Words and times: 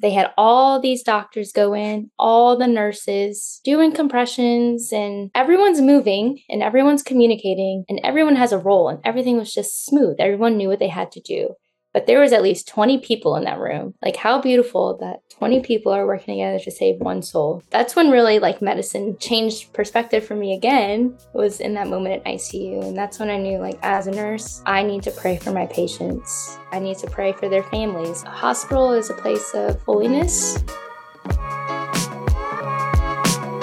They 0.00 0.12
had 0.12 0.30
all 0.36 0.80
these 0.80 1.02
doctors 1.02 1.52
go 1.52 1.74
in, 1.74 2.10
all 2.18 2.56
the 2.56 2.66
nurses 2.66 3.60
doing 3.64 3.92
compressions, 3.92 4.92
and 4.92 5.30
everyone's 5.34 5.80
moving 5.80 6.40
and 6.48 6.62
everyone's 6.62 7.02
communicating 7.02 7.84
and 7.88 8.00
everyone 8.04 8.36
has 8.36 8.52
a 8.52 8.58
role, 8.58 8.88
and 8.88 9.00
everything 9.04 9.36
was 9.36 9.52
just 9.52 9.84
smooth. 9.84 10.16
Everyone 10.18 10.56
knew 10.56 10.68
what 10.68 10.78
they 10.78 10.88
had 10.88 11.12
to 11.12 11.20
do 11.20 11.54
but 11.94 12.06
there 12.06 12.20
was 12.20 12.32
at 12.32 12.42
least 12.42 12.68
20 12.68 12.98
people 12.98 13.36
in 13.36 13.44
that 13.44 13.58
room. 13.58 13.94
Like 14.02 14.16
how 14.16 14.40
beautiful 14.40 14.98
that 14.98 15.20
20 15.30 15.60
people 15.60 15.92
are 15.92 16.06
working 16.06 16.34
together 16.34 16.58
to 16.58 16.70
save 16.70 17.00
one 17.00 17.22
soul. 17.22 17.62
That's 17.70 17.96
when 17.96 18.10
really 18.10 18.38
like 18.38 18.60
medicine 18.60 19.16
changed 19.18 19.72
perspective 19.72 20.24
for 20.24 20.34
me 20.34 20.54
again 20.54 21.16
was 21.32 21.60
in 21.60 21.74
that 21.74 21.88
moment 21.88 22.14
at 22.14 22.24
icu 22.24 22.84
and 22.84 22.96
that's 22.96 23.18
when 23.18 23.30
i 23.30 23.36
knew 23.36 23.58
like 23.58 23.78
as 23.82 24.06
a 24.06 24.10
nurse 24.10 24.62
i 24.66 24.82
need 24.82 25.02
to 25.02 25.10
pray 25.10 25.36
for 25.36 25.52
my 25.52 25.66
patients. 25.66 26.58
I 26.72 26.78
need 26.78 26.98
to 26.98 27.06
pray 27.08 27.32
for 27.32 27.48
their 27.48 27.62
families. 27.62 28.22
A 28.24 28.30
hospital 28.30 28.92
is 28.92 29.08
a 29.10 29.14
place 29.14 29.54
of 29.54 29.80
holiness. 29.82 30.62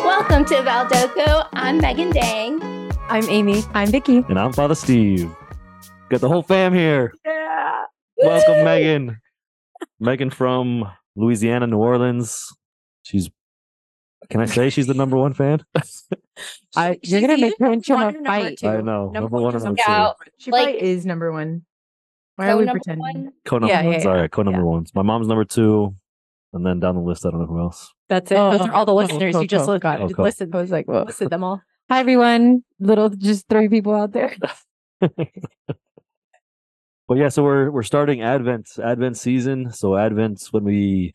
Welcome 0.01 0.45
to 0.45 0.55
Valdocco. 0.55 1.47
I'm 1.53 1.77
megan 1.77 2.11
dang. 2.11 2.61
I'm 3.09 3.27
amy. 3.29 3.63
I'm 3.73 3.91
vicky 3.91 4.17
and 4.17 4.39
i'm 4.39 4.53
father 4.53 4.75
steve. 4.75 5.29
Got 6.09 6.21
the 6.21 6.29
whole 6.29 6.43
fam 6.43 6.73
here. 6.73 7.13
Yeah 7.25 7.44
Welcome, 8.25 8.63
Megan. 8.63 9.21
Megan 9.99 10.29
from 10.29 10.91
Louisiana, 11.15 11.67
New 11.67 11.77
Orleans. 11.77 12.51
She's. 13.03 13.29
Can 14.29 14.41
I 14.41 14.45
say 14.45 14.71
she's 14.71 14.87
the 14.87 14.95
number 14.95 15.17
one 15.17 15.33
fan? 15.33 15.63
I, 16.75 16.97
you're 17.03 17.21
gonna 17.21 17.37
make 17.37 17.53
her 17.59 17.71
into 17.71 17.93
a 17.93 18.11
fight. 18.23 18.63
I 18.63 18.81
know. 18.81 19.11
Number, 19.11 19.21
number 19.21 19.37
one, 19.37 19.53
one 19.53 19.63
number 19.63 19.81
two. 19.85 20.09
She 20.39 20.51
like, 20.51 20.63
probably 20.65 20.81
is 20.81 21.05
number 21.05 21.31
one. 21.31 21.65
Why 22.35 22.49
are 22.49 22.57
we 22.57 22.65
pretending? 22.65 22.99
One? 22.99 23.33
Co 23.45 23.59
number 23.59 23.73
yeah, 23.73 23.85
ones. 23.85 24.03
Yeah, 24.03 24.09
All 24.09 24.17
right, 24.17 24.31
co 24.31 24.41
number 24.41 24.59
yeah. 24.59 24.65
ones. 24.65 24.91
My 24.95 25.03
mom's 25.03 25.27
number 25.27 25.45
two, 25.45 25.95
and 26.53 26.65
then 26.65 26.79
down 26.79 26.95
the 26.95 27.01
list, 27.01 27.25
I 27.25 27.29
don't 27.29 27.41
know 27.41 27.45
who 27.45 27.59
else. 27.59 27.93
That's 28.09 28.31
it. 28.31 28.37
Oh, 28.37 28.57
Those 28.57 28.67
are 28.67 28.73
all 28.73 28.85
the 28.85 28.93
oh, 28.93 28.95
listeners. 28.95 29.33
Cool, 29.33 29.41
you 29.43 29.47
just 29.47 29.65
cool. 29.65 29.77
got 29.77 30.01
oh, 30.01 30.05
oh 30.05 30.09
cool. 30.09 30.25
listed. 30.25 30.53
I 30.53 30.61
was 30.61 30.71
like, 30.71 30.87
well, 30.87 31.05
listed 31.05 31.29
them 31.29 31.43
all. 31.43 31.61
Hi 31.89 31.99
everyone. 31.99 32.63
Little, 32.79 33.09
just 33.09 33.47
three 33.47 33.69
people 33.69 33.93
out 33.93 34.11
there. 34.11 34.35
but 37.07 37.17
yeah, 37.17 37.29
so 37.29 37.43
we're 37.43 37.69
we're 37.71 37.83
starting 37.83 38.21
Advent 38.21 38.67
Advent 38.83 39.17
season. 39.17 39.71
So 39.71 39.95
Advent's 39.95 40.51
when 40.51 40.63
we 40.63 41.13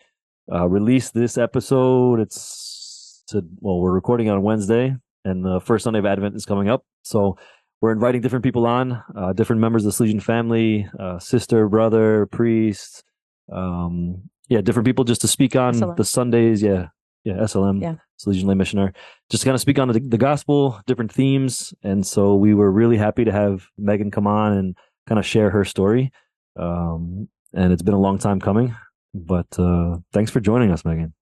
uh, 0.52 0.69
release 0.69 1.10
this 1.10 1.36
episode. 1.36 2.20
It's 2.20 3.24
to 3.28 3.42
well, 3.60 3.80
we're 3.80 3.92
recording 3.92 4.28
on 4.30 4.42
Wednesday, 4.42 4.94
and 5.24 5.44
the 5.44 5.60
first 5.60 5.84
Sunday 5.84 5.98
of 5.98 6.06
Advent 6.06 6.36
is 6.36 6.47
coming 6.47 6.69
up. 6.69 6.84
So 7.02 7.36
we're 7.80 7.92
inviting 7.92 8.20
different 8.20 8.44
people 8.44 8.66
on, 8.66 9.02
uh, 9.16 9.32
different 9.32 9.60
members 9.60 9.86
of 9.86 9.97
the 9.97 10.05
Salesian 10.05 10.22
family, 10.22 10.86
uh, 10.98 11.19
sister, 11.19 11.69
brother, 11.69 12.27
priest, 12.27 13.02
um, 13.50 14.22
yeah, 14.48 14.60
different 14.60 14.86
people 14.86 15.04
just 15.04 15.22
to 15.22 15.28
speak 15.28 15.56
on 15.56 15.75
SLM. 15.75 15.97
the 15.97 16.04
Sundays. 16.04 16.62
Yeah, 16.62 16.88
yeah, 17.25 17.34
SLM, 17.34 17.82
yeah, 17.82 17.94
Salesian 18.19 18.44
lay 18.44 18.54
missioner, 18.54 18.92
just 19.30 19.42
to 19.42 19.47
kind 19.47 19.54
of 19.54 19.60
speak 19.60 19.78
on 19.78 19.88
the, 19.88 20.00
the 20.00 20.19
gospel, 20.19 20.80
different 20.86 21.12
themes. 21.12 21.75
And 21.82 22.06
so 22.06 22.34
we 22.34 22.54
were 22.54 22.70
really 22.70 22.97
happy 22.97 23.25
to 23.25 23.32
have 23.32 23.66
Megan 23.78 24.10
come 24.10 24.27
on 24.27 24.52
and 24.52 24.77
kind 25.08 25.18
of 25.18 25.26
share 25.26 25.50
her 25.50 25.64
story. 25.64 26.12
Um, 26.58 27.28
and 27.52 27.72
it's 27.72 27.82
been 27.82 27.94
a 27.94 28.00
long 28.00 28.18
time 28.18 28.40
coming, 28.40 28.74
but 29.14 29.58
uh, 29.58 29.98
thanks 30.12 30.30
for 30.30 30.40
joining 30.40 30.70
us, 30.70 30.84
Megan. 30.84 31.14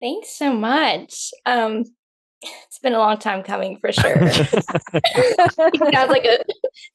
Thanks 0.00 0.30
so 0.30 0.52
much. 0.52 1.30
Um, 1.44 1.84
it's 2.42 2.78
been 2.82 2.94
a 2.94 2.98
long 2.98 3.18
time 3.18 3.42
coming 3.42 3.78
for 3.80 3.92
sure. 3.92 4.32
sounds 4.32 6.10
like 6.10 6.24
a 6.24 6.38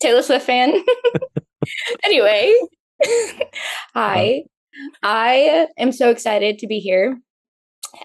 Taylor 0.02 0.22
Swift 0.22 0.45
fan. 0.45 0.73
anyway, 2.05 2.53
hi. 3.94 4.44
I 5.03 5.67
am 5.78 5.91
so 5.91 6.09
excited 6.09 6.59
to 6.59 6.67
be 6.67 6.80
here. 6.80 7.19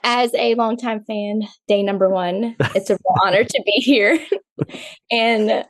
As 0.03 0.35
a 0.35 0.55
longtime 0.55 1.05
fan, 1.05 1.43
day 1.67 1.83
number 1.83 2.11
one, 2.11 2.57
it's 2.75 2.91
a 2.91 2.95
real 2.95 3.15
honor 3.25 3.45
to 3.45 3.63
be 3.65 3.73
here 3.73 4.19
and 5.11 5.65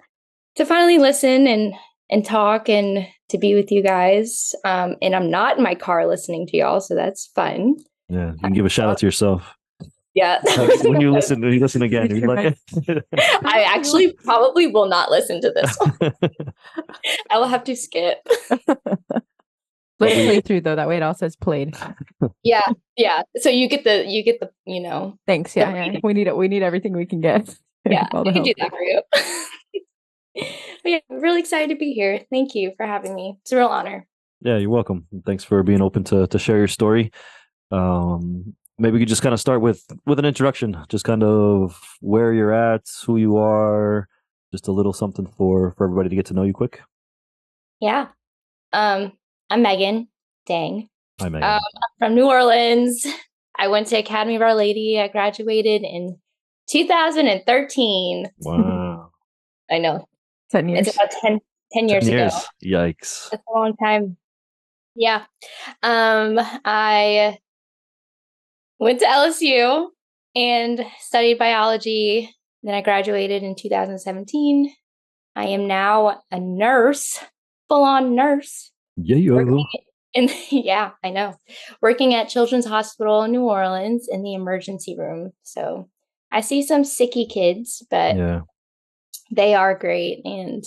to 0.56 0.66
finally 0.66 0.98
listen 0.98 1.46
and 1.46 1.72
and 2.10 2.24
talk 2.24 2.68
and 2.68 3.06
to 3.28 3.38
be 3.38 3.54
with 3.54 3.70
you 3.70 3.82
guys. 3.82 4.54
Um, 4.64 4.96
and 5.02 5.14
I'm 5.14 5.30
not 5.30 5.58
in 5.58 5.62
my 5.62 5.74
car 5.74 6.06
listening 6.06 6.46
to 6.48 6.56
y'all, 6.56 6.80
so 6.80 6.94
that's 6.94 7.26
fun. 7.34 7.76
Yeah, 8.08 8.32
you 8.32 8.38
can 8.38 8.52
give 8.52 8.66
a 8.66 8.70
shout 8.70 8.88
out 8.88 8.98
to 8.98 9.06
yourself. 9.06 9.54
Yeah. 10.14 10.40
when 10.82 11.00
you 11.00 11.12
listen, 11.12 11.40
when 11.40 11.52
you 11.52 11.60
listen 11.60 11.82
again, 11.82 12.14
you're 12.14 12.34
like, 12.34 12.56
I 13.44 13.62
actually 13.62 14.12
probably 14.12 14.66
will 14.66 14.88
not 14.88 15.10
listen 15.10 15.40
to 15.42 15.52
this 15.52 15.76
one. 15.78 16.12
I 17.30 17.38
will 17.38 17.46
have 17.46 17.64
to 17.64 17.76
skip. 17.76 18.26
Let 20.00 20.12
it 20.12 20.26
play 20.26 20.40
through 20.40 20.62
though. 20.62 20.76
That 20.76 20.88
way 20.88 20.96
it 20.96 21.02
also 21.02 21.26
says 21.26 21.36
played. 21.36 21.76
Yeah, 22.42 22.62
yeah. 22.96 23.22
So 23.36 23.50
you 23.50 23.68
get 23.68 23.84
the 23.84 24.06
you 24.06 24.22
get 24.22 24.40
the 24.40 24.50
you 24.64 24.80
know. 24.80 25.18
Thanks. 25.26 25.54
Yeah, 25.56 25.74
yeah. 25.74 25.98
We 26.02 26.14
need 26.14 26.28
it. 26.28 26.36
We 26.36 26.48
need 26.48 26.62
everything 26.62 26.96
we 26.96 27.06
can 27.06 27.20
get. 27.20 27.54
Yeah, 27.88 28.06
we 28.24 28.32
can 28.32 28.42
do 28.42 28.54
that 28.58 28.70
for 28.70 28.80
you 28.80 29.02
yeah, 30.84 30.98
I'm 31.10 31.20
really 31.20 31.40
excited 31.40 31.70
to 31.70 31.76
be 31.76 31.92
here. 31.92 32.20
Thank 32.30 32.54
you 32.54 32.72
for 32.76 32.86
having 32.86 33.14
me. 33.14 33.36
It's 33.42 33.52
a 33.52 33.56
real 33.56 33.66
honor. 33.66 34.06
Yeah, 34.40 34.56
you're 34.58 34.70
welcome. 34.70 35.06
Thanks 35.26 35.44
for 35.44 35.62
being 35.62 35.82
open 35.82 36.04
to 36.04 36.26
to 36.26 36.38
share 36.38 36.58
your 36.58 36.68
story. 36.68 37.10
Um, 37.70 38.54
maybe 38.78 38.94
we 38.94 38.98
could 39.00 39.08
just 39.08 39.22
kind 39.22 39.34
of 39.34 39.40
start 39.40 39.60
with 39.60 39.84
with 40.06 40.18
an 40.18 40.24
introduction, 40.24 40.76
just 40.88 41.04
kind 41.04 41.22
of 41.22 41.80
where 42.00 42.32
you're 42.32 42.52
at, 42.52 42.82
who 43.06 43.16
you 43.16 43.36
are, 43.36 44.08
just 44.52 44.68
a 44.68 44.72
little 44.72 44.92
something 44.92 45.26
for 45.26 45.74
for 45.76 45.84
everybody 45.84 46.08
to 46.08 46.16
get 46.16 46.26
to 46.26 46.34
know 46.34 46.44
you 46.44 46.52
quick. 46.52 46.80
Yeah. 47.80 48.08
Um, 48.72 49.12
I'm 49.50 49.62
Megan. 49.62 50.08
Dang. 50.46 50.88
Hi, 51.20 51.28
Megan. 51.28 51.48
Um, 51.48 51.60
I'm 51.76 51.98
from 51.98 52.14
New 52.14 52.26
Orleans. 52.26 53.06
I 53.58 53.68
went 53.68 53.88
to 53.88 53.96
Academy 53.96 54.36
of 54.36 54.42
Our 54.42 54.54
Lady. 54.54 55.00
I 55.00 55.08
graduated 55.08 55.82
in 55.82 56.18
2013. 56.70 58.30
Wow. 58.40 59.10
I 59.70 59.78
know. 59.78 60.06
10 60.50 60.68
years. 60.68 60.86
It's 60.86 60.96
about 60.96 61.10
10, 61.10 61.40
10 61.72 61.88
years, 61.88 62.04
10 62.04 62.12
years. 62.12 62.34
ago. 62.34 62.44
Yikes. 62.64 63.30
That's 63.30 63.42
a 63.48 63.58
long 63.58 63.76
time. 63.76 64.16
Yeah. 64.94 65.24
Um, 65.82 66.38
I 66.64 67.38
went 68.78 69.00
to 69.00 69.06
LSU 69.06 69.88
and 70.34 70.84
studied 71.00 71.38
biology. 71.38 72.34
Then 72.62 72.74
I 72.74 72.82
graduated 72.82 73.42
in 73.42 73.54
2017. 73.54 74.72
I 75.36 75.46
am 75.46 75.68
now 75.68 76.22
a 76.32 76.40
nurse, 76.40 77.18
full 77.68 77.84
on 77.84 78.16
nurse. 78.16 78.72
Yeah, 78.96 79.16
you 79.16 79.38
are. 79.38 79.42
In, 80.14 80.30
yeah, 80.50 80.92
I 81.04 81.10
know. 81.10 81.36
Working 81.80 82.14
at 82.14 82.28
Children's 82.28 82.66
Hospital 82.66 83.22
in 83.22 83.30
New 83.30 83.44
Orleans 83.44 84.08
in 84.10 84.22
the 84.22 84.34
emergency 84.34 84.96
room. 84.98 85.30
So 85.44 85.88
I 86.32 86.40
see 86.40 86.62
some 86.62 86.82
sicky 86.82 87.30
kids, 87.30 87.86
but 87.88 88.16
yeah 88.16 88.40
they 89.30 89.54
are 89.54 89.74
great 89.74 90.22
and 90.24 90.64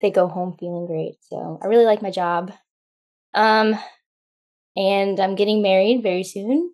they 0.00 0.10
go 0.10 0.28
home 0.28 0.56
feeling 0.58 0.86
great. 0.86 1.14
So 1.22 1.58
I 1.62 1.66
really 1.66 1.84
like 1.84 2.02
my 2.02 2.10
job. 2.10 2.52
Um, 3.34 3.78
and 4.76 5.18
I'm 5.20 5.34
getting 5.34 5.62
married 5.62 6.02
very 6.02 6.24
soon. 6.24 6.72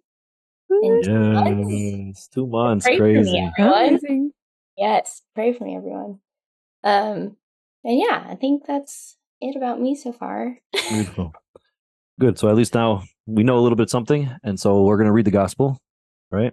In 0.71 1.03
two 1.03 1.33
months. 1.33 2.29
Two 2.29 2.47
months. 2.47 2.87
Pray 2.87 2.99
Crazy. 2.99 3.33
Me, 3.33 3.51
everyone. 3.59 4.33
Yes, 4.77 5.23
pray 5.35 5.53
for 5.53 5.65
me, 5.65 5.77
everyone. 5.77 6.21
Um, 6.85 7.37
and 7.85 7.99
yeah, 7.99 8.25
I 8.29 8.37
think 8.37 8.65
that's 8.67 9.17
it 9.41 9.57
about 9.57 9.81
me 9.81 9.95
so 9.95 10.13
far. 10.13 10.57
Beautiful. 10.89 11.33
Good. 12.21 12.39
So 12.39 12.49
at 12.49 12.57
least 12.57 12.75
now 12.75 13.05
we 13.27 13.43
know 13.43 13.59
a 13.59 13.61
little 13.61 13.77
bit 13.77 13.91
something, 13.91 14.31
and 14.43 14.59
so 14.59 14.83
we're 14.83 14.97
going 14.97 15.07
to 15.07 15.13
read 15.13 15.25
the 15.25 15.31
gospel, 15.31 15.81
right? 16.31 16.53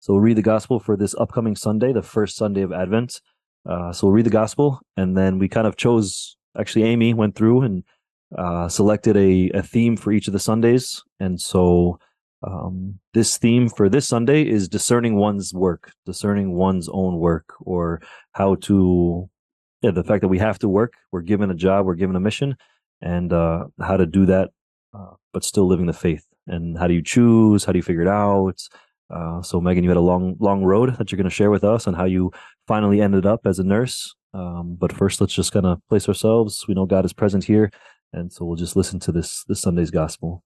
So 0.00 0.14
we'll 0.14 0.22
read 0.22 0.36
the 0.36 0.42
gospel 0.42 0.80
for 0.80 0.96
this 0.96 1.14
upcoming 1.14 1.56
Sunday, 1.56 1.92
the 1.92 2.02
first 2.02 2.36
Sunday 2.36 2.62
of 2.62 2.72
Advent. 2.72 3.20
Uh, 3.68 3.92
so 3.92 4.06
we'll 4.06 4.14
read 4.14 4.26
the 4.26 4.30
gospel, 4.30 4.80
and 4.96 5.16
then 5.16 5.38
we 5.38 5.48
kind 5.48 5.66
of 5.66 5.76
chose. 5.76 6.36
Actually, 6.58 6.84
Amy 6.84 7.14
went 7.14 7.34
through 7.34 7.62
and 7.62 7.84
uh, 8.36 8.68
selected 8.68 9.16
a, 9.16 9.50
a 9.50 9.62
theme 9.62 9.96
for 9.96 10.12
each 10.12 10.26
of 10.26 10.32
the 10.32 10.38
Sundays, 10.38 11.02
and 11.18 11.40
so 11.40 11.98
um, 12.46 12.98
this 13.14 13.38
theme 13.38 13.68
for 13.68 13.88
this 13.88 14.06
Sunday 14.06 14.46
is 14.46 14.68
discerning 14.68 15.16
one's 15.16 15.54
work, 15.54 15.92
discerning 16.04 16.52
one's 16.54 16.88
own 16.90 17.18
work, 17.18 17.54
or 17.60 18.02
how 18.32 18.56
to, 18.56 19.28
yeah, 19.82 19.92
the 19.92 20.04
fact 20.04 20.20
that 20.20 20.28
we 20.28 20.38
have 20.38 20.58
to 20.58 20.68
work, 20.68 20.94
we're 21.10 21.22
given 21.22 21.50
a 21.50 21.54
job, 21.54 21.86
we're 21.86 21.94
given 21.94 22.16
a 22.16 22.20
mission, 22.20 22.56
and 23.00 23.32
uh, 23.32 23.64
how 23.80 23.96
to 23.96 24.04
do 24.04 24.26
that, 24.26 24.50
uh, 24.92 25.14
but 25.32 25.44
still 25.44 25.66
living 25.66 25.86
the 25.86 25.92
faith. 25.92 26.26
And 26.46 26.76
how 26.76 26.86
do 26.86 26.94
you 26.94 27.02
choose? 27.02 27.64
How 27.64 27.72
do 27.72 27.78
you 27.78 27.82
figure 27.82 28.02
it 28.02 28.08
out? 28.08 28.60
Uh, 29.10 29.42
so, 29.42 29.60
Megan, 29.60 29.84
you 29.84 29.90
had 29.90 29.96
a 29.96 30.00
long, 30.00 30.36
long 30.40 30.64
road 30.64 30.96
that 30.96 31.12
you're 31.12 31.16
going 31.16 31.28
to 31.28 31.34
share 31.34 31.50
with 31.50 31.64
us 31.64 31.86
on 31.86 31.94
how 31.94 32.04
you 32.04 32.32
finally 32.66 33.00
ended 33.00 33.26
up 33.26 33.40
as 33.46 33.58
a 33.58 33.64
nurse. 33.64 34.14
Um, 34.32 34.76
but 34.78 34.92
first, 34.92 35.20
let's 35.20 35.34
just 35.34 35.52
kind 35.52 35.66
of 35.66 35.80
place 35.88 36.08
ourselves. 36.08 36.64
We 36.66 36.74
know 36.74 36.86
God 36.86 37.04
is 37.04 37.12
present 37.12 37.44
here, 37.44 37.70
and 38.12 38.32
so 38.32 38.44
we'll 38.44 38.56
just 38.56 38.76
listen 38.76 38.98
to 39.00 39.12
this 39.12 39.44
this 39.44 39.60
Sunday's 39.60 39.90
gospel. 39.90 40.42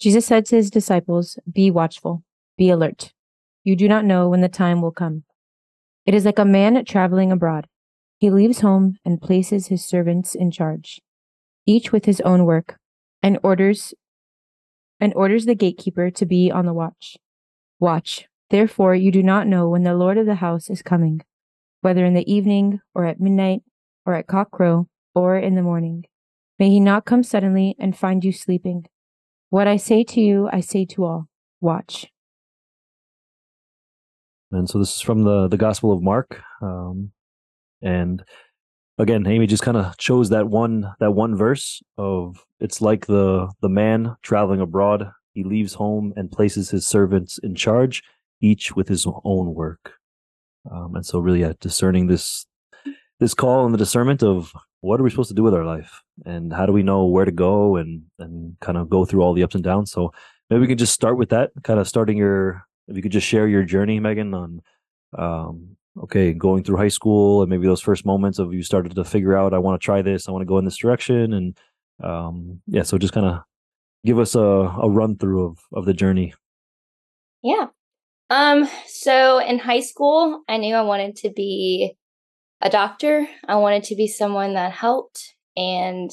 Jesus 0.00 0.24
said 0.24 0.46
to 0.46 0.56
his 0.56 0.70
disciples, 0.70 1.38
"Be 1.52 1.70
watchful, 1.70 2.22
be 2.56 2.70
alert. 2.70 3.12
You 3.64 3.76
do 3.76 3.88
not 3.88 4.04
know 4.04 4.28
when 4.28 4.40
the 4.40 4.48
time 4.48 4.80
will 4.80 4.92
come. 4.92 5.24
It 6.06 6.14
is 6.14 6.24
like 6.24 6.38
a 6.38 6.44
man 6.44 6.82
traveling 6.86 7.30
abroad. 7.30 7.66
He 8.16 8.30
leaves 8.30 8.60
home 8.60 8.96
and 9.04 9.20
places 9.20 9.66
his 9.66 9.84
servants 9.84 10.34
in 10.34 10.50
charge, 10.50 11.00
each 11.66 11.92
with 11.92 12.06
his 12.06 12.20
own 12.22 12.46
work, 12.46 12.78
and 13.22 13.38
orders 13.42 13.92
and 15.00 15.14
orders 15.14 15.46
the 15.46 15.54
gatekeeper 15.54 16.10
to 16.10 16.26
be 16.26 16.50
on 16.50 16.66
the 16.66 16.72
watch. 16.72 17.16
Watch, 17.80 18.26
therefore 18.50 18.94
you 18.94 19.12
do 19.12 19.22
not 19.22 19.46
know 19.46 19.68
when 19.68 19.84
the 19.84 19.94
Lord 19.94 20.18
of 20.18 20.26
the 20.26 20.36
house 20.36 20.68
is 20.68 20.82
coming, 20.82 21.22
whether 21.80 22.04
in 22.04 22.14
the 22.14 22.30
evening, 22.30 22.80
or 22.94 23.06
at 23.06 23.20
midnight, 23.20 23.62
or 24.04 24.14
at 24.14 24.26
cockcrow, 24.26 24.86
or 25.14 25.38
in 25.38 25.54
the 25.54 25.62
morning. 25.62 26.04
May 26.58 26.70
he 26.70 26.80
not 26.80 27.04
come 27.04 27.22
suddenly 27.22 27.76
and 27.78 27.96
find 27.96 28.24
you 28.24 28.32
sleeping. 28.32 28.86
What 29.50 29.68
I 29.68 29.76
say 29.76 30.02
to 30.04 30.20
you, 30.20 30.48
I 30.52 30.60
say 30.60 30.84
to 30.86 31.04
all 31.04 31.28
watch. 31.60 32.08
And 34.50 34.68
so 34.68 34.78
this 34.78 34.96
is 34.96 35.00
from 35.00 35.22
the 35.22 35.46
the 35.46 35.56
Gospel 35.56 35.92
of 35.92 36.02
Mark, 36.02 36.40
um, 36.62 37.12
and 37.82 38.24
again, 38.98 39.26
Amy 39.26 39.46
just 39.46 39.62
kind 39.62 39.76
of 39.76 39.96
chose 39.96 40.30
that 40.30 40.48
one 40.48 40.92
that 41.00 41.12
one 41.12 41.36
verse 41.36 41.82
of 41.96 42.44
it's 42.60 42.80
like 42.80 43.06
the 43.06 43.50
the 43.60 43.68
man 43.68 44.16
traveling 44.22 44.60
abroad. 44.60 45.10
He 45.32 45.44
leaves 45.44 45.74
home 45.74 46.12
and 46.16 46.32
places 46.32 46.70
his 46.70 46.86
servants 46.86 47.38
in 47.38 47.54
charge, 47.54 48.02
each 48.40 48.74
with 48.74 48.88
his 48.88 49.06
own 49.24 49.54
work. 49.54 49.94
Um, 50.70 50.96
and 50.96 51.06
so, 51.06 51.18
really, 51.20 51.40
yeah, 51.40 51.52
discerning 51.60 52.08
this 52.08 52.46
this 53.20 53.34
call 53.34 53.64
and 53.64 53.74
the 53.74 53.78
discernment 53.78 54.22
of 54.22 54.52
what 54.80 55.00
are 55.00 55.02
we 55.02 55.10
supposed 55.10 55.28
to 55.30 55.34
do 55.34 55.42
with 55.42 55.54
our 55.54 55.64
life, 55.64 56.02
and 56.24 56.52
how 56.52 56.66
do 56.66 56.72
we 56.72 56.82
know 56.82 57.04
where 57.06 57.24
to 57.24 57.32
go, 57.32 57.76
and 57.76 58.02
and 58.18 58.56
kind 58.60 58.78
of 58.78 58.90
go 58.90 59.04
through 59.04 59.22
all 59.22 59.34
the 59.34 59.42
ups 59.42 59.54
and 59.54 59.64
downs. 59.64 59.90
So 59.90 60.12
maybe 60.50 60.60
we 60.60 60.66
can 60.66 60.78
just 60.78 60.94
start 60.94 61.16
with 61.16 61.30
that, 61.30 61.50
kind 61.62 61.80
of 61.80 61.88
starting 61.88 62.16
your 62.16 62.66
if 62.88 62.96
you 62.96 63.02
could 63.02 63.12
just 63.12 63.26
share 63.26 63.46
your 63.46 63.62
journey, 63.62 64.00
Megan, 64.00 64.34
on 64.34 64.62
um, 65.16 65.76
okay, 66.04 66.32
going 66.32 66.64
through 66.64 66.76
high 66.76 66.88
school 66.88 67.42
and 67.42 67.50
maybe 67.50 67.66
those 67.66 67.80
first 67.80 68.06
moments 68.06 68.38
of 68.38 68.52
you 68.52 68.62
started 68.62 68.94
to 68.94 69.04
figure 69.04 69.36
out, 69.36 69.54
I 69.54 69.58
want 69.58 69.80
to 69.80 69.84
try 69.84 70.02
this, 70.02 70.28
I 70.28 70.32
want 70.32 70.42
to 70.42 70.46
go 70.46 70.58
in 70.58 70.64
this 70.64 70.76
direction, 70.76 71.32
and 71.32 71.56
um, 72.02 72.60
yeah, 72.66 72.82
so 72.82 72.98
just 72.98 73.14
kind 73.14 73.26
of 73.26 73.40
give 74.04 74.18
us 74.18 74.34
a, 74.34 74.40
a 74.40 74.88
run 74.88 75.16
through 75.16 75.44
of 75.44 75.58
of 75.72 75.84
the 75.84 75.94
journey. 75.94 76.34
Yeah. 77.42 77.66
Um. 78.30 78.68
So 78.86 79.38
in 79.38 79.58
high 79.58 79.80
school, 79.80 80.42
I 80.48 80.58
knew 80.58 80.74
I 80.74 80.82
wanted 80.82 81.16
to 81.16 81.30
be 81.30 81.96
a 82.60 82.70
doctor. 82.70 83.26
I 83.46 83.56
wanted 83.56 83.84
to 83.84 83.96
be 83.96 84.06
someone 84.06 84.54
that 84.54 84.72
helped, 84.72 85.34
and 85.56 86.10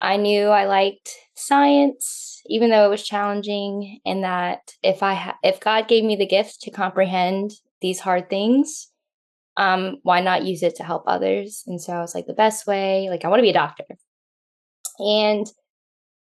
I 0.00 0.16
knew 0.16 0.48
I 0.48 0.66
liked 0.66 1.10
science, 1.34 2.42
even 2.46 2.70
though 2.70 2.86
it 2.86 2.90
was 2.90 3.02
challenging, 3.02 4.00
and 4.04 4.22
that 4.24 4.74
if 4.82 5.02
I 5.02 5.14
ha- 5.14 5.38
if 5.42 5.60
God 5.60 5.88
gave 5.88 6.04
me 6.04 6.16
the 6.16 6.26
gift 6.26 6.60
to 6.62 6.70
comprehend 6.70 7.52
these 7.80 8.00
hard 8.00 8.30
things, 8.30 8.91
um, 9.56 9.96
why 10.02 10.20
not 10.20 10.44
use 10.44 10.62
it 10.62 10.76
to 10.76 10.84
help 10.84 11.04
others? 11.06 11.62
And 11.66 11.80
so 11.80 11.92
I 11.92 12.00
was 12.00 12.14
like, 12.14 12.26
the 12.26 12.32
best 12.34 12.66
way, 12.66 13.08
like 13.10 13.24
I 13.24 13.28
want 13.28 13.38
to 13.40 13.42
be 13.42 13.50
a 13.50 13.54
doctor. 13.54 13.84
And 14.98 15.46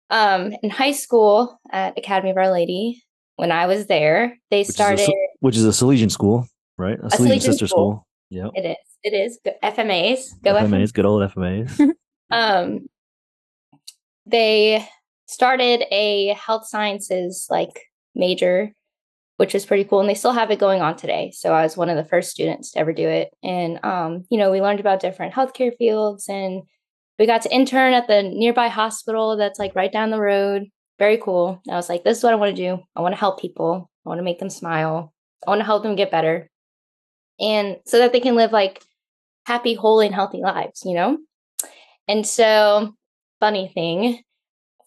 um, 0.10 0.54
in 0.64 0.70
high 0.70 0.92
school 0.94 1.60
at 1.72 1.98
Academy 1.98 2.32
of 2.32 2.38
Our 2.38 2.52
Lady, 2.52 3.04
when 3.36 3.52
I 3.52 3.68
was 3.68 3.88
there, 3.88 4.38
they 4.52 4.60
Which 4.60 4.68
started. 4.70 5.02
is 5.02 5.10
a, 5.10 5.14
which 5.42 5.56
is 5.58 5.66
a 5.66 5.70
Salesian 5.70 6.10
school, 6.12 6.48
right? 6.78 6.98
A, 7.00 7.08
Salesian, 7.08 7.28
Salesian 7.28 7.42
sister 7.42 7.68
school. 7.68 7.92
school. 7.92 8.08
Yeah. 8.30 8.48
It 8.56 8.66
is. 8.66 8.78
It 9.04 9.14
is. 9.14 9.40
Go- 9.46 9.54
FMAs. 9.64 10.42
Go 10.44 10.54
FMAs. 10.54 10.68
FMAs, 10.70 10.94
good 10.94 11.06
old 11.06 11.30
FMAs. 11.32 11.92
Um, 12.30 12.88
they 14.26 14.86
started 15.28 15.84
a 15.92 16.34
health 16.34 16.68
sciences 16.68 17.48
like 17.50 17.80
major, 18.16 18.74
which 19.38 19.54
was 19.54 19.66
pretty 19.66 19.84
cool, 19.84 20.00
and 20.00 20.10
they 20.10 20.16
still 20.16 20.34
have 20.34 20.52
it 20.52 20.60
going 20.60 20.82
on 20.82 20.98
today. 20.98 21.32
So 21.34 21.54
I 21.54 21.64
was 21.64 21.78
one 21.78 21.90
of 21.90 21.96
the 21.96 22.04
first 22.04 22.32
students 22.32 22.72
to 22.72 22.80
ever 22.80 22.92
do 22.92 23.08
it, 23.08 23.30
and 23.44 23.80
um, 23.84 24.26
you 24.30 24.38
know, 24.38 24.52
we 24.52 24.62
learned 24.62 24.80
about 24.80 25.00
different 25.00 25.34
healthcare 25.34 25.76
fields, 25.78 26.28
and 26.28 26.64
we 27.18 27.26
got 27.26 27.44
to 27.44 27.54
intern 27.54 27.94
at 27.94 28.08
the 28.08 28.24
nearby 28.24 28.68
hospital 28.68 29.38
that's 29.38 29.60
like 29.60 29.76
right 29.76 29.92
down 29.92 30.12
the 30.12 30.20
road. 30.20 30.66
Very 31.00 31.18
cool. 31.18 31.62
And 31.66 31.74
I 31.74 31.78
was 31.78 31.90
like, 31.90 32.04
this 32.04 32.18
is 32.18 32.24
what 32.24 32.34
I 32.34 32.38
want 32.38 32.56
to 32.56 32.62
do. 32.62 32.82
I 32.96 33.02
want 33.02 33.14
to 33.14 33.20
help 33.20 33.40
people. 33.40 33.90
I 34.06 34.10
want 34.10 34.20
to 34.20 34.24
make 34.24 34.40
them 34.40 34.50
smile. 34.50 35.14
I 35.46 35.52
want 35.52 35.60
to 35.60 35.66
help 35.66 35.84
them 35.84 35.96
get 35.96 36.12
better, 36.12 36.50
and 37.40 37.78
so 37.86 38.00
that 38.00 38.14
they 38.14 38.20
can 38.20 38.36
live 38.36 38.52
like 38.52 38.84
happy, 39.46 39.76
holy, 39.76 40.08
and 40.08 40.16
healthy 40.16 40.42
lives. 40.42 40.82
You 40.84 40.96
know. 40.96 41.18
And 42.10 42.26
so, 42.26 42.96
funny 43.40 43.68
thing, 43.68 44.24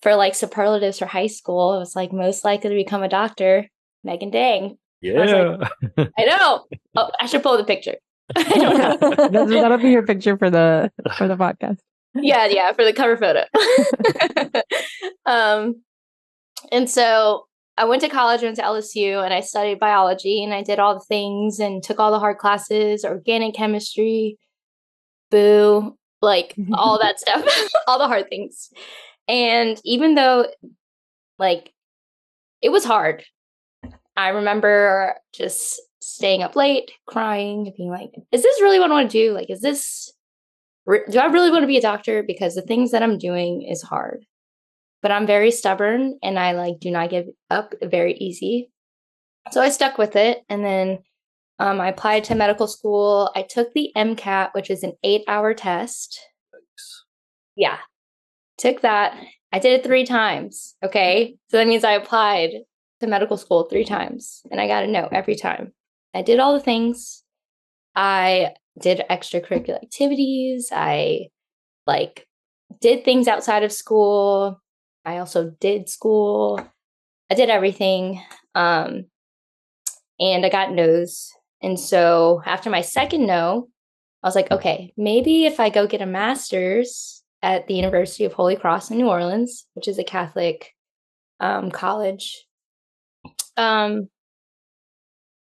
for 0.03 0.17
like 0.17 0.35
superlatives 0.35 0.99
for 0.99 1.07
high 1.07 1.27
school, 1.27 1.75
it 1.75 1.79
was 1.79 1.95
like 1.95 2.13
most 2.13 2.45
likely 2.45 2.71
to 2.71 2.77
become 2.77 3.03
a 3.03 3.09
doctor, 3.09 3.69
Megan 4.05 4.31
Dang. 4.31 4.79
yeah. 5.01 5.57
I 5.99 6.25
know. 6.25 6.65
Oh, 6.97 7.11
I 7.21 7.27
should 7.27 7.43
pull 7.43 7.57
the 7.57 7.65
picture. 7.65 7.97
I 8.37 8.43
don't 8.45 8.79
know. 8.79 8.97
That's- 9.29 9.51
That'll 9.51 9.79
be 9.79 9.91
your 9.91 10.07
picture 10.07 10.37
for 10.39 10.51
the 10.51 10.91
for 11.17 11.27
the 11.27 11.37
podcast. 11.37 11.79
yeah, 12.15 12.47
yeah, 12.47 12.73
for 12.73 12.85
the 12.85 12.93
cover 12.93 13.17
photo. 13.17 13.45
um, 15.27 15.83
and 16.73 16.89
so 16.89 17.47
I 17.77 17.85
went 17.85 18.03
to 18.03 18.09
college, 18.09 18.43
went 18.43 18.57
to 18.57 18.63
LSU, 18.63 19.25
and 19.25 19.33
I 19.33 19.41
studied 19.41 19.79
biology, 19.81 20.43
and 20.45 20.53
I 20.53 20.63
did 20.63 20.79
all 20.79 20.95
the 20.95 21.05
things 21.09 21.59
and 21.59 21.83
took 21.83 21.99
all 21.99 22.11
the 22.11 22.19
hard 22.19 22.39
classes, 22.39 23.05
organic 23.05 23.55
chemistry, 23.55 24.39
boo, 25.31 25.97
like 26.21 26.55
all 26.75 26.99
that 26.99 27.19
stuff, 27.21 27.45
all 27.87 27.99
the 27.99 28.07
hard 28.09 28.29
things. 28.29 28.71
And 29.29 29.81
even 29.85 30.15
though, 30.15 30.47
like, 31.39 31.73
it 32.61 32.71
was 32.71 32.85
hard, 32.85 33.25
I 34.21 34.29
remember 34.29 35.15
just 35.33 35.81
staying 36.01 36.43
up 36.43 36.57
late, 36.57 36.91
crying, 37.07 37.73
being 37.77 37.91
like, 37.91 38.11
"Is 38.33 38.43
this 38.43 38.61
really 38.61 38.79
what 38.79 38.91
I 38.91 38.95
want 38.95 39.11
to 39.11 39.19
do? 39.19 39.33
Like, 39.33 39.51
is 39.51 39.61
this?" 39.61 40.13
do 40.87 41.19
I 41.19 41.27
really 41.27 41.51
want 41.51 41.63
to 41.63 41.69
be 41.69 41.77
a 41.77 41.83
doctor? 41.83 42.23
Because 42.23 42.55
the 42.55 42.63
things 42.63 42.91
that 42.91 43.03
I'm 43.03 43.19
doing 43.19 43.63
is 43.63 43.83
hard. 43.83 44.25
But 45.03 45.13
I'm 45.13 45.27
very 45.27 45.51
stubborn 45.51 46.19
and 46.23 46.39
I 46.39 46.53
like 46.53 46.81
do 46.81 46.91
not 46.91 47.11
give 47.11 47.27
up 47.49 47.75
very 47.83 48.15
easy. 48.15 48.71
So 49.53 49.63
I 49.63 49.71
stuck 49.71 49.99
with 49.99 50.17
it 50.17 50.43
and 50.49 50.65
then 50.65 50.99
um, 51.59 51.81
I 51.81 51.89
applied 51.89 52.25
to 52.25 52.35
medical 52.35 52.67
school. 52.67 53.31
I 53.35 53.43
took 53.43 53.73
the 53.73 53.91
MCAT, 53.97 54.51
which 54.53 54.71
is 54.71 54.83
an 54.83 54.93
eight 55.05 55.23
hour 55.29 55.55
test. 55.55 56.21
Yeah. 57.57 57.79
Took 58.59 58.83
that. 58.83 59.19
I 59.53 59.59
did 59.59 59.81
it 59.81 59.85
three 59.85 60.05
times. 60.05 60.77
Okay. 60.83 61.37
So 61.51 61.57
that 61.57 61.69
means 61.69 61.85
I 61.85 61.93
applied 61.93 62.51
to 63.01 63.07
medical 63.07 63.37
school 63.37 63.65
three 63.65 63.85
times 63.85 64.43
and 64.51 64.61
I 64.61 64.67
got 64.67 64.85
a 64.85 64.87
no 64.87 65.09
every 65.11 65.37
time. 65.37 65.73
I 66.15 66.23
did 66.23 66.41
all 66.41 66.53
the 66.53 66.61
things. 66.61 67.23
I 67.95 68.55
did 68.79 69.03
extracurricular 69.11 69.83
activities. 69.83 70.71
I 70.73 71.29
like 71.87 72.27
did 72.81 73.05
things 73.05 73.29
outside 73.29 73.63
of 73.63 73.73
school. 73.73 74.61
I 75.05 75.19
also 75.19 75.55
did 75.61 75.89
school. 75.89 76.61
I 77.31 77.35
did 77.35 77.51
everything. 77.51 78.23
Um, 78.55 79.07
and 80.19 80.45
I 80.45 80.49
got 80.49 80.73
no's. 80.73 81.31
And 81.63 81.79
so 81.79 82.43
after 82.45 82.71
my 82.71 82.81
second 82.81 83.27
no, 83.27 83.69
I 84.23 84.29
was 84.29 84.35
like, 84.35 84.51
okay, 84.51 84.93
maybe 84.97 85.47
if 85.47 85.61
I 85.61 85.71
go 85.71 85.87
get 85.87 86.03
a 86.03 86.07
master's 86.07 87.23
at 87.43 87.67
the 87.67 87.75
University 87.75 88.25
of 88.25 88.35
Holy 88.35 88.57
Cross 88.57 88.91
in 88.91 88.99
New 88.99 89.09
Orleans, 89.09 89.67
which 89.75 89.89
is 89.89 89.99
a 89.99 90.05
Catholic 90.05 90.75
um, 91.39 91.71
college, 91.71 92.45
um, 93.61 94.09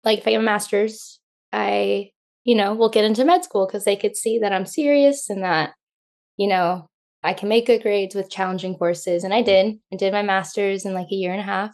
like 0.04 0.20
if 0.20 0.28
I 0.28 0.32
get 0.32 0.42
a 0.42 0.44
master's, 0.44 1.20
I, 1.54 2.12
you 2.44 2.56
know, 2.56 2.74
will 2.74 2.90
get 2.90 3.06
into 3.06 3.24
med 3.24 3.44
school 3.44 3.66
because 3.66 3.86
they 3.86 3.96
could 3.96 4.18
see 4.18 4.40
that 4.40 4.52
I'm 4.52 4.66
serious 4.66 5.30
and 5.30 5.44
that, 5.44 5.74
you 6.38 6.48
know, 6.48 6.90
I 7.24 7.34
can 7.34 7.50
make 7.50 7.68
good 7.68 7.82
grades 7.82 8.16
with 8.16 8.30
challenging 8.30 8.76
courses. 8.76 9.24
And 9.24 9.34
I 9.34 9.42
did. 9.42 9.78
I 9.92 9.96
did 9.96 10.14
my 10.14 10.22
master's 10.22 10.86
in 10.86 10.94
like 10.94 11.08
a 11.12 11.16
year 11.16 11.32
and 11.32 11.42
a 11.42 11.46
half. 11.46 11.74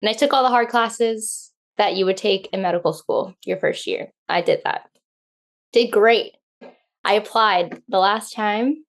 And 0.00 0.08
I 0.08 0.12
took 0.12 0.32
all 0.32 0.42
the 0.42 0.48
hard 0.48 0.68
classes 0.68 1.52
that 1.78 1.94
you 1.96 2.04
would 2.04 2.16
take 2.16 2.48
in 2.52 2.62
medical 2.62 2.92
school 2.92 3.34
your 3.44 3.56
first 3.56 3.86
year. 3.86 4.12
I 4.28 4.40
did 4.40 4.60
that. 4.64 4.88
Did 5.72 5.90
great. 5.90 6.32
I 7.04 7.14
applied 7.14 7.82
the 7.88 7.98
last 7.98 8.34
time 8.34 8.84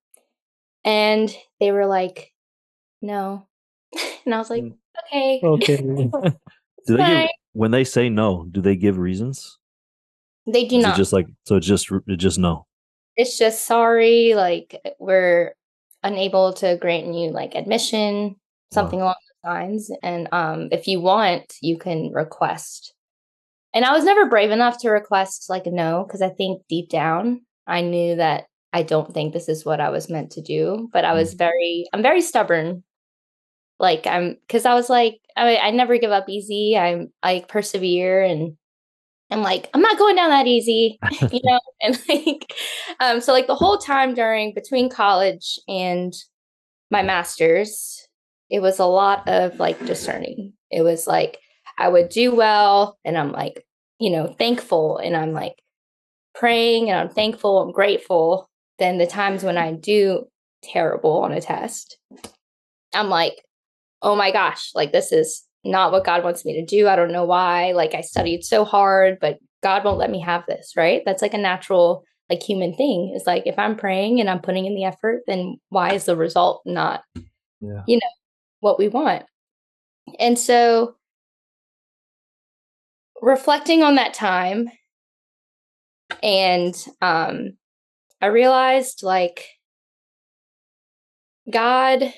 and 0.83 1.35
they 1.59 1.71
were 1.71 1.87
like, 1.87 2.31
no. 3.01 3.47
and 4.25 4.33
I 4.33 4.37
was 4.37 4.49
like, 4.49 4.63
Mm. 4.63 4.75
okay. 5.07 5.41
Okay. 5.43 6.11
do 6.85 6.97
they 6.97 7.21
give, 7.21 7.29
when 7.53 7.71
they 7.71 7.83
say 7.83 8.09
no, 8.09 8.45
do 8.51 8.61
they 8.61 8.75
give 8.75 8.97
reasons? 8.97 9.57
They 10.45 10.65
do 10.65 10.77
Is 10.77 10.83
not. 10.83 10.97
just 10.97 11.13
like 11.13 11.27
so? 11.45 11.55
It's 11.55 11.67
just 11.67 11.89
it's 12.07 12.21
just 12.21 12.37
no. 12.39 12.65
it's 13.15 13.37
just 13.37 13.65
sorry, 13.65 14.33
like 14.35 14.79
we're 14.99 15.55
unable 16.03 16.53
to 16.53 16.77
grant 16.77 17.13
you 17.13 17.31
like 17.31 17.55
admission, 17.55 18.35
something 18.71 19.01
along 19.01 19.15
those 19.43 19.49
lines. 19.49 19.91
And 20.01 20.27
um, 20.31 20.69
if 20.71 20.87
you 20.87 20.99
want, 20.99 21.55
you 21.61 21.77
can 21.77 22.11
request. 22.11 22.93
And 23.73 23.85
I 23.85 23.93
was 23.93 24.03
never 24.03 24.27
brave 24.27 24.51
enough 24.51 24.79
to 24.79 24.89
request 24.89 25.49
like 25.49 25.65
a 25.65 25.71
no 25.71 26.03
because 26.05 26.21
I 26.21 26.29
think 26.29 26.61
deep 26.69 26.89
down 26.89 27.41
I 27.65 27.81
knew 27.81 28.15
that 28.15 28.45
I 28.71 28.83
don't 28.83 29.13
think 29.13 29.33
this 29.33 29.47
is 29.49 29.65
what 29.65 29.79
I 29.79 29.89
was 29.89 30.09
meant 30.09 30.31
to 30.33 30.41
do. 30.41 30.89
But 30.91 31.05
I 31.05 31.13
was 31.13 31.33
very, 31.33 31.85
I'm 31.93 32.01
very 32.01 32.21
stubborn. 32.21 32.83
Like 33.79 34.05
I'm, 34.05 34.37
because 34.47 34.65
I 34.65 34.73
was 34.73 34.89
like, 34.89 35.19
I, 35.35 35.57
I 35.57 35.71
never 35.71 35.97
give 35.97 36.11
up 36.11 36.29
easy. 36.29 36.77
I'm, 36.77 37.11
I 37.21 37.45
persevere 37.47 38.23
and 38.23 38.57
I'm 39.31 39.41
like, 39.41 39.69
I'm 39.73 39.81
not 39.81 39.97
going 39.97 40.15
down 40.15 40.29
that 40.29 40.47
easy, 40.47 40.99
you 41.31 41.39
know? 41.43 41.59
And 41.81 42.01
like, 42.07 42.53
um, 43.01 43.19
so 43.19 43.33
like 43.33 43.47
the 43.47 43.55
whole 43.55 43.77
time 43.77 44.13
during 44.13 44.53
between 44.53 44.89
college 44.89 45.59
and 45.67 46.13
my 46.89 47.01
master's, 47.01 48.07
it 48.49 48.61
was 48.61 48.79
a 48.79 48.85
lot 48.85 49.27
of 49.27 49.59
like 49.59 49.85
discerning. 49.85 50.53
It 50.71 50.81
was 50.81 51.07
like 51.07 51.39
I 51.77 51.89
would 51.89 52.09
do 52.09 52.33
well 52.33 52.97
and 53.03 53.17
I'm 53.17 53.31
like, 53.31 53.65
you 53.99 54.11
know, 54.11 54.33
thankful 54.37 54.97
and 54.97 55.17
I'm 55.17 55.33
like 55.33 55.55
praying 56.35 56.89
and 56.89 56.99
I'm 56.99 57.09
thankful, 57.09 57.61
I'm 57.61 57.71
grateful. 57.71 58.49
Then 58.79 58.97
the 58.97 59.07
times 59.07 59.43
when 59.43 59.57
I 59.57 59.73
do 59.73 60.27
terrible 60.61 61.23
on 61.23 61.31
a 61.31 61.41
test, 61.41 61.97
I'm 62.93 63.09
like, 63.09 63.43
oh 64.03 64.15
my 64.15 64.31
gosh, 64.31 64.71
like 64.75 64.91
this 64.91 65.11
is 65.11 65.43
not 65.63 65.91
what 65.91 66.05
God 66.05 66.23
wants 66.23 66.45
me 66.45 66.53
to 66.53 66.65
do. 66.65 66.87
I 66.87 66.95
don't 66.95 67.11
know 67.11 67.25
why. 67.25 67.71
Like 67.71 67.95
I 67.95 68.01
studied 68.01 68.43
so 68.43 68.65
hard, 68.65 69.17
but 69.19 69.39
God 69.63 69.83
won't 69.83 69.97
let 69.97 70.11
me 70.11 70.19
have 70.19 70.45
this, 70.45 70.73
right? 70.75 71.01
That's 71.05 71.21
like 71.21 71.33
a 71.33 71.37
natural, 71.37 72.03
like 72.29 72.43
human 72.43 72.75
thing. 72.75 73.13
Is 73.15 73.25
like 73.25 73.43
if 73.45 73.57
I'm 73.57 73.77
praying 73.77 74.19
and 74.19 74.29
I'm 74.29 74.41
putting 74.41 74.65
in 74.65 74.75
the 74.75 74.83
effort, 74.83 75.21
then 75.25 75.57
why 75.69 75.93
is 75.93 76.05
the 76.05 76.17
result 76.17 76.61
not, 76.65 77.01
yeah. 77.61 77.83
you 77.87 77.95
know, 77.95 78.09
what 78.59 78.77
we 78.77 78.89
want? 78.89 79.23
And 80.19 80.37
so 80.37 80.95
reflecting 83.21 83.83
on 83.83 83.95
that 83.95 84.13
time 84.13 84.69
and 86.21 86.75
um 87.01 87.53
I 88.21 88.25
realized 88.27 89.01
like 89.01 89.45
God 91.49 92.13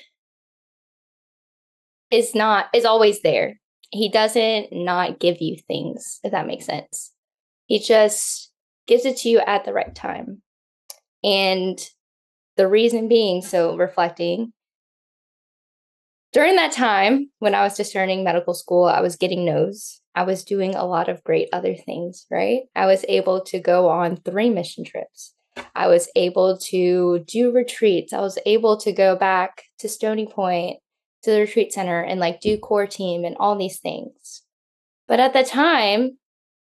is 2.10 2.34
not 2.34 2.66
is 2.74 2.84
always 2.84 3.22
there. 3.22 3.60
He 3.90 4.08
doesn't 4.08 4.68
not 4.72 5.20
give 5.20 5.40
you 5.40 5.56
things, 5.66 6.20
if 6.22 6.32
that 6.32 6.46
makes 6.46 6.66
sense. 6.66 7.12
He 7.66 7.78
just 7.78 8.50
gives 8.86 9.04
it 9.04 9.16
to 9.18 9.28
you 9.28 9.38
at 9.40 9.64
the 9.64 9.72
right 9.72 9.94
time. 9.94 10.42
And 11.24 11.78
the 12.56 12.68
reason 12.68 13.08
being, 13.08 13.42
so 13.42 13.76
reflecting, 13.76 14.52
during 16.32 16.56
that 16.56 16.72
time 16.72 17.30
when 17.38 17.54
I 17.54 17.62
was 17.62 17.76
discerning 17.76 18.22
medical 18.22 18.54
school, 18.54 18.84
I 18.84 19.00
was 19.00 19.16
getting 19.16 19.44
no's. 19.44 20.00
I 20.14 20.22
was 20.22 20.44
doing 20.44 20.74
a 20.74 20.86
lot 20.86 21.08
of 21.08 21.22
great 21.24 21.48
other 21.52 21.74
things, 21.74 22.26
right? 22.30 22.62
I 22.74 22.86
was 22.86 23.04
able 23.08 23.42
to 23.44 23.58
go 23.58 23.88
on 23.88 24.16
three 24.16 24.50
mission 24.50 24.84
trips. 24.84 25.34
I 25.74 25.88
was 25.88 26.08
able 26.16 26.58
to 26.58 27.20
do 27.26 27.50
retreats. 27.50 28.12
I 28.12 28.20
was 28.20 28.38
able 28.46 28.76
to 28.78 28.92
go 28.92 29.16
back 29.16 29.64
to 29.78 29.88
Stony 29.88 30.26
Point 30.26 30.78
to 31.22 31.30
the 31.30 31.40
retreat 31.40 31.72
center 31.72 32.00
and 32.00 32.20
like 32.20 32.40
do 32.40 32.58
core 32.58 32.86
team 32.86 33.24
and 33.24 33.36
all 33.38 33.56
these 33.56 33.78
things. 33.78 34.42
But 35.08 35.20
at 35.20 35.32
the 35.32 35.44
time, 35.44 36.18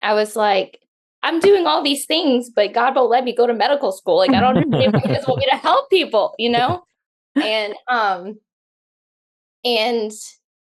I 0.02 0.14
was 0.14 0.36
like, 0.36 0.80
I'm 1.22 1.40
doing 1.40 1.66
all 1.66 1.82
these 1.82 2.06
things, 2.06 2.50
but 2.50 2.72
God 2.72 2.94
won't 2.94 3.10
let 3.10 3.24
me 3.24 3.34
go 3.34 3.46
to 3.46 3.54
medical 3.54 3.92
school. 3.92 4.18
Like 4.18 4.30
I 4.30 4.40
don't 4.40 4.56
understand 4.56 4.92
why 4.92 5.00
He 5.00 5.08
doesn't 5.08 5.28
want 5.28 5.40
me 5.40 5.46
to 5.50 5.56
help 5.56 5.90
people, 5.90 6.34
you 6.38 6.50
know? 6.50 6.82
And 7.36 7.74
um 7.86 8.38
and 9.62 10.10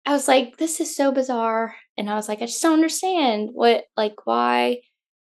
I 0.04 0.12
was 0.12 0.28
like, 0.28 0.58
this 0.58 0.80
is 0.80 0.94
so 0.94 1.12
bizarre. 1.12 1.74
And 1.96 2.10
I 2.10 2.14
was 2.14 2.28
like, 2.28 2.42
I 2.42 2.46
just 2.46 2.60
don't 2.60 2.74
understand 2.74 3.50
what 3.52 3.84
like 3.96 4.26
why 4.26 4.80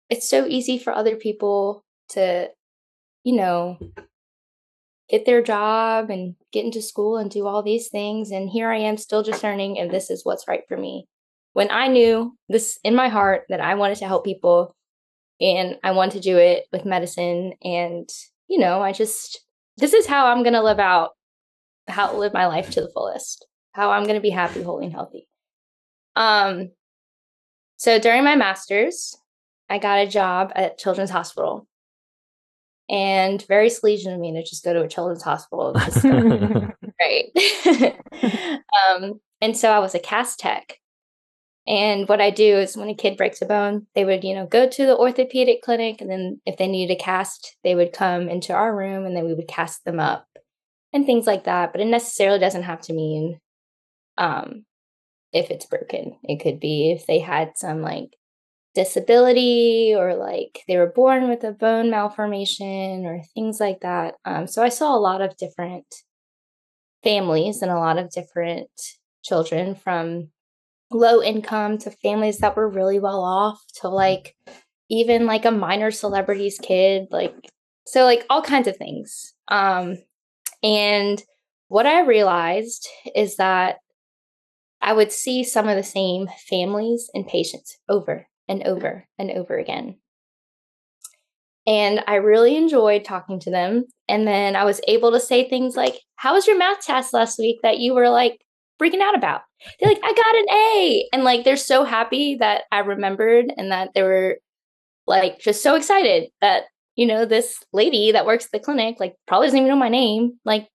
it's 0.08 0.28
so 0.28 0.46
easy 0.46 0.78
for 0.78 0.92
other 0.92 1.14
people 1.14 1.84
to, 2.10 2.50
you 3.22 3.36
know, 3.36 3.78
get 5.10 5.26
their 5.26 5.42
job 5.42 6.08
and 6.08 6.36
get 6.52 6.64
into 6.64 6.80
school 6.80 7.16
and 7.16 7.30
do 7.30 7.46
all 7.46 7.62
these 7.62 7.88
things. 7.88 8.30
And 8.30 8.48
here 8.48 8.70
I 8.70 8.78
am 8.78 8.96
still 8.96 9.22
discerning 9.22 9.78
and 9.78 9.90
this 9.90 10.08
is 10.08 10.24
what's 10.24 10.46
right 10.46 10.62
for 10.68 10.76
me. 10.76 11.06
When 11.52 11.70
I 11.70 11.88
knew 11.88 12.36
this 12.48 12.78
in 12.84 12.94
my 12.94 13.08
heart 13.08 13.44
that 13.48 13.60
I 13.60 13.74
wanted 13.74 13.98
to 13.98 14.06
help 14.06 14.24
people 14.24 14.74
and 15.40 15.76
I 15.82 15.90
wanted 15.90 16.12
to 16.12 16.20
do 16.20 16.36
it 16.38 16.66
with 16.72 16.84
medicine. 16.84 17.54
And, 17.64 18.08
you 18.46 18.58
know, 18.58 18.82
I 18.82 18.92
just, 18.92 19.40
this 19.78 19.94
is 19.94 20.06
how 20.06 20.26
I'm 20.26 20.44
going 20.44 20.54
to 20.54 20.62
live 20.62 20.78
out, 20.78 21.10
how 21.88 22.16
live 22.16 22.32
my 22.32 22.46
life 22.46 22.70
to 22.70 22.80
the 22.80 22.90
fullest, 22.94 23.46
how 23.72 23.90
I'm 23.90 24.04
going 24.04 24.14
to 24.14 24.20
be 24.20 24.30
happy, 24.30 24.62
holy, 24.62 24.84
and 24.84 24.94
healthy. 24.94 25.26
Um, 26.14 26.70
so 27.76 27.98
during 27.98 28.22
my 28.22 28.36
master's, 28.36 29.16
I 29.68 29.78
got 29.78 29.98
a 29.98 30.06
job 30.06 30.52
at 30.54 30.78
Children's 30.78 31.10
Hospital 31.10 31.66
and 32.90 33.46
very 33.46 33.68
Salesian 33.68 34.12
of 34.12 34.20
me 34.20 34.32
to 34.32 34.42
just 34.42 34.64
go 34.64 34.74
to 34.74 34.82
a 34.82 34.88
children's 34.88 35.22
hospital. 35.22 35.72
right. 37.00 37.30
um, 38.90 39.20
and 39.40 39.56
so 39.56 39.70
I 39.70 39.78
was 39.78 39.94
a 39.94 40.00
cast 40.00 40.40
tech. 40.40 40.76
And 41.68 42.08
what 42.08 42.20
I 42.20 42.30
do 42.30 42.56
is 42.56 42.76
when 42.76 42.88
a 42.88 42.94
kid 42.94 43.16
breaks 43.16 43.40
a 43.42 43.46
bone, 43.46 43.86
they 43.94 44.04
would, 44.04 44.24
you 44.24 44.34
know, 44.34 44.46
go 44.46 44.68
to 44.68 44.86
the 44.86 44.96
orthopedic 44.96 45.62
clinic. 45.62 46.00
And 46.00 46.10
then 46.10 46.40
if 46.44 46.56
they 46.56 46.66
needed 46.66 46.94
a 46.94 46.98
cast, 46.98 47.56
they 47.62 47.76
would 47.76 47.92
come 47.92 48.28
into 48.28 48.52
our 48.52 48.74
room 48.74 49.06
and 49.06 49.14
then 49.14 49.24
we 49.24 49.34
would 49.34 49.46
cast 49.46 49.84
them 49.84 50.00
up 50.00 50.26
and 50.92 51.06
things 51.06 51.28
like 51.28 51.44
that. 51.44 51.70
But 51.70 51.82
it 51.82 51.86
necessarily 51.86 52.40
doesn't 52.40 52.64
have 52.64 52.80
to 52.82 52.92
mean 52.92 53.38
um, 54.18 54.64
if 55.32 55.52
it's 55.52 55.66
broken. 55.66 56.16
It 56.24 56.42
could 56.42 56.58
be 56.58 56.90
if 56.90 57.06
they 57.06 57.20
had 57.20 57.52
some 57.54 57.82
like 57.82 58.16
disability 58.74 59.94
or 59.96 60.14
like 60.14 60.60
they 60.68 60.76
were 60.76 60.92
born 60.94 61.28
with 61.28 61.44
a 61.44 61.52
bone 61.52 61.90
malformation 61.90 63.04
or 63.04 63.22
things 63.34 63.58
like 63.60 63.80
that. 63.80 64.14
Um, 64.24 64.46
so 64.46 64.62
I 64.62 64.68
saw 64.68 64.96
a 64.96 64.98
lot 64.98 65.20
of 65.20 65.36
different 65.36 65.86
families 67.02 67.62
and 67.62 67.70
a 67.70 67.78
lot 67.78 67.98
of 67.98 68.10
different 68.10 68.70
children 69.22 69.74
from 69.74 70.28
low 70.90 71.22
income 71.22 71.78
to 71.78 71.90
families 71.90 72.38
that 72.38 72.56
were 72.56 72.68
really 72.68 72.98
well 72.98 73.22
off 73.22 73.62
to 73.80 73.88
like 73.88 74.34
even 74.88 75.26
like 75.26 75.44
a 75.44 75.50
minor 75.50 75.90
celebrity's 75.90 76.58
kid 76.58 77.06
like 77.10 77.34
so 77.86 78.04
like 78.04 78.26
all 78.28 78.42
kinds 78.42 78.66
of 78.66 78.76
things 78.76 79.32
um 79.48 79.96
and 80.64 81.22
what 81.68 81.86
i 81.86 82.00
realized 82.00 82.88
is 83.14 83.36
that 83.36 83.76
i 84.82 84.92
would 84.92 85.12
see 85.12 85.44
some 85.44 85.68
of 85.68 85.76
the 85.76 85.82
same 85.82 86.28
families 86.48 87.08
and 87.14 87.26
patients 87.26 87.78
over 87.88 88.26
and 88.50 88.64
over 88.64 89.06
and 89.16 89.30
over 89.30 89.56
again. 89.56 89.96
And 91.66 92.02
I 92.08 92.16
really 92.16 92.56
enjoyed 92.56 93.04
talking 93.04 93.38
to 93.40 93.50
them. 93.50 93.84
And 94.08 94.26
then 94.26 94.56
I 94.56 94.64
was 94.64 94.80
able 94.88 95.12
to 95.12 95.20
say 95.20 95.48
things 95.48 95.76
like, 95.76 96.00
How 96.16 96.34
was 96.34 96.46
your 96.46 96.58
math 96.58 96.80
test 96.80 97.14
last 97.14 97.38
week 97.38 97.60
that 97.62 97.78
you 97.78 97.94
were 97.94 98.10
like 98.10 98.40
freaking 98.82 99.00
out 99.00 99.16
about? 99.16 99.42
They're 99.78 99.90
like, 99.90 100.02
I 100.02 100.12
got 100.12 100.34
an 100.34 100.46
A. 100.50 101.08
And 101.12 101.24
like, 101.24 101.44
they're 101.44 101.56
so 101.56 101.84
happy 101.84 102.36
that 102.40 102.64
I 102.72 102.80
remembered 102.80 103.52
and 103.56 103.70
that 103.70 103.90
they 103.94 104.02
were 104.02 104.38
like 105.06 105.38
just 105.38 105.62
so 105.62 105.76
excited 105.76 106.30
that, 106.40 106.64
you 106.96 107.06
know, 107.06 107.24
this 107.24 107.62
lady 107.72 108.12
that 108.12 108.26
works 108.26 108.46
at 108.46 108.52
the 108.52 108.58
clinic, 108.58 108.96
like, 108.98 109.14
probably 109.28 109.46
doesn't 109.46 109.58
even 109.58 109.68
know 109.68 109.76
my 109.76 109.88
name, 109.88 110.38
like, 110.44 110.68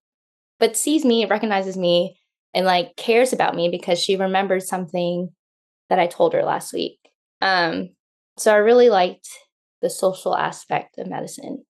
but 0.59 0.77
sees 0.77 1.03
me, 1.03 1.25
recognizes 1.25 1.75
me, 1.75 2.17
and 2.53 2.65
like 2.65 2.95
cares 2.95 3.33
about 3.33 3.55
me 3.55 3.69
because 3.69 3.99
she 3.99 4.15
remembered 4.15 4.63
something 4.63 5.29
that 5.89 5.99
I 5.99 6.07
told 6.07 6.33
her 6.33 6.43
last 6.43 6.73
week. 6.73 7.04
Um, 7.45 7.89
so 8.39 8.51
I 8.51 8.57
really 8.57 8.89
liked 8.89 9.29
the 9.83 9.89
social 9.89 10.35
aspect 10.35 10.97
of 10.97 11.07
medicine 11.07 11.63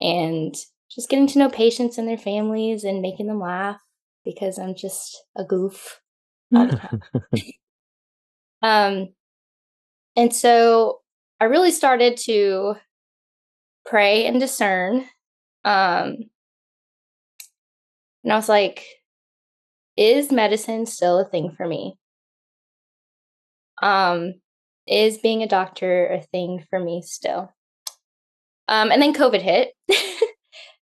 and 0.00 0.52
just 0.90 1.08
getting 1.08 1.28
to 1.28 1.38
know 1.38 1.48
patients 1.48 1.98
and 1.98 2.08
their 2.08 2.18
families 2.18 2.82
and 2.82 3.00
making 3.00 3.28
them 3.28 3.38
laugh 3.38 3.80
because 4.24 4.58
I'm 4.58 4.74
just 4.74 5.22
a 5.36 5.44
goof 5.44 6.00
all 6.52 6.66
the 6.66 6.76
time. 6.76 7.02
um, 8.62 9.08
and 10.16 10.34
so 10.34 10.98
I 11.38 11.44
really 11.44 11.70
started 11.70 12.16
to 12.24 12.74
pray 13.86 14.26
and 14.26 14.40
discern. 14.40 15.04
Um, 15.64 16.16
and 18.24 18.32
I 18.32 18.34
was 18.34 18.48
like, 18.48 18.84
is 19.96 20.32
medicine 20.32 20.86
still 20.86 21.20
a 21.20 21.24
thing 21.24 21.54
for 21.56 21.68
me? 21.68 21.94
Um, 23.80 24.34
is 24.88 25.18
being 25.18 25.42
a 25.42 25.48
doctor 25.48 26.06
a 26.06 26.20
thing 26.20 26.64
for 26.70 26.78
me 26.78 27.02
still? 27.02 27.52
Um, 28.68 28.90
and 28.90 29.00
then 29.00 29.14
COVID 29.14 29.40
hit 29.40 29.72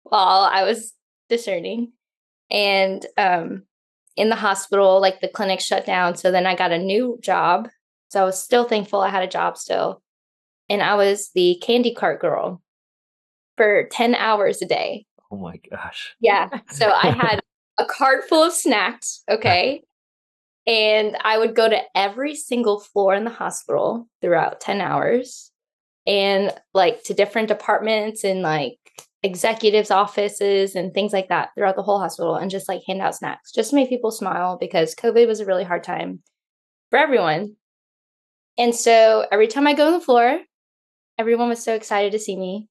while 0.04 0.42
I 0.42 0.64
was 0.64 0.94
discerning. 1.30 1.94
And 2.52 3.06
um, 3.18 3.64
in 4.18 4.30
the 4.30 4.36
hospital, 4.36 5.00
like 5.00 5.22
the 5.22 5.28
clinic 5.28 5.62
shut 5.62 5.86
down. 5.86 6.16
So 6.16 6.32
then 6.32 6.46
I 6.46 6.56
got 6.56 6.72
a 6.72 6.78
new 6.78 7.18
job. 7.22 7.70
So 8.10 8.22
I 8.22 8.26
was 8.26 8.42
still 8.42 8.68
thankful 8.68 9.02
I 9.02 9.10
had 9.10 9.24
a 9.24 9.28
job 9.28 9.58
still. 9.58 10.02
And 10.68 10.82
I 10.82 10.96
was 10.96 11.32
the 11.34 11.62
candy 11.64 11.94
cart 11.94 12.20
girl 12.20 12.62
for 13.56 13.88
10 13.92 14.16
hours 14.16 14.62
a 14.62 14.66
day. 14.66 15.06
Oh 15.32 15.38
my 15.38 15.60
gosh. 15.70 16.16
Yeah. 16.20 16.50
So 16.72 16.92
I 16.92 17.12
had 17.22 17.40
a 17.78 17.86
cart 17.86 18.28
full 18.28 18.44
of 18.44 18.54
snacks. 18.54 19.24
Okay. 19.30 19.84
And 20.70 21.18
I 21.22 21.40
would 21.40 21.56
go 21.56 21.68
to 21.68 21.82
every 21.96 22.36
single 22.36 22.80
floor 22.80 23.16
in 23.16 23.24
the 23.24 23.32
hospital 23.32 24.08
throughout 24.22 24.62
10 24.62 24.82
hours 24.82 25.52
and 26.06 26.54
like 26.76 27.04
to 27.06 27.16
different 27.16 27.48
departments 27.48 28.24
and 28.24 28.44
like 28.44 28.78
executives' 29.24 29.90
offices 29.90 30.76
and 30.76 30.94
things 30.94 31.12
like 31.12 31.28
that 31.30 31.50
throughout 31.56 31.76
the 31.76 31.82
whole 31.82 31.98
hospital 31.98 32.36
and 32.36 32.52
just 32.52 32.70
like 32.70 32.82
hand 32.86 33.02
out 33.02 33.16
snacks 33.16 33.52
just 33.52 33.72
to 33.72 33.76
make 33.76 33.90
people 33.90 34.12
smile 34.12 34.60
because 34.60 34.94
COVID 34.94 35.26
was 35.26 35.40
a 35.40 35.46
really 35.46 35.64
hard 35.64 35.84
time 35.84 36.22
for 36.92 37.00
everyone. 37.00 37.56
And 38.60 38.76
so 38.76 39.26
every 39.32 39.48
time 39.48 39.66
I 39.66 39.74
go 39.74 39.88
on 39.88 39.94
the 39.94 40.06
floor, 40.06 40.40
everyone 41.18 41.50
was 41.50 41.64
so 41.64 41.74
excited 41.74 42.12
to 42.12 42.20
see 42.20 42.38
me, 42.38 42.68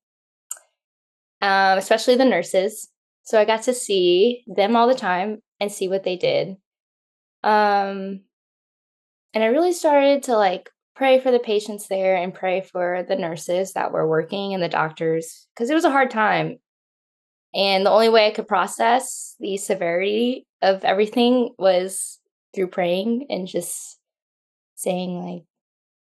um, 1.43 1.79
especially 1.79 2.15
the 2.15 2.25
nurses. 2.25 2.89
So 3.25 3.41
I 3.41 3.45
got 3.45 3.65
to 3.65 3.75
see 3.75 4.45
them 4.47 4.77
all 4.77 4.87
the 4.87 4.95
time 4.95 5.43
and 5.59 5.73
see 5.73 5.89
what 5.89 6.05
they 6.05 6.17
did. 6.17 6.57
Um, 7.43 8.21
and 9.35 9.45
I 9.45 9.47
really 9.47 9.73
started 9.73 10.25
to 10.25 10.37
like 10.37 10.71
pray 10.97 11.21
for 11.21 11.31
the 11.31 11.39
patients 11.39 11.87
there 11.89 12.17
and 12.17 12.35
pray 12.35 12.61
for 12.61 13.05
the 13.09 13.17
nurses 13.17 13.73
that 13.75 13.93
were 13.93 14.09
working 14.09 14.53
and 14.53 14.63
the 14.63 14.69
doctors 14.69 15.47
because 15.55 15.71
it 15.71 15.75
was 15.75 15.85
a 15.85 15.91
hard 15.91 16.11
time. 16.11 16.59
And 17.55 17.87
the 17.87 17.91
only 17.91 18.09
way 18.09 18.27
I 18.27 18.33
could 18.33 18.49
process 18.49 19.37
the 19.39 19.57
severity 19.57 20.47
of 20.61 20.85
everything 20.85 21.55
was 21.59 22.19
through 22.55 22.69
praying 22.69 23.27
and 23.31 23.47
just 23.47 23.99
saying, 24.75 25.25
like, 25.25 25.45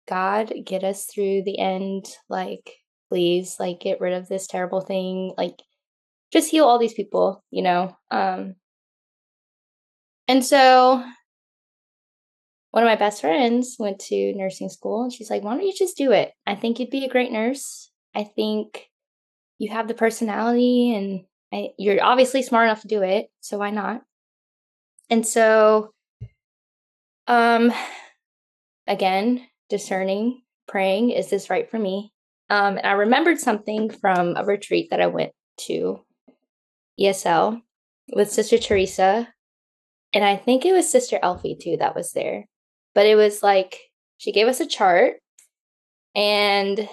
God, 0.07 0.53
get 0.65 0.83
us 0.83 1.05
through 1.05 1.43
the 1.43 1.59
end. 1.59 2.05
Like, 2.29 2.73
please, 3.09 3.55
like, 3.59 3.79
get 3.79 4.01
rid 4.01 4.13
of 4.13 4.27
this 4.27 4.47
terrible 4.47 4.81
thing. 4.81 5.33
Like, 5.37 5.61
just 6.31 6.51
heal 6.51 6.65
all 6.65 6.79
these 6.79 6.93
people, 6.93 7.43
you 7.51 7.61
know? 7.61 7.95
Um, 8.11 8.55
and 10.27 10.43
so 10.45 11.03
one 12.71 12.83
of 12.83 12.87
my 12.87 12.95
best 12.95 13.21
friends 13.21 13.75
went 13.77 13.99
to 13.99 14.33
nursing 14.33 14.69
school 14.69 15.03
and 15.03 15.13
she's 15.13 15.29
like, 15.29 15.43
why 15.43 15.53
don't 15.53 15.65
you 15.65 15.73
just 15.77 15.95
do 15.95 16.11
it? 16.11 16.31
I 16.47 16.55
think 16.55 16.79
you'd 16.79 16.89
be 16.89 17.05
a 17.05 17.09
great 17.09 17.31
nurse. 17.31 17.91
I 18.15 18.23
think 18.23 18.89
you 19.59 19.71
have 19.71 19.87
the 19.87 19.93
personality 19.93 20.95
and 20.95 21.21
I, 21.53 21.69
you're 21.77 22.03
obviously 22.03 22.41
smart 22.41 22.65
enough 22.65 22.81
to 22.81 22.87
do 22.87 23.03
it. 23.03 23.27
So 23.41 23.59
why 23.59 23.69
not? 23.69 24.01
And 25.09 25.25
so, 25.25 25.93
um, 27.27 27.71
again, 28.87 29.45
discerning, 29.69 30.41
praying, 30.67 31.11
is 31.11 31.29
this 31.29 31.49
right 31.49 31.69
for 31.69 31.77
me? 31.77 32.11
Um, 32.49 32.77
and 32.77 32.87
I 32.87 32.93
remembered 32.93 33.39
something 33.39 33.89
from 33.89 34.35
a 34.35 34.43
retreat 34.43 34.89
that 34.89 35.01
I 35.01 35.07
went 35.07 35.31
to 35.67 36.03
ESL 36.99 37.61
with 38.13 38.31
Sister 38.31 38.57
Teresa. 38.57 39.32
And 40.13 40.23
I 40.23 40.35
think 40.35 40.65
it 40.65 40.73
was 40.73 40.89
Sister 40.89 41.19
Elfie 41.21 41.57
too 41.59 41.77
that 41.77 41.95
was 41.95 42.11
there. 42.11 42.45
But 42.93 43.05
it 43.05 43.15
was 43.15 43.41
like 43.41 43.79
she 44.17 44.31
gave 44.31 44.47
us 44.47 44.59
a 44.59 44.67
chart 44.67 45.15
and 46.15 46.87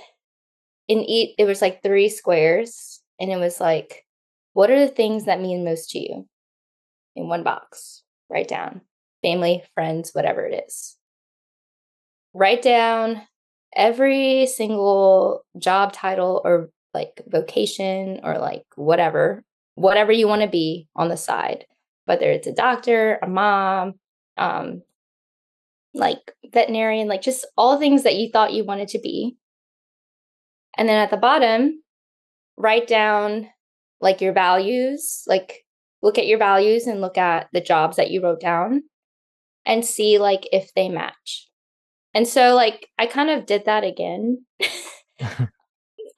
in 0.88 0.98
each 1.00 1.34
it 1.38 1.44
was 1.44 1.60
like 1.60 1.82
three 1.82 2.08
squares 2.08 3.00
and 3.20 3.30
it 3.30 3.36
was 3.36 3.60
like 3.60 4.04
what 4.52 4.70
are 4.70 4.78
the 4.78 4.88
things 4.88 5.26
that 5.26 5.40
mean 5.40 5.64
most 5.64 5.90
to 5.90 5.98
you? 5.98 6.26
In 7.14 7.28
one 7.28 7.44
box. 7.44 8.02
Write 8.28 8.48
down. 8.48 8.80
Family 9.22 9.62
friends 9.74 10.10
whatever 10.12 10.46
it 10.46 10.64
is. 10.66 10.96
Write 12.32 12.62
down 12.62 13.22
every 13.76 14.46
single 14.46 15.44
job 15.58 15.92
title 15.92 16.40
or 16.44 16.70
like 16.94 17.22
vocation 17.26 18.20
or 18.22 18.38
like 18.38 18.64
whatever 18.74 19.44
whatever 19.76 20.10
you 20.10 20.26
want 20.26 20.42
to 20.42 20.48
be 20.48 20.88
on 20.96 21.08
the 21.08 21.16
side 21.16 21.64
whether 22.10 22.30
it's 22.30 22.46
a 22.46 22.52
doctor 22.52 23.18
a 23.22 23.28
mom 23.28 23.94
um 24.36 24.82
like 25.94 26.32
veterinarian 26.52 27.08
like 27.08 27.22
just 27.22 27.46
all 27.56 27.78
things 27.78 28.02
that 28.02 28.16
you 28.16 28.28
thought 28.30 28.52
you 28.52 28.64
wanted 28.64 28.88
to 28.88 28.98
be 28.98 29.36
and 30.76 30.88
then 30.88 30.96
at 30.96 31.10
the 31.10 31.16
bottom 31.16 31.82
write 32.56 32.86
down 32.86 33.48
like 34.00 34.20
your 34.20 34.32
values 34.32 35.22
like 35.26 35.64
look 36.02 36.18
at 36.18 36.26
your 36.26 36.38
values 36.38 36.86
and 36.86 37.00
look 37.00 37.16
at 37.16 37.48
the 37.52 37.60
jobs 37.60 37.96
that 37.96 38.10
you 38.10 38.22
wrote 38.22 38.40
down 38.40 38.82
and 39.64 39.84
see 39.84 40.18
like 40.18 40.46
if 40.52 40.72
they 40.74 40.88
match 40.88 41.50
and 42.14 42.26
so 42.26 42.54
like 42.54 42.88
I 42.98 43.06
kind 43.06 43.30
of 43.30 43.46
did 43.46 43.66
that 43.66 43.84
again, 43.84 44.44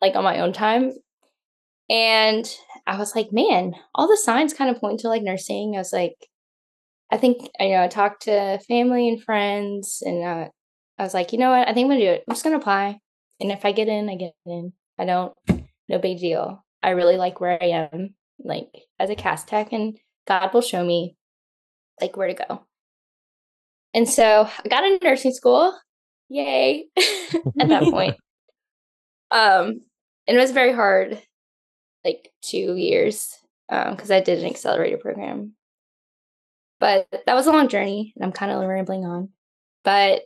like 0.01 0.15
on 0.15 0.25
my 0.25 0.41
own 0.41 0.53
time. 0.53 0.93
And 1.91 2.51
I 2.87 2.99
was 2.99 3.15
like, 3.15 3.29
man, 3.33 3.75
all 3.95 4.09
the 4.09 4.17
signs 4.17 4.55
kind 4.55 4.71
of 4.71 4.81
point 4.81 5.01
to 5.01 5.09
like 5.09 5.23
nursing. 5.23 5.75
I 5.75 5.79
was 5.79 5.93
like, 5.93 6.17
I 7.11 7.17
think, 7.17 7.49
you 7.61 7.71
know, 7.71 7.83
I 7.83 7.89
talked 7.89 8.23
to 8.23 8.59
family 8.67 9.09
and 9.09 9.23
friends 9.23 10.03
and 10.05 10.25
uh, 10.25 10.49
I 10.99 11.03
was 11.03 11.15
like, 11.15 11.33
you 11.33 11.39
know 11.39 11.51
what? 11.51 11.69
I 11.69 11.73
think 11.73 11.85
I'm 11.85 11.91
going 11.91 12.01
to 12.01 12.07
do 12.07 12.13
it. 12.13 12.25
I'm 12.29 12.35
just 12.35 12.45
going 12.45 12.55
to 12.55 12.61
apply. 12.61 12.99
And 13.41 13.53
if 13.53 13.65
I 13.65 13.73
get 13.73 13.89
in, 13.89 14.09
I 14.09 14.17
get 14.17 14.33
in. 14.47 14.73
I 14.99 15.05
don't, 15.05 15.33
no 15.89 15.99
big 15.99 16.19
deal. 16.19 16.65
I 16.83 16.91
really 16.91 17.17
like 17.17 17.41
where 17.41 17.63
I 17.63 17.67
am, 17.67 18.15
like 18.39 18.69
as 18.99 19.11
a 19.11 19.15
cast 19.15 19.49
tech, 19.49 19.73
and 19.73 19.97
God 20.27 20.53
will 20.53 20.61
show 20.61 20.85
me 20.85 21.17
like 22.01 22.17
where 22.17 22.29
to 22.29 22.35
go. 22.35 22.65
And 23.95 24.09
so 24.09 24.49
I 24.65 24.69
got 24.69 24.85
into 24.85 25.05
nursing 25.05 25.33
school. 25.33 25.79
Yay. 26.29 26.87
At 27.61 27.69
that 27.69 27.83
point. 27.91 28.17
Um, 29.31 29.81
and 30.27 30.37
it 30.37 30.41
was 30.41 30.51
very 30.51 30.73
hard, 30.73 31.21
like 32.05 32.31
two 32.43 32.77
years, 32.77 33.37
because 33.69 34.11
um, 34.11 34.17
I 34.17 34.21
did 34.21 34.41
an 34.41 34.47
accelerator 34.47 34.99
program. 34.99 35.55
But 36.81 37.07
that 37.27 37.35
was 37.35 37.47
a 37.47 37.53
long 37.53 37.69
journey, 37.69 38.13
and 38.17 38.25
I'm 38.25 38.33
kind 38.33 38.51
of 38.51 38.61
rambling 38.69 39.05
on. 39.05 39.29
But 39.85 40.23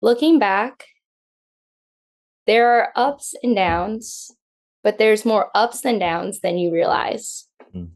looking 0.00 0.38
back, 0.38 0.84
there 2.46 2.70
are 2.70 2.92
ups 2.96 3.34
and 3.42 3.54
downs, 3.54 4.32
but 4.82 4.98
there's 4.98 5.24
more 5.24 5.50
ups 5.54 5.82
than 5.82 6.00
downs 6.00 6.40
than 6.40 6.58
you 6.58 6.72
realize. 6.72 7.46
Mm. 7.74 7.90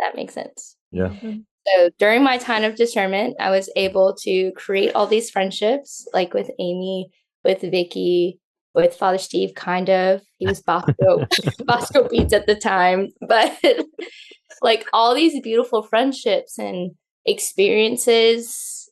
That 0.00 0.16
makes 0.16 0.34
sense. 0.34 0.76
Yeah. 0.90 1.08
Mm-hmm. 1.08 1.38
So 1.66 1.90
during 1.98 2.22
my 2.22 2.36
time 2.38 2.62
of 2.62 2.76
discernment, 2.76 3.36
I 3.40 3.50
was 3.50 3.70
able 3.74 4.14
to 4.20 4.52
create 4.52 4.94
all 4.94 5.06
these 5.06 5.30
friendships, 5.30 6.06
like 6.12 6.34
with 6.34 6.50
Amy, 6.58 7.10
with 7.42 7.62
Vicky, 7.62 8.38
with 8.76 8.94
Father 8.94 9.18
Steve, 9.18 9.54
kind 9.54 9.88
of. 9.88 10.20
He 10.36 10.46
was 10.46 10.60
Bosco, 10.62 11.26
Bosco 11.64 12.08
Beats 12.08 12.34
at 12.34 12.46
the 12.46 12.54
time, 12.54 13.08
but 13.26 13.58
like 14.62 14.86
all 14.92 15.14
these 15.14 15.40
beautiful 15.40 15.82
friendships 15.82 16.58
and 16.58 16.92
experiences 17.24 18.88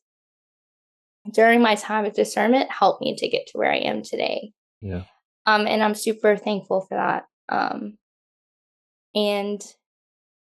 during 1.33 1.61
my 1.61 1.75
time 1.75 2.07
of 2.07 2.15
discernment 2.15 2.71
helped 2.71 3.03
me 3.03 3.15
to 3.17 3.29
get 3.29 3.47
to 3.49 3.59
where 3.59 3.71
I 3.71 3.77
am 3.77 4.03
today. 4.03 4.53
Yeah. 4.81 5.03
Um, 5.47 5.67
and 5.67 5.83
I'm 5.83 5.95
super 5.95 6.37
thankful 6.37 6.87
for 6.89 6.97
that. 6.97 7.25
Um, 7.51 7.99
and 9.15 9.63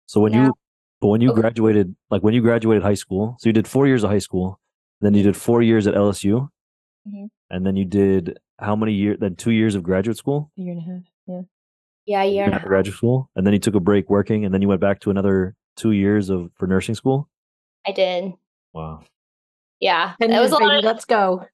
so 0.05 0.19
when 0.19 0.33
now, 0.33 0.45
you 0.45 0.53
but 1.01 1.07
when 1.07 1.21
you 1.21 1.31
okay. 1.31 1.41
graduated, 1.41 1.95
like 2.09 2.23
when 2.23 2.33
you 2.33 2.41
graduated 2.41 2.83
high 2.83 2.93
school, 2.93 3.37
so 3.39 3.47
you 3.47 3.53
did 3.53 3.67
four 3.67 3.87
years 3.87 4.03
of 4.03 4.09
high 4.09 4.19
school, 4.19 4.59
then 4.99 5.13
you 5.13 5.23
did 5.23 5.37
four 5.37 5.61
years 5.61 5.87
at 5.87 5.95
LSU, 5.95 6.49
mm-hmm. 7.07 7.25
and 7.49 7.65
then 7.65 7.77
you 7.77 7.85
did 7.85 8.37
how 8.59 8.75
many 8.75 8.93
years? 8.93 9.17
Then 9.19 9.35
two 9.35 9.51
years 9.51 9.75
of 9.75 9.83
graduate 9.83 10.17
school. 10.17 10.51
A 10.57 10.61
year 10.61 10.73
and 10.73 10.81
a 10.81 10.93
half. 10.93 11.03
Yeah. 11.27 11.41
Yeah, 12.05 12.23
a 12.23 12.31
year 12.31 12.43
and 12.45 12.53
a 12.53 12.57
half. 12.59 12.67
Graduate 12.67 12.97
school, 12.97 13.29
and 13.35 13.45
then 13.45 13.53
you 13.53 13.59
took 13.59 13.75
a 13.75 13.79
break 13.79 14.09
working, 14.09 14.45
and 14.45 14.53
then 14.53 14.61
you 14.61 14.67
went 14.67 14.81
back 14.81 14.99
to 15.01 15.11
another 15.11 15.55
two 15.75 15.91
years 15.91 16.29
of 16.29 16.51
for 16.55 16.67
nursing 16.67 16.95
school. 16.95 17.29
I 17.87 17.91
did. 17.91 18.33
Wow. 18.73 19.03
Yeah, 19.79 20.13
and 20.19 20.33
it 20.33 20.39
was 20.39 20.51
a 20.51 20.57
lot. 20.57 20.77
Of, 20.77 20.83
let's 20.83 21.05
go. 21.05 21.45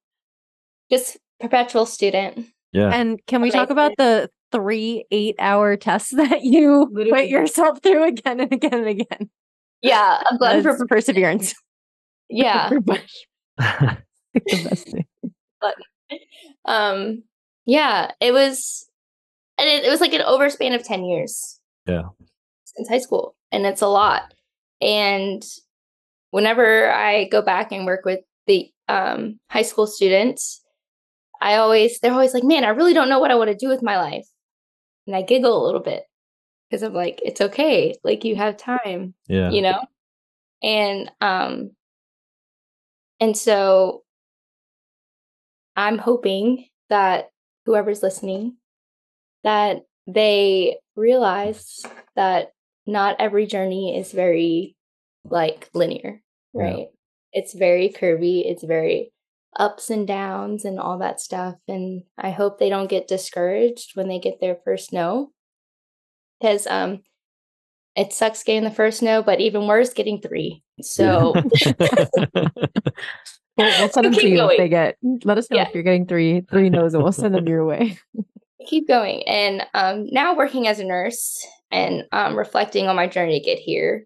Just 0.89 1.17
perpetual 1.39 1.85
student. 1.85 2.47
Yeah. 2.71 2.89
And 2.89 3.19
can 3.27 3.41
we 3.41 3.51
talk 3.51 3.69
about 3.69 3.93
the 3.97 4.29
three 4.51 5.05
eight 5.11 5.35
hour 5.39 5.75
tests 5.75 6.11
that 6.15 6.43
you 6.43 6.89
Literally. 6.91 7.23
put 7.23 7.29
yourself 7.29 7.79
through 7.81 8.05
again 8.05 8.39
and 8.39 8.51
again 8.51 8.73
and 8.73 8.87
again. 8.87 9.29
Yeah, 9.81 10.23
I'm 10.25 10.37
glad 10.37 10.63
for 10.63 10.85
perseverance. 10.87 11.53
Yeah. 12.27 12.69
the 12.69 13.09
best 14.35 14.87
thing. 14.87 15.05
But 15.61 15.75
um 16.65 17.23
yeah, 17.65 18.11
it 18.19 18.31
was 18.31 18.87
and 19.57 19.69
it, 19.69 19.85
it 19.85 19.89
was 19.89 20.01
like 20.01 20.13
an 20.13 20.21
overspan 20.21 20.75
of 20.75 20.83
10 20.83 21.05
years. 21.05 21.59
Yeah. 21.85 22.03
Since 22.65 22.89
high 22.89 22.99
school. 22.99 23.35
And 23.51 23.65
it's 23.65 23.81
a 23.81 23.87
lot. 23.87 24.33
And 24.81 25.43
whenever 26.31 26.91
I 26.91 27.25
go 27.25 27.41
back 27.41 27.71
and 27.71 27.85
work 27.85 28.05
with 28.05 28.19
the 28.47 28.69
um, 28.89 29.39
high 29.49 29.61
school 29.61 29.87
students, 29.87 30.61
I 31.41 31.55
always, 31.55 31.99
they're 31.99 32.11
always 32.11 32.33
like, 32.33 32.43
man, 32.43 32.65
I 32.65 32.69
really 32.69 32.93
don't 32.93 33.09
know 33.09 33.19
what 33.19 33.31
I 33.31 33.35
want 33.35 33.49
to 33.49 33.55
do 33.55 33.69
with 33.69 33.81
my 33.81 33.97
life 33.97 34.27
and 35.07 35.15
I 35.15 35.21
giggle 35.21 35.63
a 35.63 35.65
little 35.65 35.81
bit 35.81 36.03
because 36.69 36.83
I'm 36.83 36.93
like, 36.93 37.21
it's 37.23 37.41
okay. 37.41 37.95
Like 38.03 38.23
you 38.23 38.35
have 38.35 38.57
time. 38.57 39.13
Yeah. 39.27 39.51
You 39.51 39.61
know? 39.61 39.79
And 40.63 41.11
um 41.21 41.71
and 43.19 43.37
so 43.37 44.03
I'm 45.75 45.97
hoping 45.97 46.67
that 46.89 47.29
whoever's 47.65 48.03
listening 48.03 48.57
that 49.43 49.83
they 50.07 50.77
realize 50.95 51.83
that 52.15 52.51
not 52.85 53.15
every 53.19 53.45
journey 53.45 53.97
is 53.97 54.11
very 54.11 54.75
like 55.23 55.69
linear, 55.73 56.21
right? 56.53 56.77
Yeah. 56.77 56.85
It's 57.33 57.53
very 57.53 57.89
curvy, 57.89 58.43
it's 58.45 58.63
very 58.63 59.11
ups 59.57 59.89
and 59.89 60.07
downs 60.07 60.65
and 60.65 60.79
all 60.79 60.99
that 60.99 61.19
stuff. 61.19 61.55
And 61.67 62.03
I 62.17 62.31
hope 62.31 62.59
they 62.59 62.69
don't 62.69 62.89
get 62.89 63.07
discouraged 63.07 63.91
when 63.95 64.07
they 64.07 64.19
get 64.19 64.39
their 64.39 64.57
first 64.63 64.93
no. 64.93 65.31
Because 66.39 66.67
um 66.67 67.01
it 67.95 68.13
sucks 68.13 68.43
getting 68.43 68.63
the 68.63 68.71
first 68.71 69.01
no, 69.01 69.23
but 69.23 69.39
even 69.39 69.67
worse, 69.67 69.93
getting 69.93 70.21
three. 70.21 70.63
So 70.81 71.33
we'll, 73.57 73.79
we'll 73.79 73.89
send 73.89 74.05
them 74.05 74.13
to 74.13 74.27
you 74.27 74.37
going. 74.37 74.51
if 74.51 74.57
they 74.57 74.69
get 74.69 74.97
let 75.23 75.37
us 75.37 75.49
know 75.49 75.57
yeah. 75.57 75.67
if 75.67 75.73
you're 75.73 75.83
getting 75.83 76.05
three 76.05 76.41
three 76.41 76.69
no's 76.69 76.93
and 76.93 77.03
we'll 77.03 77.11
send 77.11 77.35
them 77.35 77.47
your 77.47 77.65
way. 77.65 77.97
Keep 78.67 78.87
going. 78.87 79.23
And 79.27 79.63
um 79.73 80.07
now 80.11 80.35
working 80.35 80.67
as 80.67 80.79
a 80.79 80.83
nurse 80.83 81.45
and 81.71 82.03
um 82.11 82.35
reflecting 82.35 82.87
on 82.87 82.95
my 82.95 83.07
journey 83.07 83.39
to 83.39 83.45
get 83.45 83.59
here. 83.59 84.05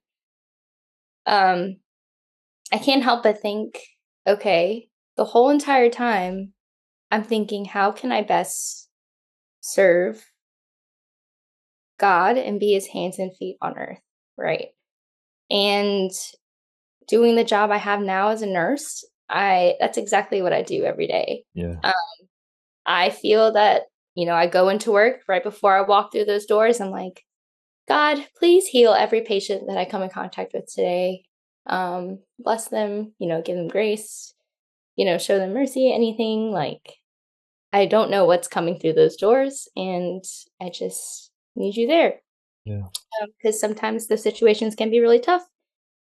Um 1.26 1.78
I 2.72 2.78
can't 2.78 3.04
help 3.04 3.24
but 3.24 3.42
think, 3.42 3.80
okay, 4.28 4.90
the 5.18 5.26
whole 5.26 5.50
entire 5.50 5.90
time, 5.90 6.54
I'm 7.12 7.24
thinking, 7.24 7.66
how 7.66 7.92
can 7.92 8.12
I 8.12 8.22
best 8.22 8.90
serve 9.62 10.24
God 12.00 12.38
and 12.38 12.60
be 12.60 12.74
his 12.74 12.88
hands 12.88 13.20
and 13.20 13.36
feet 13.36 13.58
on 13.62 13.78
earth, 13.78 14.00
right? 14.38 14.70
And 15.50 16.12
doing 17.08 17.36
the 17.36 17.44
job 17.44 17.72
I 17.72 17.78
have 17.78 18.02
now 18.02 18.30
as 18.30 18.42
a 18.42 18.48
nurse, 18.48 19.04
I 19.30 19.76
that's 19.80 19.98
exactly 19.98 20.42
what 20.42 20.54
I 20.54 20.62
do 20.62 20.84
every 20.84 21.08
day. 21.08 21.44
Yeah. 21.54 21.76
Um, 21.84 22.28
I 22.86 23.12
feel 23.12 23.54
that, 23.54 23.84
you 24.16 24.26
know, 24.26 24.34
I 24.34 24.48
go 24.48 24.70
into 24.70 24.92
work 24.92 25.22
right 25.28 25.44
before 25.44 25.78
I 25.78 25.82
walk 25.82 26.12
through 26.12 26.26
those 26.26 26.46
doors, 26.46 26.82
I'm 26.82 26.90
like, 26.90 27.24
God, 27.88 28.26
please 28.38 28.68
heal 28.68 28.94
every 28.94 29.22
patient 29.22 29.64
that 29.68 29.78
I 29.78 29.86
come 29.86 30.02
in 30.02 30.10
contact 30.10 30.54
with 30.54 30.66
today. 30.74 31.24
Um, 31.68 32.20
bless 32.40 32.70
them, 32.70 33.14
you 33.20 33.28
know, 33.28 33.42
give 33.42 33.56
them 33.56 33.68
grace, 33.68 34.34
you 34.96 35.06
know, 35.06 35.18
show 35.18 35.38
them 35.38 35.54
mercy, 35.54 35.94
anything 35.94 36.52
like 36.52 36.98
I 37.72 37.86
don't 37.86 38.10
know 38.10 38.26
what's 38.26 38.48
coming 38.48 38.80
through 38.80 38.94
those 38.94 39.16
doors 39.16 39.68
and 39.76 40.24
I 40.60 40.70
just 40.70 41.32
need 41.56 41.76
you 41.76 41.88
there. 41.88 42.22
Yeah. 42.66 42.88
Because 43.38 43.64
um, 43.64 43.70
sometimes 43.70 44.08
the 44.08 44.18
situations 44.18 44.76
can 44.76 44.90
be 44.90 45.00
really 45.00 45.20
tough 45.20 45.48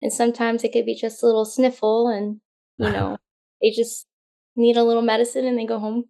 and 0.02 0.12
sometimes 0.12 0.64
it 0.64 0.72
could 0.72 0.84
be 0.84 0.94
just 0.94 1.22
a 1.22 1.26
little 1.26 1.46
sniffle 1.46 2.08
and, 2.08 2.40
you 2.78 2.90
know, 2.90 3.16
they 3.62 3.70
just 3.70 4.06
need 4.56 4.76
a 4.76 4.84
little 4.84 5.02
medicine 5.02 5.46
and 5.46 5.58
they 5.58 5.66
go 5.66 5.78
home. 5.78 6.04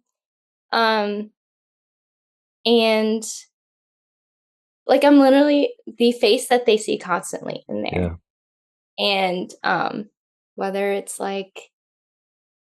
Um, 0.71 1.31
and 2.65 3.23
like 4.87 5.03
I'm 5.03 5.19
literally 5.19 5.73
the 5.97 6.11
face 6.11 6.47
that 6.49 6.65
they 6.65 6.77
see 6.77 6.97
constantly 6.97 7.63
in 7.67 7.83
there. 7.83 8.17
Yeah. 8.99 9.25
And 9.27 9.51
um 9.63 10.09
whether 10.55 10.91
it's 10.91 11.19
like 11.19 11.59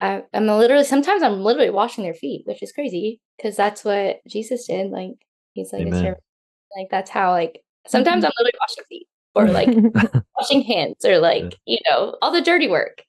I, 0.01 0.23
am 0.33 0.47
literally 0.47 0.85
sometimes 0.85 1.23
I'm 1.23 1.41
literally 1.41 1.71
washing 1.71 2.05
their 2.05 2.15
feet, 2.15 2.43
which 2.47 2.63
is 2.63 2.73
crazy 2.73 3.21
because 3.37 3.57
that's 3.57 3.85
what 3.85 4.21
Jesus 4.27 4.67
did. 4.67 4.91
Like 4.91 5.13
he's 5.53 5.73
like 5.73 5.87
like 5.87 6.89
that's 6.91 7.11
how 7.11 7.33
like 7.33 7.63
sometimes. 7.87 8.25
I'm 8.25 8.33
literally 8.39 8.59
washing 8.61 8.85
feet 8.89 9.07
or 9.35 9.49
like 9.49 10.25
washing 10.39 10.63
hands 10.63 11.05
or 11.05 11.19
like 11.19 11.43
yeah. 11.43 11.51
you 11.67 11.79
know 11.87 12.17
all 12.23 12.33
the 12.33 12.43
dirty 12.43 12.69
work. 12.69 13.03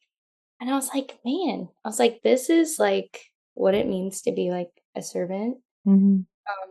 And 0.62 0.70
I 0.70 0.76
was 0.76 0.90
like, 0.94 1.18
man, 1.26 1.68
I 1.84 1.90
was 1.90 2.00
like, 2.00 2.22
this 2.24 2.50
is 2.50 2.78
like 2.80 3.20
what 3.56 3.76
it 3.76 3.88
means 3.88 4.22
to 4.22 4.32
be 4.32 4.52
like 4.52 4.70
a 4.96 5.02
servant. 5.02 5.58
Mm-hmm. 5.88 6.18
Um, 6.18 6.70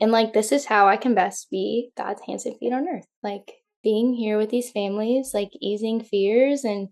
and 0.00 0.12
like, 0.12 0.32
this 0.32 0.52
is 0.52 0.64
how 0.64 0.88
I 0.88 0.96
can 0.96 1.14
best 1.14 1.50
be 1.50 1.90
God's 1.96 2.22
hands 2.26 2.46
and 2.46 2.56
feet 2.56 2.72
on 2.72 2.88
earth. 2.88 3.06
Like, 3.22 3.52
being 3.82 4.14
here 4.14 4.38
with 4.38 4.50
these 4.50 4.70
families, 4.70 5.30
like 5.34 5.50
easing 5.60 6.02
fears, 6.02 6.64
and 6.64 6.88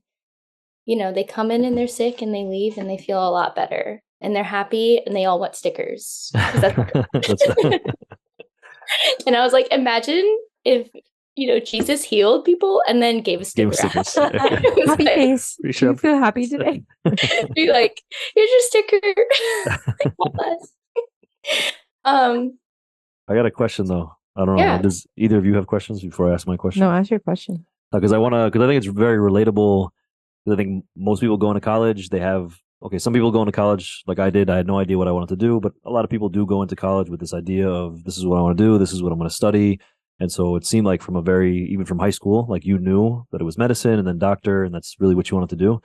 you 0.85 0.97
know, 0.97 1.13
they 1.13 1.25
come 1.25 1.51
in 1.51 1.65
and 1.65 1.77
they're 1.77 1.89
sick 1.89 2.23
and 2.23 2.35
they 2.35 2.45
leave 2.45 2.79
and 2.79 2.89
they 2.89 2.99
feel 2.99 3.19
a 3.19 3.31
lot 3.31 3.57
better 3.57 4.01
and 4.21 4.35
they're 4.35 4.45
happy 4.45 5.01
and 5.05 5.15
they 5.15 5.25
all 5.25 5.41
want 5.41 5.57
stickers. 5.57 6.31
That's 6.33 6.63
and 9.27 9.37
I 9.37 9.43
was 9.43 9.53
like, 9.53 9.69
imagine 9.73 10.39
if 10.65 10.89
you 11.37 11.47
know 11.47 11.61
Jesus 11.61 12.03
healed 12.03 12.45
people 12.45 12.83
and 12.89 13.03
then 13.03 13.21
gave 13.21 13.43
a 13.43 13.45
sticker. 13.45 13.71
Gave 13.71 13.79
stickers. 13.79 14.15
happy 14.89 15.05
like, 15.05 15.15
face. 15.15 15.59
Do 15.63 15.69
you 15.69 15.95
feel 15.95 16.19
happy 16.19 16.47
today? 16.49 16.83
be 17.55 17.71
like, 17.71 18.03
here's 18.35 18.51
your 18.51 18.61
sticker. 18.61 19.01
um, 22.05 22.59
I 23.29 23.35
got 23.35 23.47
a 23.47 23.51
question 23.51 23.87
though. 23.87 24.13
I 24.35 24.45
don't 24.45 24.57
know. 24.57 24.63
Yeah. 24.63 24.79
Does 24.79 25.07
either 25.17 25.39
of 25.39 25.45
you 25.45 25.55
have 25.55 25.67
questions 25.67 26.03
before 26.03 26.31
I 26.31 26.35
ask 26.35 26.47
my 26.47 26.57
question? 26.57 26.81
No, 26.81 26.91
ask 26.91 27.11
your 27.11 27.21
question. 27.21 27.67
Because 27.93 28.13
uh, 28.13 28.17
I 28.17 28.19
want 28.19 28.35
to, 28.35 28.47
because 28.47 28.63
I 28.63 28.67
think 28.67 28.79
it's 28.79 28.93
very 28.93 29.19
relatable. 29.19 29.91
I 30.51 30.57
think 30.57 30.85
most 30.97 31.21
people 31.21 31.37
going 31.37 31.55
to 31.55 31.61
college, 31.61 32.11
they 32.11 32.21
have, 32.21 32.59
okay, 32.83 32.99
some 32.99 33.13
people 33.13 33.31
go 33.31 33.41
into 33.41 33.53
college 33.53 34.05
like 34.07 34.19
I 34.19 34.31
did. 34.31 34.49
I 34.49 34.57
had 34.57 34.67
no 34.67 34.79
idea 34.79 34.97
what 34.97 35.09
I 35.09 35.13
wanted 35.13 35.31
to 35.31 35.37
do, 35.37 35.59
but 35.61 35.73
a 35.85 35.91
lot 35.91 36.05
of 36.05 36.11
people 36.11 36.29
do 36.29 36.47
go 36.47 36.63
into 36.63 36.77
college 36.77 37.09
with 37.09 37.21
this 37.21 37.35
idea 37.35 37.69
of 37.69 38.05
this 38.05 38.17
is 38.17 38.25
what 38.25 38.37
I 38.37 38.43
want 38.43 38.57
to 38.57 38.63
do, 38.63 38.79
this 38.79 38.93
is 38.93 39.03
what 39.03 39.13
I'm 39.13 39.19
going 39.19 39.29
to 39.29 39.35
study. 39.35 39.81
And 40.19 40.33
so 40.33 40.57
it 40.57 40.65
seemed 40.65 40.87
like 40.87 41.03
from 41.03 41.17
a 41.17 41.23
very, 41.23 41.67
even 41.71 41.85
from 41.85 41.99
high 41.99 42.11
school, 42.11 42.47
like 42.49 42.65
you 42.65 42.79
knew 42.79 43.27
that 43.33 43.41
it 43.41 43.45
was 43.45 43.59
medicine 43.59 43.99
and 43.99 44.09
then 44.09 44.19
doctor, 44.19 44.65
and 44.65 44.75
that's 44.75 44.97
really 44.99 45.15
what 45.15 45.31
you 45.31 45.37
wanted 45.37 45.51
to 45.51 45.57
do. 45.57 45.81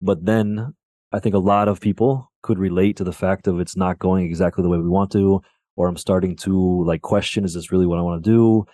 But 0.00 0.24
then 0.24 0.74
I 1.12 1.18
think 1.18 1.34
a 1.34 1.38
lot 1.38 1.68
of 1.68 1.80
people 1.80 2.30
could 2.42 2.58
relate 2.58 2.96
to 2.96 3.04
the 3.04 3.12
fact 3.12 3.46
of 3.46 3.60
it's 3.60 3.76
not 3.76 3.98
going 3.98 4.24
exactly 4.24 4.62
the 4.62 4.68
way 4.68 4.78
we 4.78 4.88
want 4.88 5.10
to 5.12 5.42
or 5.76 5.88
I'm 5.88 5.96
starting 5.96 6.36
to 6.36 6.84
like 6.84 7.02
question, 7.02 7.44
is 7.44 7.54
this 7.54 7.70
really 7.70 7.86
what 7.86 7.98
I 7.98 8.02
want 8.02 8.24
to 8.24 8.30
do? 8.30 8.66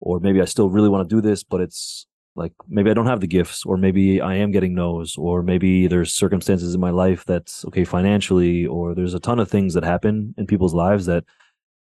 Or 0.00 0.20
maybe 0.20 0.40
I 0.40 0.46
still 0.46 0.70
really 0.70 0.88
want 0.88 1.08
to 1.08 1.14
do 1.14 1.20
this, 1.20 1.44
but 1.44 1.60
it's 1.60 2.06
like 2.34 2.52
maybe 2.68 2.90
I 2.90 2.94
don't 2.94 3.06
have 3.06 3.20
the 3.20 3.26
gifts, 3.26 3.64
or 3.64 3.76
maybe 3.76 4.20
I 4.20 4.34
am 4.36 4.50
getting 4.50 4.74
no's, 4.74 5.16
or 5.16 5.42
maybe 5.42 5.86
there's 5.86 6.12
circumstances 6.12 6.74
in 6.74 6.80
my 6.80 6.90
life 6.90 7.24
that's 7.24 7.64
okay 7.66 7.84
financially, 7.84 8.66
or 8.66 8.94
there's 8.94 9.14
a 9.14 9.20
ton 9.20 9.38
of 9.38 9.50
things 9.50 9.74
that 9.74 9.84
happen 9.84 10.34
in 10.36 10.46
people's 10.46 10.74
lives 10.74 11.06
that 11.06 11.24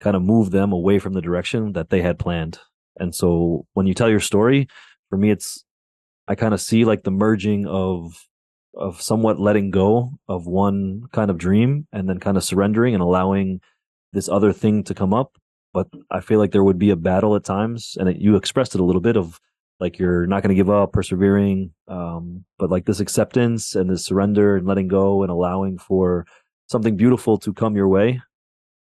kind 0.01 0.15
of 0.15 0.21
move 0.21 0.51
them 0.51 0.73
away 0.73 0.99
from 0.99 1.13
the 1.13 1.21
direction 1.21 1.73
that 1.73 1.89
they 1.89 2.01
had 2.01 2.19
planned. 2.19 2.59
And 2.99 3.15
so 3.15 3.65
when 3.73 3.87
you 3.87 3.93
tell 3.93 4.09
your 4.09 4.19
story, 4.19 4.67
for 5.09 5.17
me, 5.17 5.31
it's, 5.31 5.63
I 6.27 6.35
kind 6.35 6.53
of 6.53 6.59
see 6.59 6.83
like 6.83 7.03
the 7.03 7.11
merging 7.11 7.67
of, 7.67 8.27
of 8.75 9.01
somewhat 9.01 9.39
letting 9.39 9.69
go 9.69 10.11
of 10.27 10.47
one 10.47 11.03
kind 11.11 11.29
of 11.29 11.37
dream 11.37 11.87
and 11.93 12.09
then 12.09 12.19
kind 12.19 12.35
of 12.35 12.43
surrendering 12.43 12.93
and 12.93 13.03
allowing 13.03 13.61
this 14.11 14.27
other 14.27 14.51
thing 14.51 14.83
to 14.85 14.93
come 14.93 15.13
up. 15.13 15.37
But 15.73 15.87
I 16.09 16.19
feel 16.19 16.39
like 16.39 16.51
there 16.51 16.63
would 16.63 16.79
be 16.79 16.89
a 16.89 16.97
battle 16.97 17.35
at 17.35 17.45
times, 17.45 17.95
and 17.97 18.09
it, 18.09 18.17
you 18.17 18.35
expressed 18.35 18.75
it 18.75 18.81
a 18.81 18.83
little 18.83 19.01
bit 19.01 19.15
of 19.15 19.39
like 19.79 19.97
you're 19.97 20.27
not 20.27 20.43
going 20.43 20.49
to 20.49 20.55
give 20.55 20.69
up, 20.69 20.91
persevering, 20.91 21.71
um, 21.87 22.43
but 22.59 22.69
like 22.69 22.85
this 22.85 22.99
acceptance 22.99 23.73
and 23.73 23.89
this 23.89 24.05
surrender 24.05 24.57
and 24.57 24.67
letting 24.67 24.87
go 24.87 25.23
and 25.23 25.31
allowing 25.31 25.77
for 25.77 26.25
something 26.67 26.97
beautiful 26.97 27.37
to 27.37 27.53
come 27.53 27.75
your 27.75 27.87
way 27.87 28.21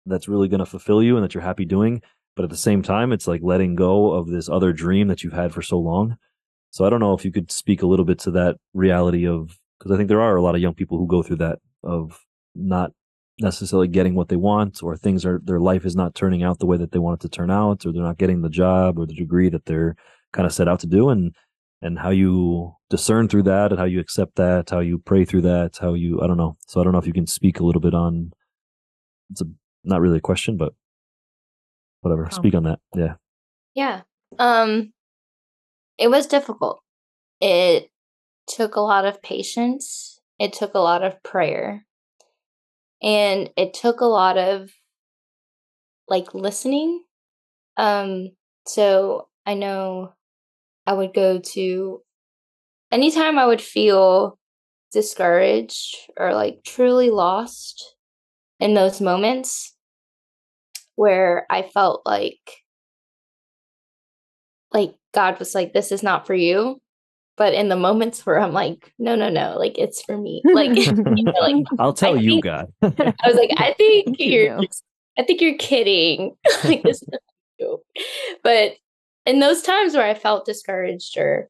that's 0.07 0.29
really 0.29 0.49
going 0.49 0.61
to 0.61 0.67
fulfill 0.67 1.03
you 1.03 1.17
and 1.17 1.25
that 1.25 1.35
you're 1.35 1.43
happy 1.43 1.65
doing. 1.65 2.03
But 2.35 2.45
at 2.45 2.51
the 2.51 2.57
same 2.57 2.83
time, 2.83 3.13
it's 3.13 3.29
like 3.29 3.41
letting 3.43 3.75
go 3.75 4.13
of 4.13 4.29
this 4.29 4.49
other 4.49 4.73
dream 4.73 5.09
that 5.09 5.23
you've 5.23 5.35
had 5.35 5.53
for 5.53 5.63
so 5.63 5.79
long. 5.79 6.17
So 6.71 6.85
I 6.85 6.91
don't 6.91 7.01
know 7.01 7.13
if 7.13 7.25
you 7.25 7.33
could 7.33 7.51
speak 7.51 7.83
a 7.83 7.87
little 7.87 8.07
bit 8.07 8.19
to 8.21 8.31
that 8.33 8.57
reality 8.73 9.27
of, 9.29 9.59
because 9.79 9.93
I 9.93 9.97
think 9.97 10.09
there 10.09 10.23
are 10.23 10.37
a 10.37 10.43
lot 10.43 10.55
of 10.55 10.63
young 10.63 10.75
people 10.75 10.97
who 10.99 11.07
go 11.07 11.23
through 11.23 11.37
that 11.37 11.59
of 11.83 12.19
not 12.55 12.93
necessarily 13.41 13.89
getting 13.89 14.15
what 14.15 14.29
they 14.29 14.37
want 14.37 14.83
or 14.83 14.97
things 14.97 15.25
are 15.25 15.41
their 15.45 15.61
life 15.61 15.85
is 15.85 15.97
not 15.97 16.15
turning 16.15 16.43
out 16.43 16.59
the 16.59 16.67
way 16.67 16.77
that 16.77 16.93
they 16.93 16.99
want 16.99 17.21
it 17.21 17.23
to 17.23 17.29
turn 17.29 17.51
out 17.51 17.85
or 17.85 17.93
they're 17.93 18.03
not 18.03 18.19
getting 18.19 18.43
the 18.43 18.51
job 18.51 18.99
or 18.99 19.07
the 19.07 19.15
degree 19.15 19.49
that 19.49 19.65
they're 19.65 19.97
kind 20.33 20.47
of 20.47 20.53
set 20.53 20.69
out 20.69 20.81
to 20.81 20.87
do 20.87 21.09
and 21.09 21.35
and 21.81 21.99
how 21.99 22.11
you 22.11 22.75
discern 22.91 23.29
through 23.29 23.43
that 23.43 23.73
and 23.73 23.79
how 23.79 23.87
you 23.87 24.01
accept 24.01 24.37
that 24.37 24.71
how 24.71 24.81
you 24.81 24.99
pray 24.99 25.25
through 25.25 25.41
that 25.41 25.77
how 25.81 25.95
you 25.95 26.21
i 26.21 26.27
don't 26.27 26.37
know 26.37 26.57
so 26.67 26.81
i 26.81 26.85
don't 26.85 26.93
know 26.93 26.99
if 26.99 27.07
you 27.07 27.13
can 27.13 27.27
speak 27.27 27.59
a 27.59 27.65
little 27.65 27.81
bit 27.81 27.95
on 27.95 28.31
it's 29.31 29.41
a 29.41 29.47
not 29.85 30.01
really 30.01 30.19
a 30.19 30.21
question 30.21 30.57
but 30.57 30.75
whatever. 32.01 32.27
Oh. 32.27 32.35
speak 32.35 32.55
on 32.55 32.65
that. 32.65 32.81
Yeah. 32.95 33.15
Yeah. 33.75 34.03
Um 34.39 34.93
it 35.99 36.09
was 36.09 36.27
difficult. 36.27 36.83
It 37.41 37.91
took 38.49 38.77
a 38.77 38.81
lot 38.81 39.05
of 39.05 39.23
patience. 39.23 40.21
It 40.39 40.53
took 40.53 40.75
a 40.75 40.81
lot 40.81 41.03
of 41.03 41.23
prayer. 41.23 41.87
And 43.03 43.51
it 43.57 43.75
took 43.75 44.01
a 44.01 44.07
lot 44.07 44.39
of 44.39 44.71
like 46.09 46.35
listening. 46.35 47.03
Um 47.77 48.31
so 48.67 49.29
i 49.47 49.55
know 49.55 50.13
i 50.87 50.93
would 50.93 51.15
go 51.15 51.39
to 51.39 52.01
anytime 52.91 53.39
i 53.39 53.47
would 53.47 53.61
feel 53.61 54.39
discouraged 54.93 55.97
or 56.19 56.35
like 56.35 56.63
truly 56.65 57.11
lost 57.11 57.97
in 58.63 58.75
those 58.75 59.01
moments 59.01 59.75
where 60.97 61.47
i 61.51 61.63
felt 61.63 62.03
like 62.07 62.41
like 64.73 64.95
god 65.15 65.39
was 65.39 65.55
like 65.55 65.73
this 65.73 65.93
is 65.93 66.03
not 66.03 66.27
for 66.27 66.35
you 66.35 66.81
but 67.37 67.55
in 67.55 67.69
the 67.69 67.77
moments 67.77 68.25
where 68.27 68.39
I'm 68.39 68.53
like, 68.53 68.93
no, 68.99 69.17
no, 69.17 69.29
no, 69.29 69.57
like 69.59 69.79
it's 69.79 70.03
for 70.03 70.17
me. 70.17 70.43
Like, 70.45 70.77
you 70.77 70.93
know, 70.93 71.33
like 71.41 71.65
I'll 71.79 71.93
tell 71.93 72.17
I 72.17 72.21
you, 72.21 72.31
think, 72.31 72.45
God. 72.45 72.73
I 72.83 73.27
was 73.27 73.37
like, 73.37 73.51
I 73.57 73.75
think 73.77 74.17
you're, 74.19 74.61
I 75.19 75.23
think 75.25 75.41
you're 75.41 75.57
kidding. 75.59 76.37
like 76.65 76.83
this 76.83 77.03
is 77.03 77.09
a. 77.61 77.77
But 78.43 78.75
in 79.25 79.41
those 79.41 79.63
times 79.63 79.95
where 79.95 80.07
I 80.07 80.15
felt 80.15 80.47
discouraged 80.47 81.17
or, 81.17 81.49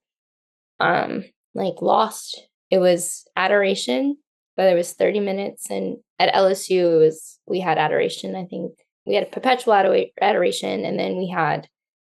um, 0.78 1.24
like 1.54 1.80
lost, 1.80 2.40
it 2.70 2.78
was 2.78 3.26
adoration. 3.36 4.16
But 4.56 4.70
it 4.70 4.74
was 4.74 4.92
30 4.92 5.20
minutes, 5.20 5.70
and 5.70 5.98
at 6.18 6.34
LSU, 6.34 6.96
it 6.96 7.04
was 7.04 7.38
we 7.46 7.60
had 7.60 7.78
adoration. 7.78 8.36
I 8.36 8.44
think 8.44 8.72
we 9.06 9.14
had 9.14 9.32
perpetual 9.32 9.74
adoration, 9.74 10.84
and 10.84 10.98
then 10.98 11.16
we 11.16 11.28
had 11.28 11.68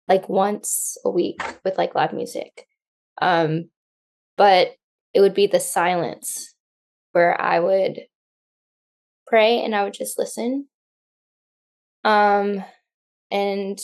like 0.09 0.29
once 0.29 0.97
a 1.05 1.11
week 1.11 1.43
with 1.65 1.79
like 1.79 1.95
live 1.95 2.13
music. 2.13 2.67
Um, 3.21 3.71
but 4.37 4.75
it 5.15 5.21
would 5.21 5.35
be 5.35 5.47
the 5.47 5.61
silence 5.61 6.55
where 7.13 7.41
I 7.41 7.61
would 7.61 8.01
pray 9.27 9.63
and 9.63 9.75
I 9.75 9.85
would 9.85 9.95
just 9.95 10.19
listen. 10.19 10.69
Um, 12.05 12.65
and 13.31 13.79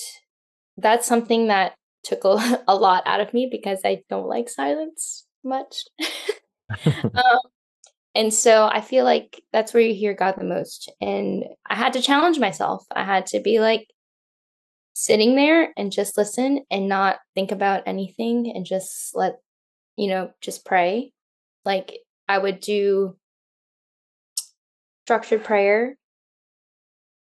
that's 0.77 1.07
something 1.07 1.49
that 1.49 1.75
took 2.03 2.25
a, 2.25 2.63
a 2.69 2.75
lot 2.75 3.05
out 3.07 3.21
of 3.21 3.33
me 3.33 3.49
because 3.51 3.81
I 3.85 4.03
don't 4.09 4.29
like 4.29 4.49
silence. 4.49 5.27
much. 5.45 5.85
um, 6.95 7.41
and 8.19 8.35
so 8.35 8.67
I 8.67 8.81
feel 8.81 9.05
like 9.05 9.41
that's 9.53 9.73
where 9.73 9.83
you 9.83 9.95
hear 9.95 10.13
God 10.13 10.35
the 10.37 10.45
most. 10.45 10.91
And 11.01 11.45
I 11.71 11.77
had 11.77 11.93
to 11.93 12.03
challenge 12.03 12.41
myself. 12.41 12.85
I 12.91 13.05
had 13.05 13.27
to 13.27 13.39
be 13.39 13.61
like 13.61 13.87
sitting 14.93 15.37
there 15.37 15.73
and 15.77 15.93
just 15.93 16.19
listen 16.19 16.65
and 16.69 16.89
not 16.89 17.21
think 17.37 17.53
about 17.53 17.85
anything 17.87 18.51
and 18.53 18.67
just 18.67 19.15
let, 19.15 19.37
you 19.97 20.09
know, 20.09 20.33
just 20.41 20.65
pray. 20.65 21.13
Like 21.65 22.01
I 22.29 22.39
would 22.39 22.59
do 22.59 23.17
structured 25.05 25.45
prayer 25.45 25.97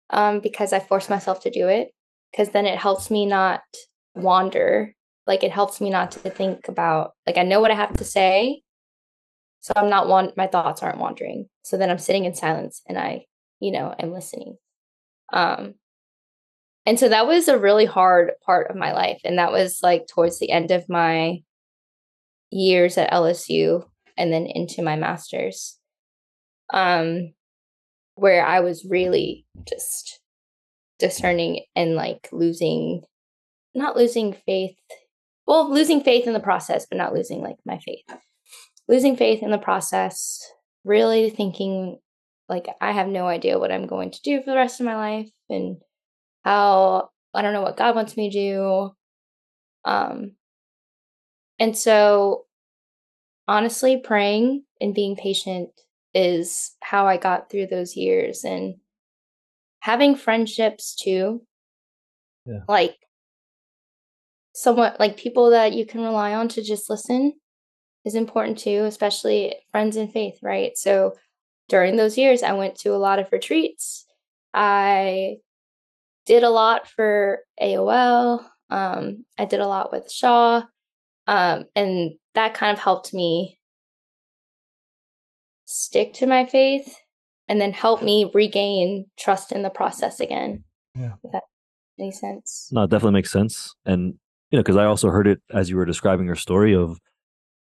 um, 0.08 0.40
because 0.40 0.72
I 0.72 0.80
force 0.80 1.10
myself 1.10 1.42
to 1.42 1.50
do 1.50 1.68
it 1.68 1.90
because 2.32 2.54
then 2.54 2.64
it 2.64 2.78
helps 2.78 3.10
me 3.10 3.26
not 3.26 3.60
wander. 4.14 4.94
Like 5.26 5.44
it 5.44 5.52
helps 5.52 5.78
me 5.78 5.90
not 5.90 6.12
to 6.12 6.30
think 6.30 6.68
about, 6.68 7.10
like, 7.26 7.36
I 7.36 7.42
know 7.42 7.60
what 7.60 7.70
I 7.70 7.74
have 7.74 7.98
to 7.98 8.04
say 8.04 8.62
so 9.66 9.72
I'm 9.74 9.90
not 9.90 10.06
one 10.06 10.30
my 10.36 10.46
thoughts 10.46 10.80
aren't 10.80 11.00
wandering. 11.00 11.48
So 11.64 11.76
then 11.76 11.90
I'm 11.90 11.98
sitting 11.98 12.24
in 12.24 12.36
silence 12.36 12.82
and 12.88 12.96
I, 12.96 13.24
you 13.58 13.72
know, 13.72 13.92
am 13.98 14.12
listening. 14.12 14.58
Um 15.32 15.74
and 16.86 17.00
so 17.00 17.08
that 17.08 17.26
was 17.26 17.48
a 17.48 17.58
really 17.58 17.84
hard 17.84 18.30
part 18.44 18.70
of 18.70 18.76
my 18.76 18.92
life. 18.92 19.20
And 19.24 19.40
that 19.40 19.50
was 19.50 19.80
like 19.82 20.06
towards 20.06 20.38
the 20.38 20.52
end 20.52 20.70
of 20.70 20.88
my 20.88 21.42
years 22.52 22.96
at 22.96 23.10
LSU 23.10 23.84
and 24.16 24.32
then 24.32 24.46
into 24.46 24.82
my 24.82 24.94
master's. 24.94 25.76
Um 26.72 27.32
where 28.14 28.46
I 28.46 28.60
was 28.60 28.86
really 28.88 29.46
just 29.68 30.20
discerning 31.00 31.64
and 31.74 31.96
like 31.96 32.28
losing 32.30 33.02
not 33.74 33.96
losing 33.96 34.32
faith 34.46 34.76
well 35.44 35.68
losing 35.68 36.04
faith 36.04 36.28
in 36.28 36.34
the 36.34 36.38
process 36.38 36.86
but 36.88 36.98
not 36.98 37.12
losing 37.12 37.42
like 37.42 37.56
my 37.66 37.78
faith 37.78 38.04
losing 38.88 39.16
faith 39.16 39.42
in 39.42 39.50
the 39.50 39.58
process, 39.58 40.40
really 40.84 41.30
thinking 41.30 41.98
like 42.48 42.66
I 42.80 42.92
have 42.92 43.08
no 43.08 43.26
idea 43.26 43.58
what 43.58 43.72
I'm 43.72 43.86
going 43.86 44.10
to 44.12 44.22
do 44.22 44.40
for 44.40 44.50
the 44.50 44.56
rest 44.56 44.80
of 44.80 44.86
my 44.86 44.96
life 44.96 45.30
and 45.48 45.78
how 46.44 47.10
I 47.34 47.42
don't 47.42 47.52
know 47.52 47.62
what 47.62 47.76
God 47.76 47.94
wants 47.94 48.16
me 48.16 48.30
to 48.30 48.38
do. 48.38 48.90
Um 49.84 50.32
and 51.58 51.76
so 51.76 52.44
honestly 53.48 53.96
praying 53.96 54.64
and 54.80 54.94
being 54.94 55.16
patient 55.16 55.70
is 56.14 56.72
how 56.82 57.06
I 57.06 57.16
got 57.16 57.50
through 57.50 57.66
those 57.66 57.96
years 57.96 58.44
and 58.44 58.76
having 59.80 60.16
friendships 60.16 60.94
too. 60.94 61.42
Yeah. 62.44 62.60
Like 62.68 62.96
somewhat 64.54 64.98
like 64.98 65.16
people 65.16 65.50
that 65.50 65.72
you 65.72 65.84
can 65.84 66.00
rely 66.00 66.34
on 66.34 66.48
to 66.48 66.62
just 66.62 66.88
listen 66.88 67.34
is 68.06 68.14
important 68.14 68.56
too, 68.56 68.84
especially 68.84 69.56
friends 69.72 69.96
in 69.96 70.08
faith, 70.08 70.38
right? 70.40 70.78
So 70.78 71.14
during 71.68 71.96
those 71.96 72.16
years, 72.16 72.42
I 72.42 72.52
went 72.52 72.76
to 72.76 72.94
a 72.94 72.96
lot 72.96 73.18
of 73.18 73.30
retreats. 73.32 74.06
I 74.54 75.38
did 76.24 76.44
a 76.44 76.50
lot 76.50 76.88
for 76.88 77.40
AOL. 77.60 78.44
Um, 78.70 79.24
I 79.36 79.44
did 79.44 79.60
a 79.60 79.66
lot 79.66 79.90
with 79.92 80.10
Shaw. 80.10 80.62
Um, 81.26 81.64
and 81.74 82.12
that 82.34 82.54
kind 82.54 82.72
of 82.72 82.78
helped 82.78 83.12
me 83.12 83.58
stick 85.64 86.14
to 86.14 86.26
my 86.28 86.46
faith 86.46 86.96
and 87.48 87.60
then 87.60 87.72
help 87.72 88.02
me 88.02 88.30
regain 88.32 89.06
trust 89.18 89.50
in 89.50 89.62
the 89.62 89.70
process 89.70 90.20
again. 90.20 90.62
Yeah. 90.94 91.14
If 91.24 91.32
that 91.32 91.42
makes 91.98 92.20
sense. 92.20 92.68
No, 92.70 92.84
it 92.84 92.90
definitely 92.90 93.14
makes 93.18 93.32
sense. 93.32 93.74
And, 93.84 94.14
you 94.50 94.58
know, 94.58 94.62
because 94.62 94.76
I 94.76 94.84
also 94.84 95.10
heard 95.10 95.26
it 95.26 95.40
as 95.52 95.68
you 95.68 95.76
were 95.76 95.84
describing 95.84 96.26
your 96.26 96.36
story 96.36 96.74
of 96.74 97.00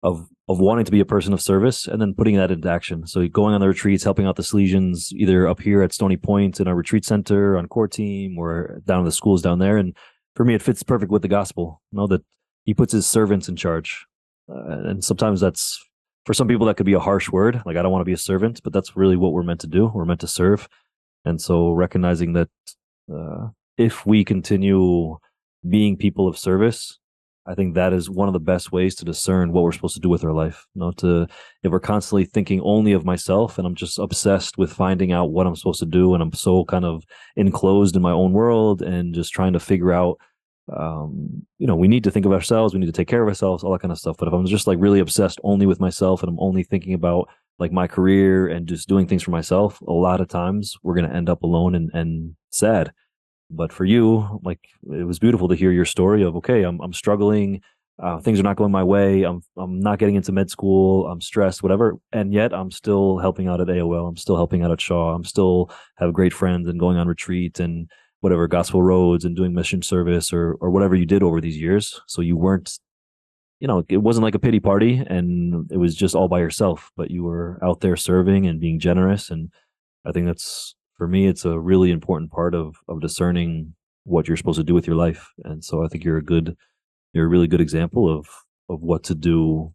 of 0.06 0.30
of 0.48 0.60
wanting 0.60 0.86
to 0.86 0.92
be 0.92 1.00
a 1.00 1.06
person 1.06 1.34
of 1.34 1.42
service 1.42 1.88
and 1.88 2.00
then 2.00 2.14
putting 2.14 2.36
that 2.36 2.52
into 2.52 2.70
action. 2.70 3.08
So 3.08 3.28
going 3.28 3.56
on 3.56 3.62
the 3.62 3.68
retreats, 3.68 4.04
helping 4.04 4.28
out 4.28 4.36
the 4.36 4.44
Salesians, 4.44 5.12
either 5.12 5.48
up 5.48 5.60
here 5.60 5.82
at 5.82 5.92
Stony 5.92 6.18
Point 6.18 6.60
in 6.60 6.68
our 6.68 6.76
retreat 6.76 7.04
center 7.04 7.58
on 7.58 7.68
core 7.68 7.88
team 7.88 8.38
or 8.38 8.82
down 8.86 9.00
in 9.00 9.06
the 9.06 9.12
schools 9.12 9.42
down 9.42 9.58
there. 9.58 9.78
And 9.78 9.96
for 10.36 10.46
me, 10.46 10.54
it 10.54 10.62
fits 10.62 10.84
perfect 10.84 11.12
with 11.12 11.24
the 11.24 11.28
gospel. 11.28 11.82
You 11.92 11.98
know 11.98 12.08
that 12.08 12.24
he 12.64 12.76
puts 12.76 12.94
his 12.94 13.08
servants 13.08 13.50
in 13.50 13.56
charge, 13.56 14.06
uh, 14.48 14.90
and 14.90 15.04
sometimes 15.04 15.42
that's 15.42 15.84
for 16.26 16.36
some 16.36 16.48
people 16.48 16.68
that 16.68 16.78
could 16.78 16.86
be 16.86 16.94
a 16.94 17.00
harsh 17.00 17.32
word. 17.32 17.64
Like 17.66 17.76
I 17.76 17.82
don't 17.82 17.92
want 17.92 18.02
to 18.02 18.12
be 18.12 18.14
a 18.14 18.18
servant, 18.18 18.62
but 18.64 18.74
that's 18.74 18.96
really 18.96 19.18
what 19.18 19.34
we're 19.34 19.44
meant 19.44 19.62
to 19.62 19.68
do. 19.68 19.92
We're 19.94 20.06
meant 20.06 20.22
to 20.22 20.28
serve, 20.28 20.70
and 21.24 21.42
so 21.42 21.72
recognizing 21.72 22.34
that 22.34 22.50
uh, 23.12 23.48
if 23.78 24.06
we 24.06 24.24
continue 24.24 25.18
being 25.68 25.98
people 25.98 26.28
of 26.28 26.38
service 26.38 27.00
I 27.48 27.54
think 27.54 27.76
that 27.76 27.94
is 27.94 28.10
one 28.10 28.28
of 28.28 28.34
the 28.34 28.40
best 28.40 28.72
ways 28.72 28.96
to 28.96 29.06
discern 29.06 29.52
what 29.52 29.64
we're 29.64 29.72
supposed 29.72 29.94
to 29.96 30.02
do 30.02 30.10
with 30.10 30.24
our 30.24 30.34
life. 30.34 30.66
You 30.74 30.82
know, 30.82 30.92
to 30.94 31.28
if 31.64 31.72
we're 31.72 31.80
constantly 31.80 32.26
thinking 32.26 32.62
only 32.62 32.94
of 32.94 33.06
myself 33.06 33.58
and 33.58 33.68
I'm 33.68 33.76
just 33.76 34.00
obsessed 34.00 34.58
with 34.58 34.74
finding 34.74 35.12
out 35.12 35.32
what 35.32 35.46
I'm 35.46 35.56
supposed 35.56 35.80
to 35.80 35.86
do 35.86 36.14
and 36.14 36.24
I'm 36.24 36.34
so 36.34 36.66
kind 36.66 36.86
of 36.86 37.04
enclosed 37.36 37.96
in 37.96 38.02
my 38.02 38.12
own 38.12 38.34
world 38.34 38.82
and 38.82 39.14
just 39.14 39.34
trying 39.34 39.54
to 39.54 39.60
figure 39.60 39.92
out 39.92 40.18
um, 40.76 41.46
you 41.60 41.68
know, 41.68 41.76
we 41.76 41.88
need 41.88 42.04
to 42.06 42.12
think 42.12 42.26
of 42.26 42.32
ourselves, 42.32 42.74
we 42.74 42.80
need 42.80 42.88
to 42.88 42.92
take 42.92 43.08
care 43.08 43.22
of 43.22 43.28
ourselves, 43.28 43.64
all 43.64 43.72
that 43.74 43.82
kind 43.82 43.92
of 43.92 44.00
stuff. 44.00 44.18
But 44.18 44.28
if 44.28 44.34
I'm 44.34 44.48
just 44.48 44.66
like 44.66 44.80
really 44.80 45.00
obsessed 45.00 45.40
only 45.44 45.68
with 45.68 45.80
myself 45.80 46.24
and 46.24 46.30
I'm 46.30 46.40
only 46.40 46.64
thinking 46.64 46.96
about 46.96 47.30
like 47.60 47.72
my 47.72 47.88
career 47.88 48.48
and 48.48 48.68
just 48.68 48.90
doing 48.90 49.06
things 49.08 49.22
for 49.22 49.32
myself, 49.32 49.80
a 49.82 49.92
lot 49.92 50.22
of 50.22 50.28
times 50.28 50.76
we're 50.82 50.96
to 50.96 51.08
end 51.16 51.30
up 51.30 51.44
alone 51.44 51.76
and, 51.76 51.92
and 51.94 52.36
sad 52.50 52.92
but 53.50 53.72
for 53.72 53.86
you, 53.86 54.40
like 54.44 54.60
it 54.92 55.06
was 55.06 55.20
beautiful 55.20 55.48
to 55.50 55.56
hear 55.56 55.72
your 55.72 55.86
story 55.86 56.24
of 56.24 56.36
okay, 56.38 56.64
I'm 56.64 56.80
I'm 56.82 56.94
struggling, 56.94 57.62
uh, 58.02 58.20
things 58.20 58.40
are 58.40 58.44
not 58.44 58.58
going 58.58 58.72
my 58.72 58.84
way, 58.84 59.24
I'm 59.24 59.42
I'm 59.58 59.80
not 59.80 60.00
getting 60.00 60.16
into 60.16 60.32
med 60.32 60.50
school, 60.50 61.08
I'm 61.08 61.22
stressed, 61.22 61.64
whatever, 61.64 61.96
and 62.12 62.34
yet 62.34 62.54
I'm 62.54 62.72
still 62.72 63.20
helping 63.20 63.48
out 63.48 63.62
at 63.62 63.68
AOL, 63.68 64.08
I'm 64.08 64.18
still 64.18 64.36
helping 64.36 64.64
out 64.64 64.72
at 64.72 64.82
Shaw, 64.82 65.14
I'm 65.14 65.26
still 65.26 65.72
have 65.98 66.14
great 66.14 66.34
friends 66.34 66.68
and 66.68 66.80
going 66.80 66.98
on 66.98 67.08
retreat 67.08 67.60
and 67.60 67.90
whatever 68.22 68.48
gospel 68.48 68.82
roads 68.82 69.26
and 69.26 69.36
doing 69.36 69.54
mission 69.54 69.82
service 69.82 70.34
or 70.34 70.56
or 70.62 70.72
whatever 70.72 70.96
you 70.96 71.06
did 71.06 71.24
over 71.24 71.40
these 71.42 71.58
years. 71.58 72.02
So 72.08 72.22
you 72.22 72.38
weren't 72.38 72.80
you 73.60 73.68
know, 73.68 73.84
it 73.88 73.98
wasn't 73.98 74.24
like 74.24 74.36
a 74.36 74.40
pity 74.40 74.60
party 74.60 75.02
and 75.08 75.72
it 75.72 75.78
was 75.78 75.96
just 75.96 76.16
all 76.16 76.28
by 76.28 76.40
yourself, 76.40 76.92
but 76.98 77.10
you 77.10 77.24
were 77.24 77.58
out 77.64 77.82
there 77.82 77.96
serving 77.96 78.46
and 78.46 78.60
being 78.60 78.80
generous. 78.80 79.30
And 79.30 79.52
I 80.06 80.12
think 80.12 80.26
that's 80.26 80.76
for 80.98 81.08
me, 81.08 81.28
it's 81.28 81.46
a 81.46 81.60
really 81.60 81.92
important 81.92 82.32
part 82.32 82.56
of 82.56 82.76
of 82.88 83.02
discerning 83.02 83.74
what 84.04 84.28
you're 84.28 84.38
supposed 84.38 84.60
to 84.60 84.64
do 84.64 84.74
with 84.74 84.88
your 84.88 84.96
life. 84.96 85.32
And 85.44 85.64
so 85.64 85.84
I 85.84 85.88
think 85.88 86.04
you're 86.04 86.18
a 86.18 86.24
good, 86.24 86.56
you're 87.14 87.26
a 87.26 87.30
really 87.30 87.48
good 87.48 87.62
example 87.62 88.10
of 88.10 88.28
of 88.70 88.82
what 88.82 89.04
to 89.04 89.16
do 89.16 89.74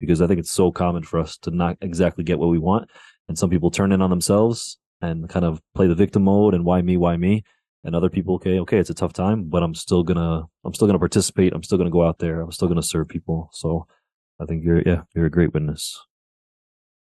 because 0.00 0.22
I 0.22 0.26
think 0.26 0.40
it's 0.40 0.50
so 0.50 0.72
common 0.72 1.02
for 1.02 1.20
us 1.20 1.36
to 1.38 1.50
not 1.50 1.76
exactly 1.80 2.24
get 2.24 2.38
what 2.38 2.48
we 2.48 2.58
want. 2.58 2.90
And 3.28 3.38
some 3.38 3.50
people 3.50 3.70
turn 3.70 3.92
in 3.92 4.02
on 4.02 4.10
themselves 4.10 4.78
and 5.00 5.28
kind 5.28 5.44
of 5.44 5.60
play 5.74 5.86
the 5.86 5.94
victim 5.94 6.24
mode 6.24 6.54
and 6.54 6.64
why 6.64 6.82
me, 6.82 6.96
why 6.96 7.16
me. 7.16 7.44
And 7.84 7.94
other 7.94 8.10
people, 8.10 8.34
okay, 8.34 8.58
okay, 8.60 8.78
it's 8.78 8.90
a 8.90 8.94
tough 8.94 9.12
time, 9.12 9.44
but 9.48 9.62
I'm 9.62 9.74
still 9.74 10.02
gonna, 10.02 10.42
I'm 10.64 10.74
still 10.74 10.86
gonna 10.86 10.98
participate. 10.98 11.54
I'm 11.54 11.62
still 11.62 11.78
gonna 11.78 11.90
go 11.90 12.04
out 12.04 12.18
there. 12.18 12.40
I'm 12.40 12.52
still 12.52 12.68
gonna 12.68 12.82
serve 12.82 13.08
people. 13.08 13.50
So 13.52 13.86
I 14.40 14.44
think 14.44 14.64
you're, 14.64 14.82
yeah, 14.84 15.02
you're 15.14 15.26
a 15.26 15.30
great 15.30 15.54
witness. 15.54 15.98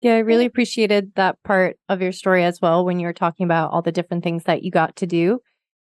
Yeah, 0.02 0.16
I 0.16 0.20
really 0.20 0.46
appreciated 0.46 1.14
that 1.16 1.38
part 1.44 1.78
of 1.88 2.02
your 2.02 2.12
story 2.12 2.44
as 2.44 2.60
well 2.60 2.84
when 2.84 3.00
you 3.00 3.06
were 3.06 3.14
talking 3.14 3.44
about 3.44 3.72
all 3.72 3.82
the 3.82 3.92
different 3.92 4.24
things 4.24 4.44
that 4.46 4.64
you 4.64 4.72
got 4.72 4.96
to 4.98 5.06
do 5.06 5.40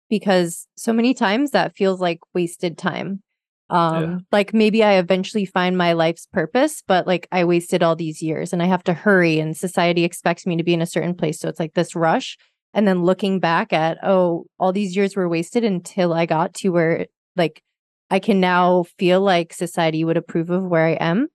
because 0.10 0.68
so 0.76 0.92
many 0.92 1.14
times 1.14 1.52
that 1.52 1.76
feels 1.76 2.02
like 2.02 2.20
wasted 2.34 2.78
time. 2.78 3.22
Um 3.70 4.04
yeah. 4.04 4.18
like 4.32 4.54
maybe 4.54 4.84
I 4.84 4.94
eventually 4.94 5.46
find 5.46 5.78
my 5.78 5.94
life's 5.94 6.26
purpose, 6.32 6.82
but 6.88 7.06
like 7.06 7.28
I 7.32 7.44
wasted 7.44 7.84
all 7.84 7.96
these 7.96 8.22
years 8.22 8.54
and 8.54 8.64
I 8.64 8.66
have 8.66 8.84
to 8.86 8.94
hurry 8.94 9.40
and 9.40 9.56
society 9.56 10.04
expects 10.04 10.46
me 10.46 10.56
to 10.56 10.64
be 10.64 10.74
in 10.74 10.82
a 10.82 10.86
certain 10.86 11.14
place 11.14 11.40
so 11.40 11.50
it's 11.50 11.60
like 11.60 11.74
this 11.74 11.96
rush 11.96 12.38
and 12.74 12.88
then 12.88 13.04
looking 13.04 13.40
back 13.40 13.74
at 13.74 13.98
oh 14.04 14.46
all 14.58 14.72
these 14.72 14.96
years 14.96 15.16
were 15.16 15.28
wasted 15.28 15.64
until 15.64 16.14
I 16.14 16.26
got 16.26 16.54
to 16.56 16.70
where 16.70 17.08
like 17.36 17.62
I 18.10 18.20
can 18.20 18.40
now 18.40 18.86
feel 18.98 19.22
like 19.22 19.54
society 19.54 20.04
would 20.04 20.18
approve 20.18 20.50
of 20.50 20.64
where 20.64 20.86
I 20.86 20.94
am. 20.94 21.28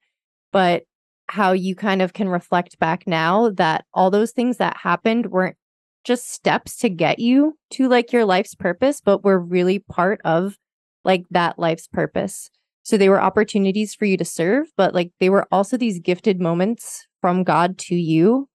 But 0.52 0.84
how 1.32 1.52
you 1.52 1.74
kind 1.74 2.02
of 2.02 2.12
can 2.12 2.28
reflect 2.28 2.78
back 2.78 3.06
now 3.06 3.48
that 3.48 3.86
all 3.94 4.10
those 4.10 4.32
things 4.32 4.58
that 4.58 4.76
happened 4.76 5.30
weren't 5.30 5.56
just 6.04 6.30
steps 6.30 6.76
to 6.76 6.90
get 6.90 7.18
you 7.18 7.56
to 7.70 7.88
like 7.88 8.12
your 8.12 8.26
life's 8.26 8.54
purpose, 8.54 9.00
but 9.00 9.24
were 9.24 9.38
really 9.38 9.78
part 9.78 10.20
of 10.26 10.58
like 11.04 11.24
that 11.30 11.58
life's 11.58 11.88
purpose. 11.88 12.50
So 12.82 12.98
they 12.98 13.08
were 13.08 13.22
opportunities 13.22 13.94
for 13.94 14.04
you 14.04 14.18
to 14.18 14.26
serve, 14.26 14.66
but 14.76 14.94
like 14.94 15.10
they 15.20 15.30
were 15.30 15.46
also 15.50 15.78
these 15.78 16.00
gifted 16.00 16.38
moments 16.38 17.06
from 17.22 17.44
God 17.44 17.78
to 17.78 17.94
you, 17.94 18.50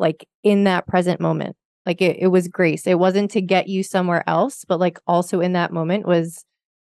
like 0.00 0.26
in 0.42 0.64
that 0.64 0.88
present 0.88 1.20
moment. 1.20 1.54
Like 1.84 2.02
it, 2.02 2.16
it 2.18 2.28
was 2.28 2.48
grace. 2.48 2.88
It 2.88 2.98
wasn't 2.98 3.30
to 3.32 3.40
get 3.40 3.68
you 3.68 3.84
somewhere 3.84 4.28
else, 4.28 4.64
but 4.66 4.80
like 4.80 4.98
also 5.06 5.40
in 5.40 5.52
that 5.52 5.72
moment 5.72 6.08
was 6.08 6.44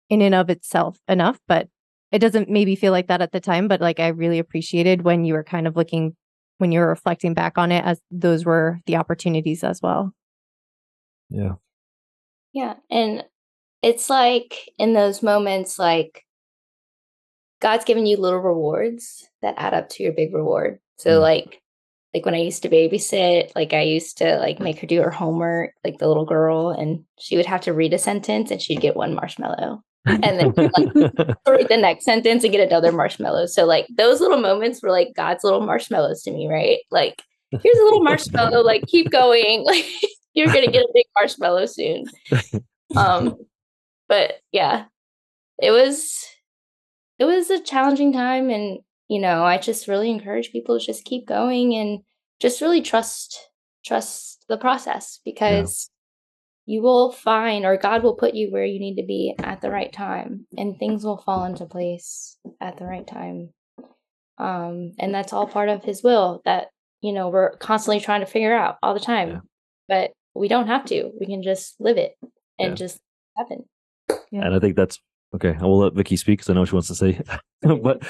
in 0.09 0.21
and 0.21 0.35
of 0.35 0.51
itself 0.51 0.99
enough. 1.07 1.39
But 1.47 1.69
it 2.13 2.19
doesn't 2.19 2.47
maybe 2.47 2.75
feel 2.75 2.91
like 2.91 3.07
that 3.07 3.23
at 3.23 3.31
the 3.31 3.39
time, 3.41 3.67
but 3.67 3.81
like 3.81 3.99
I 3.99 4.09
really 4.09 4.37
appreciated 4.37 5.01
when 5.01 5.25
you 5.25 5.33
were 5.33 5.43
kind 5.43 5.67
of 5.67 5.75
looking 5.75 6.15
when 6.59 6.71
you 6.71 6.79
were 6.79 6.87
reflecting 6.87 7.33
back 7.33 7.57
on 7.57 7.71
it 7.71 7.83
as 7.83 7.99
those 8.11 8.45
were 8.45 8.79
the 8.85 8.95
opportunities 8.95 9.63
as 9.63 9.81
well. 9.81 10.13
Yeah. 11.29 11.55
Yeah. 12.53 12.75
And 12.91 13.25
it's 13.81 14.09
like 14.11 14.69
in 14.77 14.93
those 14.93 15.23
moments, 15.23 15.79
like 15.79 16.23
God's 17.59 17.83
given 17.83 18.05
you 18.05 18.17
little 18.17 18.39
rewards 18.39 19.27
that 19.41 19.55
add 19.57 19.73
up 19.73 19.89
to 19.89 20.03
your 20.03 20.13
big 20.13 20.33
reward. 20.33 20.79
So 20.97 21.17
Mm. 21.19 21.21
like 21.21 21.59
like 22.13 22.25
when 22.25 22.35
I 22.35 22.41
used 22.41 22.61
to 22.61 22.69
babysit, 22.69 23.55
like 23.55 23.73
I 23.73 23.81
used 23.81 24.19
to 24.19 24.37
like 24.37 24.59
make 24.59 24.77
her 24.79 24.85
do 24.85 25.01
her 25.01 25.09
homework, 25.09 25.73
like 25.83 25.97
the 25.97 26.07
little 26.07 26.25
girl, 26.25 26.69
and 26.69 27.03
she 27.17 27.37
would 27.37 27.47
have 27.47 27.61
to 27.61 27.73
read 27.73 27.91
a 27.91 27.97
sentence 27.97 28.51
and 28.51 28.61
she'd 28.61 28.81
get 28.81 28.95
one 28.95 29.15
marshmallow. 29.15 29.83
And 30.05 30.23
then 30.23 30.53
like 30.55 30.95
read 31.47 31.69
the 31.69 31.77
next 31.77 32.05
sentence 32.05 32.43
and 32.43 32.51
get 32.51 32.67
another 32.67 32.91
marshmallow. 32.91 33.45
So 33.45 33.65
like 33.65 33.87
those 33.95 34.19
little 34.19 34.39
moments 34.39 34.81
were 34.81 34.91
like 34.91 35.13
God's 35.15 35.43
little 35.43 35.61
marshmallows 35.61 36.23
to 36.23 36.31
me, 36.31 36.47
right? 36.49 36.79
Like 36.91 37.21
here's 37.51 37.77
a 37.77 37.83
little 37.83 38.03
marshmallow, 38.03 38.61
like 38.61 38.85
keep 38.87 39.09
going. 39.11 39.65
Like 39.73 39.85
you're 40.35 40.47
gonna 40.47 40.71
get 40.71 40.83
a 40.83 40.91
big 40.93 41.05
marshmallow 41.15 41.67
soon. 41.67 42.05
Um 42.95 43.37
but 44.09 44.41
yeah, 44.51 44.85
it 45.61 45.71
was 45.71 46.25
it 47.19 47.25
was 47.25 47.49
a 47.49 47.61
challenging 47.61 48.11
time 48.11 48.49
and 48.49 48.79
you 49.09 49.19
know, 49.19 49.43
I 49.43 49.57
just 49.57 49.87
really 49.87 50.09
encourage 50.09 50.51
people 50.51 50.79
to 50.79 50.85
just 50.85 51.05
keep 51.05 51.27
going 51.27 51.75
and 51.75 51.99
just 52.39 52.61
really 52.61 52.81
trust 52.81 53.47
trust 53.85 54.45
the 54.49 54.57
process 54.57 55.19
because 55.23 55.89
you 56.65 56.81
will 56.81 57.11
find 57.11 57.65
or 57.65 57.75
God 57.77 58.03
will 58.03 58.15
put 58.15 58.33
you 58.33 58.49
where 58.51 58.65
you 58.65 58.79
need 58.79 58.95
to 58.95 59.05
be 59.05 59.35
at 59.39 59.61
the 59.61 59.69
right 59.69 59.91
time 59.91 60.45
and 60.57 60.77
things 60.77 61.03
will 61.03 61.17
fall 61.17 61.43
into 61.45 61.65
place 61.65 62.37
at 62.61 62.77
the 62.77 62.85
right 62.85 63.05
time. 63.05 63.49
Um 64.37 64.93
and 64.99 65.13
that's 65.13 65.33
all 65.33 65.47
part 65.47 65.69
of 65.69 65.83
his 65.83 66.01
will 66.03 66.41
that 66.45 66.67
you 67.01 67.13
know 67.13 67.29
we're 67.29 67.55
constantly 67.57 67.99
trying 67.99 68.21
to 68.21 68.25
figure 68.25 68.53
out 68.55 68.77
all 68.81 68.93
the 68.93 68.99
time. 68.99 69.29
Yeah. 69.29 69.39
But 69.87 70.11
we 70.33 70.47
don't 70.47 70.67
have 70.67 70.85
to. 70.85 71.11
We 71.19 71.25
can 71.27 71.43
just 71.43 71.75
live 71.79 71.97
it 71.97 72.15
and 72.57 72.69
Yeah. 72.69 72.75
just 72.75 72.99
happen. 73.37 73.65
and 74.31 74.55
I 74.55 74.59
think 74.59 74.75
that's 74.75 74.99
okay. 75.35 75.55
I 75.59 75.63
will 75.65 75.79
let 75.79 75.93
Vicky 75.93 76.15
speak 76.15 76.39
because 76.39 76.49
I 76.49 76.53
know 76.53 76.61
what 76.61 76.69
she 76.69 76.75
wants 76.75 76.87
to 76.87 76.95
say. 76.95 77.19
but 77.61 78.01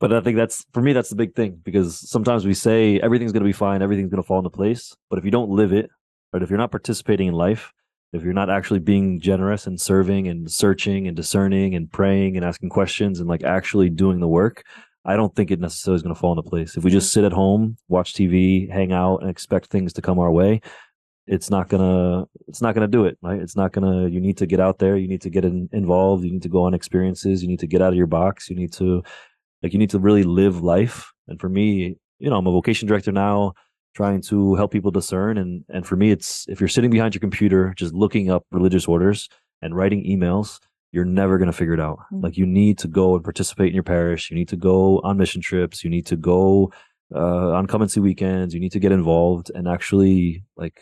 but 0.00 0.12
I 0.12 0.20
think 0.20 0.36
that's 0.36 0.64
for 0.72 0.80
me 0.82 0.92
that's 0.92 1.10
the 1.10 1.16
big 1.16 1.34
thing 1.34 1.60
because 1.62 1.98
sometimes 2.08 2.46
we 2.46 2.54
say 2.54 2.98
everything's 3.00 3.32
gonna 3.32 3.44
be 3.44 3.52
fine, 3.52 3.82
everything's 3.82 4.10
gonna 4.10 4.22
fall 4.22 4.38
into 4.38 4.50
place, 4.50 4.96
but 5.10 5.18
if 5.18 5.24
you 5.24 5.30
don't 5.30 5.50
live 5.50 5.72
it, 5.72 5.90
right? 6.32 6.42
If 6.42 6.48
you're 6.50 6.58
not 6.58 6.70
participating 6.70 7.28
in 7.28 7.34
life, 7.34 7.72
if 8.12 8.22
you're 8.22 8.32
not 8.32 8.50
actually 8.50 8.80
being 8.80 9.20
generous 9.20 9.66
and 9.66 9.80
serving 9.80 10.28
and 10.28 10.50
searching 10.50 11.06
and 11.06 11.16
discerning 11.16 11.74
and 11.74 11.90
praying 11.90 12.36
and 12.36 12.44
asking 12.44 12.70
questions 12.70 13.20
and 13.20 13.28
like 13.28 13.44
actually 13.44 13.88
doing 13.88 14.20
the 14.20 14.28
work, 14.28 14.64
I 15.04 15.16
don't 15.16 15.34
think 15.34 15.50
it 15.50 15.60
necessarily 15.60 15.96
is 15.96 16.02
going 16.02 16.14
to 16.14 16.20
fall 16.20 16.32
into 16.32 16.48
place. 16.48 16.76
If 16.76 16.84
we 16.84 16.90
just 16.90 17.12
sit 17.12 17.24
at 17.24 17.32
home, 17.32 17.76
watch 17.88 18.14
TV, 18.14 18.70
hang 18.70 18.92
out, 18.92 19.18
and 19.18 19.30
expect 19.30 19.68
things 19.68 19.92
to 19.94 20.02
come 20.02 20.18
our 20.18 20.30
way, 20.30 20.60
it's 21.30 21.48
not 21.48 21.68
gonna 21.68 22.24
it's 22.48 22.60
not 22.60 22.74
gonna 22.74 22.88
do 22.88 23.04
it 23.04 23.16
right? 23.22 23.40
It's 23.40 23.54
not 23.54 23.72
gonna 23.72 24.08
you 24.08 24.20
need 24.20 24.36
to 24.38 24.46
get 24.46 24.58
out 24.58 24.78
there 24.78 24.96
you 24.96 25.06
need 25.06 25.20
to 25.22 25.30
get 25.30 25.44
in, 25.44 25.68
involved 25.72 26.24
you 26.24 26.32
need 26.32 26.42
to 26.42 26.48
go 26.48 26.64
on 26.64 26.74
experiences 26.74 27.40
you 27.40 27.48
need 27.48 27.60
to 27.60 27.68
get 27.68 27.80
out 27.80 27.92
of 27.92 27.96
your 27.96 28.08
box 28.08 28.50
you 28.50 28.56
need 28.56 28.72
to 28.74 29.02
like 29.62 29.72
you 29.72 29.78
need 29.78 29.90
to 29.90 30.00
really 30.00 30.24
live 30.24 30.62
life. 30.62 31.12
And 31.28 31.40
for 31.40 31.48
me 31.48 31.96
you 32.18 32.30
know 32.30 32.36
i'm 32.36 32.46
a 32.48 32.50
vocation 32.50 32.88
director 32.88 33.12
now 33.12 33.52
trying 33.94 34.20
to 34.22 34.54
help 34.54 34.70
people 34.72 34.90
discern 34.90 35.36
and 35.38 35.64
and 35.68 35.86
for 35.86 35.96
me 35.96 36.10
it's 36.10 36.46
if 36.48 36.60
you're 36.60 36.68
sitting 36.68 36.90
behind 36.90 37.14
your 37.14 37.20
computer 37.20 37.72
just 37.76 37.92
looking 37.94 38.30
up 38.30 38.44
religious 38.52 38.86
orders 38.86 39.28
and 39.62 39.74
writing 39.76 40.04
emails 40.04 40.60
you're 40.92 41.04
never 41.04 41.38
going 41.38 41.46
to 41.50 41.56
figure 41.56 41.74
it 41.74 41.80
out 41.80 41.98
Mhm. 42.12 42.22
like 42.22 42.36
you 42.36 42.46
need 42.46 42.78
to 42.78 42.88
go 42.88 43.14
and 43.14 43.24
participate 43.24 43.68
in 43.68 43.74
your 43.74 43.82
parish 43.82 44.30
you 44.30 44.36
need 44.36 44.48
to 44.48 44.56
go 44.56 45.00
on 45.00 45.16
mission 45.16 45.40
trips 45.42 45.82
you 45.84 45.90
need 45.90 46.06
to 46.06 46.16
go 46.16 46.72
uh, 47.14 47.50
on 47.52 47.66
come 47.66 47.82
and 47.82 47.90
see 47.90 48.00
weekends 48.00 48.54
you 48.54 48.60
need 48.60 48.72
to 48.72 48.78
get 48.78 48.92
involved 48.92 49.50
and 49.54 49.66
actually 49.66 50.44
like 50.56 50.80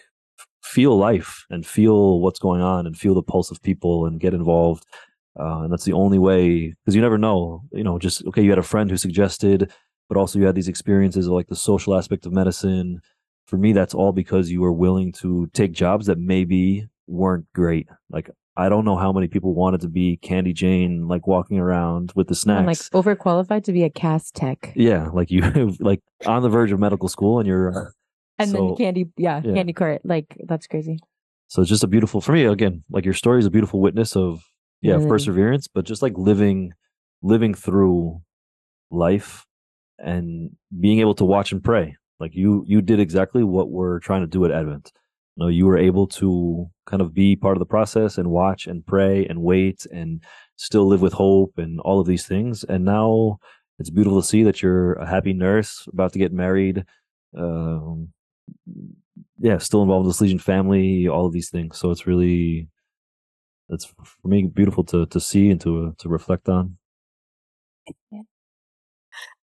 feel 0.62 0.96
life 0.98 1.46
and 1.50 1.66
feel 1.66 2.20
what's 2.20 2.38
going 2.38 2.60
on 2.60 2.86
and 2.86 2.98
feel 2.98 3.14
the 3.14 3.22
pulse 3.22 3.50
of 3.50 3.62
people 3.62 4.04
and 4.04 4.20
get 4.20 4.34
involved. 4.34 4.84
Uh, 5.40 5.60
and 5.62 5.72
that's 5.72 5.84
the 5.84 5.92
only 5.94 6.18
way 6.18 6.74
because 6.84 6.94
you 6.94 7.00
never 7.00 7.16
know, 7.16 7.62
you 7.72 7.82
know, 7.84 7.98
just 7.98 8.22
okay, 8.26 8.42
you 8.42 8.50
had 8.50 8.58
a 8.58 8.62
friend 8.62 8.90
who 8.90 8.96
suggested, 8.98 9.72
but 10.08 10.16
also 10.16 10.38
you 10.38 10.46
had 10.46 10.54
these 10.54 10.68
experiences 10.68 11.26
of 11.26 11.32
like 11.32 11.48
the 11.48 11.56
social 11.56 11.96
aspect 11.96 12.26
of 12.26 12.32
medicine. 12.32 13.00
For 13.46 13.56
me, 13.56 13.72
that's 13.72 13.94
all 13.94 14.12
because 14.12 14.50
you 14.50 14.60
were 14.60 14.72
willing 14.72 15.12
to 15.12 15.48
take 15.54 15.72
jobs 15.72 16.06
that 16.06 16.18
maybe 16.18 16.86
weren't 17.06 17.46
great. 17.54 17.88
Like, 18.10 18.30
I 18.56 18.68
don't 18.68 18.84
know 18.84 18.96
how 18.96 19.12
many 19.12 19.26
people 19.28 19.54
wanted 19.54 19.80
to 19.82 19.88
be 19.88 20.16
Candy 20.18 20.52
Jane, 20.52 21.08
like 21.08 21.26
walking 21.26 21.58
around 21.58 22.12
with 22.14 22.28
the 22.28 22.34
snacks. 22.34 22.58
I'm 22.60 22.66
like 22.66 22.78
overqualified 23.18 23.64
to 23.64 23.72
be 23.72 23.84
a 23.84 23.90
cast 23.90 24.34
tech. 24.34 24.72
yeah, 24.76 25.08
like 25.12 25.30
you, 25.30 25.42
like 25.80 26.02
on 26.26 26.42
the 26.42 26.48
verge 26.50 26.72
of 26.72 26.78
medical 26.80 27.08
school, 27.08 27.38
and 27.38 27.46
you're 27.48 27.86
uh, 27.86 27.90
And 28.38 28.50
so- 28.50 28.56
then 28.68 28.76
candy, 28.76 29.06
yeah, 29.16 29.40
yeah. 29.44 29.54
candy 29.54 29.72
Court, 29.72 30.02
Like 30.04 30.36
that's 30.44 30.66
crazy. 30.66 30.98
So 31.46 31.62
it's 31.62 31.70
just 31.70 31.84
a 31.84 31.86
beautiful 31.86 32.20
for 32.20 32.32
me 32.32 32.44
again, 32.44 32.84
like 32.90 33.04
your 33.06 33.14
story 33.14 33.38
is 33.38 33.46
a 33.46 33.50
beautiful 33.50 33.80
witness 33.80 34.14
of 34.16 34.42
yeah, 34.82 34.96
of 34.96 35.02
Mm. 35.02 35.08
perseverance, 35.08 35.66
but 35.68 35.86
just 35.86 36.02
like 36.02 36.12
living 36.18 36.72
living 37.22 37.54
through 37.54 38.20
life 38.90 39.46
and 39.98 40.50
being 40.80 41.00
able 41.00 41.14
to 41.16 41.24
watch 41.24 41.52
and 41.52 41.62
pray. 41.62 41.96
Like 42.20 42.34
you 42.34 42.64
you 42.66 42.82
did 42.82 43.00
exactly 43.00 43.44
what 43.44 43.70
we're 43.70 44.00
trying 44.00 44.22
to 44.22 44.26
do 44.26 44.44
at 44.44 44.52
Advent. 44.52 44.92
You 45.36 45.44
know, 45.44 45.48
you 45.48 45.66
were 45.66 45.78
able 45.78 46.08
to 46.08 46.68
kind 46.86 47.00
of 47.00 47.14
be 47.14 47.36
part 47.36 47.56
of 47.56 47.60
the 47.60 47.66
process 47.66 48.18
and 48.18 48.30
watch 48.30 48.66
and 48.66 48.84
pray 48.84 49.24
and 49.26 49.42
wait 49.42 49.86
and 49.92 50.22
still 50.56 50.86
live 50.86 51.00
with 51.00 51.12
hope 51.12 51.58
and 51.58 51.78
all 51.80 52.00
of 52.00 52.08
these 52.08 52.26
things. 52.26 52.64
And 52.64 52.84
now 52.84 53.38
it's 53.78 53.90
beautiful 53.90 54.20
to 54.20 54.26
see 54.26 54.42
that 54.42 54.62
you're 54.62 54.94
a 54.94 55.06
happy 55.06 55.32
nurse 55.32 55.86
about 55.92 56.12
to 56.14 56.18
get 56.18 56.32
married. 56.32 56.84
Um, 57.36 58.08
yeah, 59.38 59.58
still 59.58 59.82
involved 59.82 60.06
in 60.06 60.08
the 60.08 60.14
Salesian 60.34 60.40
family, 60.40 61.06
all 61.06 61.26
of 61.26 61.32
these 61.32 61.50
things. 61.50 61.78
So 61.78 61.92
it's 61.92 62.06
really, 62.06 62.68
it's 63.68 63.84
for 63.84 64.28
me 64.28 64.46
beautiful 64.46 64.82
to 64.84 65.06
to 65.06 65.20
see 65.20 65.50
and 65.50 65.60
to 65.60 65.94
to 65.98 66.08
reflect 66.08 66.48
on. 66.48 66.78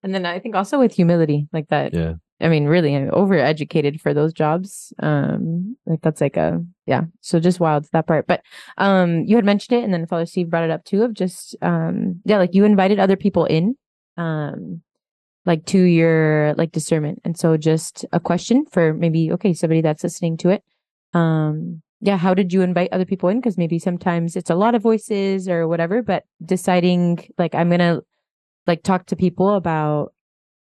And 0.05 0.13
then 0.13 0.23
I 0.23 0.37
think 0.37 0.55
also 0.55 0.77
with 0.77 0.93
humility, 0.93 1.47
like 1.51 1.67
that. 1.69 1.95
Yeah, 1.95 2.13
I 2.39 2.47
mean, 2.47 2.65
really 2.65 2.95
I'm 2.95 3.09
overeducated 3.09 3.99
for 3.99 4.13
those 4.13 4.33
jobs. 4.33 4.93
Um, 4.99 5.77
like 5.87 6.01
that's 6.01 6.21
like 6.21 6.37
a 6.37 6.63
yeah. 6.85 7.05
So 7.21 7.39
just 7.39 7.59
wild 7.59 7.87
that 7.91 8.05
part. 8.05 8.27
But 8.27 8.41
um, 8.77 9.23
you 9.25 9.35
had 9.35 9.45
mentioned 9.45 9.79
it, 9.79 9.83
and 9.83 9.91
then 9.91 10.05
Father 10.05 10.27
Steve 10.27 10.51
brought 10.51 10.63
it 10.63 10.69
up 10.69 10.85
too. 10.85 11.01
Of 11.01 11.15
just 11.15 11.55
um, 11.63 12.21
yeah, 12.23 12.37
like 12.37 12.53
you 12.53 12.65
invited 12.65 12.99
other 12.99 13.15
people 13.15 13.45
in, 13.45 13.77
um, 14.15 14.83
like 15.47 15.65
to 15.65 15.79
your 15.79 16.53
like 16.55 16.71
discernment. 16.71 17.19
And 17.25 17.35
so 17.35 17.57
just 17.57 18.05
a 18.13 18.19
question 18.19 18.65
for 18.71 18.93
maybe 18.93 19.31
okay 19.31 19.53
somebody 19.53 19.81
that's 19.81 20.03
listening 20.03 20.37
to 20.37 20.49
it. 20.49 20.63
Um, 21.15 21.81
yeah, 21.99 22.17
how 22.17 22.35
did 22.35 22.53
you 22.53 22.61
invite 22.61 22.89
other 22.91 23.05
people 23.05 23.29
in? 23.29 23.39
Because 23.39 23.57
maybe 23.57 23.79
sometimes 23.79 24.35
it's 24.35 24.51
a 24.51 24.55
lot 24.55 24.75
of 24.75 24.83
voices 24.83 25.49
or 25.49 25.67
whatever. 25.67 26.03
But 26.03 26.25
deciding 26.45 27.27
like 27.39 27.55
I'm 27.55 27.71
gonna 27.71 28.01
like 28.67 28.83
talk 28.83 29.05
to 29.07 29.15
people 29.15 29.55
about 29.55 30.13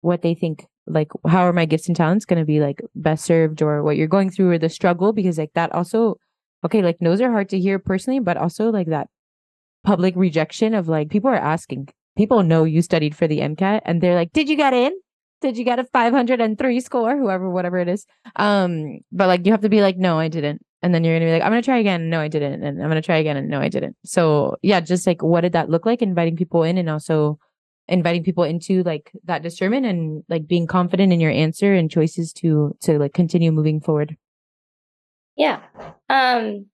what 0.01 0.21
they 0.21 0.33
think 0.33 0.65
like 0.87 1.09
how 1.27 1.41
are 1.41 1.53
my 1.53 1.65
gifts 1.65 1.87
and 1.87 1.95
talents 1.95 2.25
going 2.25 2.39
to 2.39 2.45
be 2.45 2.59
like 2.59 2.81
best 2.95 3.25
served 3.25 3.61
or 3.61 3.83
what 3.83 3.97
you're 3.97 4.07
going 4.07 4.29
through 4.29 4.51
or 4.51 4.57
the 4.57 4.69
struggle? 4.69 5.13
Because 5.13 5.37
like 5.37 5.53
that 5.53 5.71
also 5.73 6.15
okay 6.65 6.81
like 6.81 6.97
those 6.99 7.21
are 7.21 7.31
hard 7.31 7.49
to 7.49 7.59
hear 7.59 7.79
personally 7.79 8.19
but 8.19 8.37
also 8.37 8.69
like 8.69 8.87
that 8.87 9.07
public 9.83 10.15
rejection 10.15 10.73
of 10.73 10.87
like 10.87 11.09
people 11.09 11.29
are 11.29 11.35
asking 11.35 11.87
people 12.15 12.43
know 12.43 12.63
you 12.63 12.81
studied 12.81 13.15
for 13.15 13.27
the 13.27 13.39
mcat 13.39 13.81
and 13.85 14.01
they're 14.01 14.15
like 14.15 14.31
did 14.33 14.49
you 14.49 14.55
get 14.55 14.73
in? 14.73 14.91
Did 15.41 15.57
you 15.57 15.65
get 15.65 15.79
a 15.79 15.85
503 15.85 16.79
score? 16.81 17.17
whoever 17.17 17.49
whatever 17.49 17.77
it 17.77 17.87
is. 17.87 18.05
Um 18.35 18.99
but 19.11 19.27
like 19.27 19.45
you 19.45 19.51
have 19.51 19.61
to 19.61 19.69
be 19.69 19.81
like 19.81 19.97
no 19.97 20.19
i 20.19 20.27
didn't. 20.27 20.61
And 20.83 20.95
then 20.95 21.03
you're 21.03 21.15
gonna 21.15 21.25
be 21.25 21.33
like 21.33 21.43
i'm 21.43 21.51
gonna 21.51 21.61
try 21.61 21.77
again. 21.77 22.09
No 22.09 22.19
i 22.19 22.27
didn't. 22.27 22.63
And 22.63 22.81
i'm 22.81 22.89
gonna 22.89 23.01
try 23.01 23.17
again. 23.17 23.37
And 23.37 23.49
no 23.49 23.59
i 23.59 23.69
didn't. 23.69 23.95
So 24.05 24.57
yeah 24.61 24.79
just 24.79 25.07
like 25.07 25.23
what 25.23 25.41
did 25.41 25.53
that 25.53 25.69
look 25.69 25.85
like? 25.85 26.01
Inviting 26.01 26.35
people 26.35 26.63
in 26.63 26.77
and 26.77 26.89
also 26.89 27.39
inviting 27.87 28.23
people 28.23 28.43
into 28.43 28.83
like 28.83 29.11
that 29.23 29.43
discernment 29.43 29.85
and 29.85 30.23
like 30.29 30.47
being 30.47 30.67
confident 30.67 31.11
in 31.11 31.19
your 31.19 31.31
answer 31.31 31.73
and 31.73 31.91
choices 31.91 32.31
to 32.31 32.75
to 32.81 32.97
like 32.97 33.13
continue 33.13 33.51
moving 33.51 33.81
forward 33.81 34.15
Yeah. 35.35 35.61
Um 36.09 36.67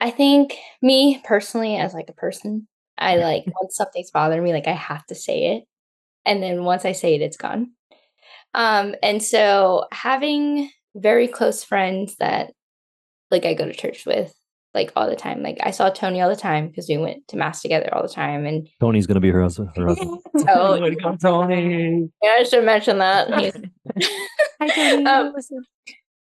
I 0.00 0.10
think 0.10 0.56
me 0.80 1.20
personally 1.24 1.76
as 1.76 1.92
like 1.92 2.08
a 2.08 2.14
person, 2.14 2.66
I 2.96 3.16
like 3.16 3.44
once 3.60 3.76
something's 3.76 4.10
bothering 4.10 4.42
me, 4.42 4.52
like 4.52 4.66
I 4.66 4.72
have 4.72 5.04
to 5.06 5.14
say 5.14 5.56
it. 5.56 5.64
And 6.24 6.42
then 6.42 6.64
once 6.64 6.84
I 6.84 6.92
say 6.92 7.14
it, 7.14 7.22
it's 7.22 7.36
gone. 7.36 7.72
Um, 8.54 8.94
and 9.02 9.22
so 9.22 9.86
having 9.92 10.70
very 10.94 11.28
close 11.28 11.62
friends 11.62 12.16
that 12.16 12.52
like 13.30 13.44
I 13.44 13.54
go 13.54 13.66
to 13.66 13.72
church 13.72 14.06
with 14.06 14.34
like 14.74 14.92
all 14.96 15.08
the 15.08 15.16
time. 15.16 15.42
Like 15.42 15.58
I 15.62 15.70
saw 15.70 15.90
Tony 15.90 16.20
all 16.20 16.28
the 16.28 16.36
time 16.36 16.68
because 16.68 16.88
we 16.88 16.96
went 16.98 17.26
to 17.28 17.36
mass 17.36 17.62
together 17.62 17.88
all 17.92 18.02
the 18.02 18.08
time. 18.08 18.46
And 18.46 18.68
Tony's 18.80 19.06
gonna 19.06 19.20
be 19.20 19.30
her 19.30 19.42
husband. 19.42 19.70
Her 19.76 19.88
husband. 19.88 20.20
so 20.38 20.80
Way 20.80 20.90
to 20.90 20.96
go, 20.96 21.16
Tony. 21.16 22.08
yeah, 22.22 22.36
I 22.38 22.42
should 22.44 22.64
mention 22.64 22.98
that. 22.98 23.38
He's- 23.38 24.08
Hi, 24.60 24.68
Tony. 24.68 25.06
Um, 25.06 25.32
Listen. 25.34 25.64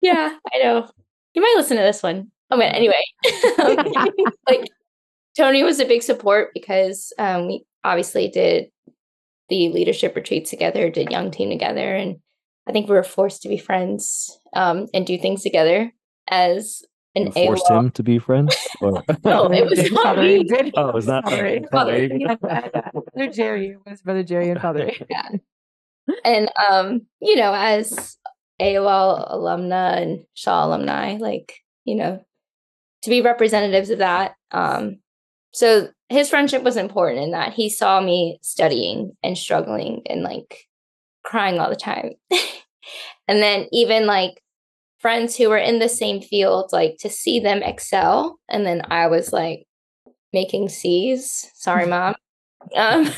yeah, 0.02 0.38
I 0.54 0.58
know. 0.60 0.88
You 1.34 1.42
might 1.42 1.54
listen 1.58 1.78
to 1.78 1.84
this 1.84 2.04
one. 2.04 2.32
Oh, 2.50 2.58
but 2.58 2.76
anyway, 2.76 3.02
like 4.48 4.70
Tony 5.38 5.64
was 5.64 5.80
a 5.80 5.86
big 5.86 6.04
support 6.04 6.50
because 6.54 7.14
um, 7.18 7.48
we 7.48 7.64
obviously 7.84 8.28
did 8.28 8.66
the 9.50 9.70
leadership 9.70 10.16
retreat 10.16 10.46
together, 10.46 10.90
did 10.90 11.12
young 11.12 11.32
team 11.32 11.50
together, 11.50 11.96
and 11.96 12.18
I 12.68 12.74
think 12.74 12.90
we 12.90 12.96
were 12.96 13.04
forced 13.04 13.42
to 13.44 13.50
be 13.50 13.58
friends 13.58 14.40
um, 14.54 14.88
and 14.94 15.08
do 15.08 15.18
things 15.18 15.44
together 15.44 15.94
as 16.30 16.84
an 17.16 17.26
You 17.28 17.32
forced 17.32 17.66
AOL. 17.68 17.80
him 17.80 17.92
to 17.92 18.04
be 18.04 18.20
friends? 18.20 18.56
Or... 18.82 19.04
No, 19.24 19.52
it 19.52 19.70
was 19.70 19.80
His 19.80 19.92
not 19.92 20.18
me. 20.18 20.46
Oh, 20.76 20.90
it 20.90 20.94
was 20.96 21.08
not- 21.08 21.24
Father 21.26 21.46
Abe. 21.46 21.66
Father 21.72 22.06
Yeah, 22.06 22.36
Brother 22.36 23.32
Jerry. 23.32 23.70
It 23.70 23.90
was 23.90 24.02
Brother 24.02 24.24
Jerry 24.24 24.50
and 24.50 24.62
Father 24.62 24.90
Abe. 24.90 25.40
and 26.26 26.50
um, 26.70 27.02
you 27.22 27.36
know, 27.36 27.54
as 27.54 28.18
AOL 28.62 29.32
alumna 29.32 30.02
and 30.02 30.26
Shaw 30.34 30.66
alumni, 30.68 31.18
like, 31.20 31.60
you 31.86 31.96
know, 31.96 32.24
to 33.04 33.10
be 33.10 33.22
representatives 33.22 33.90
of 33.90 34.00
that. 34.00 34.36
Um, 34.52 35.00
so 35.54 35.90
his 36.10 36.30
friendship 36.30 36.64
was 36.64 36.78
important 36.78 37.20
in 37.24 37.32
that 37.32 37.54
he 37.54 37.70
saw 37.70 38.00
me 38.00 38.40
studying 38.42 39.16
and 39.24 39.38
struggling 39.38 40.02
and 40.06 40.22
like 40.24 40.68
crying 41.24 41.60
all 41.60 41.70
the 41.70 41.76
time. 41.76 42.12
and 43.28 43.42
then 43.42 43.68
even 43.72 44.06
like 44.06 44.41
friends 45.02 45.36
who 45.36 45.50
were 45.50 45.58
in 45.58 45.80
the 45.80 45.90
same 45.90 46.22
field, 46.22 46.70
like 46.72 46.98
to 47.00 47.10
see 47.10 47.40
them 47.40 47.64
excel. 47.64 48.40
And 48.50 48.66
then 48.66 48.84
I 48.90 49.08
was 49.08 49.34
like 49.34 49.66
making 50.34 50.70
C's. 50.70 51.50
Sorry, 51.56 51.86
mom. 51.88 52.16
Um, 52.76 53.10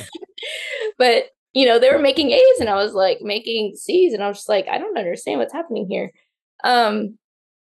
but 0.98 1.26
you 1.54 1.68
know, 1.68 1.78
they 1.78 1.92
were 1.92 2.00
making 2.00 2.32
A's 2.32 2.60
and 2.60 2.70
I 2.70 2.76
was 2.76 2.94
like 2.94 3.20
making 3.22 3.76
C's 3.76 4.14
and 4.14 4.24
I 4.24 4.28
was 4.28 4.38
just 4.38 4.50
like, 4.50 4.68
I 4.68 4.80
don't 4.80 4.98
understand 4.98 5.40
what's 5.40 5.54
happening 5.54 5.88
here. 5.88 6.12
Um, 6.64 7.18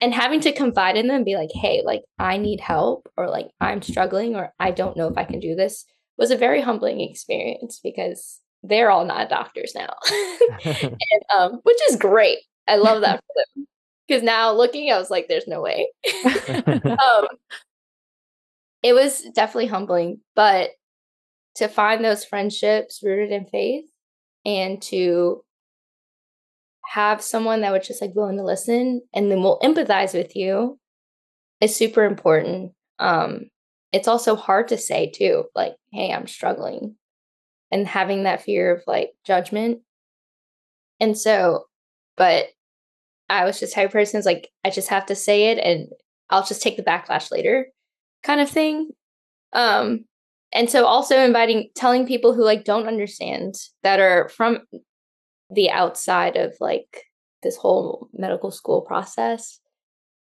and 0.02 0.14
having 0.14 0.42
to 0.42 0.52
confide 0.52 0.98
in 0.98 1.08
them, 1.08 1.24
be 1.24 1.36
like, 1.36 1.50
hey, 1.54 1.82
like 1.86 2.04
I 2.20 2.38
need 2.38 2.60
help 2.60 3.10
or 3.16 3.30
like 3.30 3.48
I'm 3.62 3.82
struggling 3.82 4.36
or 4.36 4.54
I 4.60 4.72
don't 4.72 4.98
know 4.98 5.08
if 5.08 5.18
I 5.18 5.24
can 5.24 5.40
do 5.40 5.56
this 5.56 5.86
was 6.18 6.32
a 6.32 6.38
very 6.38 6.62
humbling 6.62 7.00
experience 7.02 7.80
because 7.84 8.40
they're 8.64 8.92
all 8.92 9.06
not 9.06 9.30
doctors 9.30 9.74
now. 9.76 9.94
and, 10.66 10.98
um, 11.36 11.60
which 11.64 11.78
is 11.90 11.96
great. 11.96 12.40
I 12.68 12.76
love 12.76 13.02
that 13.02 13.22
for 13.22 13.34
them. 13.56 13.68
Because 14.08 14.24
now 14.24 14.54
looking, 14.54 14.92
I 14.92 14.98
was 14.98 15.10
like, 15.10 15.28
there's 15.28 15.48
no 15.48 15.62
way. 15.62 15.90
um, 16.26 17.28
it 18.84 18.94
was 18.94 19.24
definitely 19.34 19.68
humbling, 19.68 20.22
but 20.36 20.72
to 21.56 21.68
find 21.68 22.04
those 22.04 22.24
friendships 22.24 23.02
rooted 23.04 23.32
in 23.32 23.46
faith 23.46 23.86
and 24.46 24.82
to 24.84 25.44
have 26.86 27.22
someone 27.22 27.62
that 27.62 27.74
was 27.74 27.86
just 27.86 28.02
like 28.02 28.16
willing 28.16 28.38
to 28.38 28.44
listen 28.44 29.02
and 29.14 29.30
then 29.30 29.44
will 29.44 29.60
empathize 29.62 30.14
with 30.14 30.36
you 30.36 30.80
is 31.60 31.76
super 31.76 32.06
important. 32.06 32.72
Um, 33.00 33.50
it's 33.92 34.08
also 34.08 34.36
hard 34.36 34.70
to 34.70 34.78
say 34.78 35.10
too, 35.10 35.46
like, 35.56 35.76
hey, 35.92 36.14
I'm 36.14 36.28
struggling 36.28 36.96
and 37.72 37.88
having 37.88 38.24
that 38.24 38.44
fear 38.44 38.76
of 38.76 38.84
like 38.88 39.12
judgment. 39.26 39.82
And 41.00 41.18
so, 41.18 41.66
but 42.16 42.48
I 43.30 43.46
was 43.46 43.60
just 43.60 43.74
type 43.74 43.88
of 43.88 43.92
person 43.92 44.20
is 44.20 44.26
like, 44.26 44.50
I 44.64 44.70
just 44.70 44.90
have 44.90 45.06
to 45.08 45.16
say 45.16 45.52
it 45.52 45.58
and 45.58 45.88
I'll 46.30 46.46
just 46.46 46.62
take 46.62 46.78
the 46.78 46.84
backlash 46.84 47.32
later 47.32 47.68
kind 48.24 48.42
of 48.42 48.50
thing. 48.50 48.90
Um, 49.54 50.06
and 50.54 50.70
so 50.70 50.86
also 50.86 51.18
inviting 51.20 51.70
telling 51.76 52.08
people 52.08 52.34
who 52.34 52.44
like 52.44 52.64
don't 52.64 52.88
understand 52.88 53.56
that 53.84 54.00
are 54.00 54.30
from 54.30 54.60
the 55.50 55.70
outside 55.70 56.36
of 56.36 56.56
like 56.60 57.04
this 57.44 57.58
whole 57.58 58.10
medical 58.14 58.52
school 58.52 58.82
process 58.82 59.60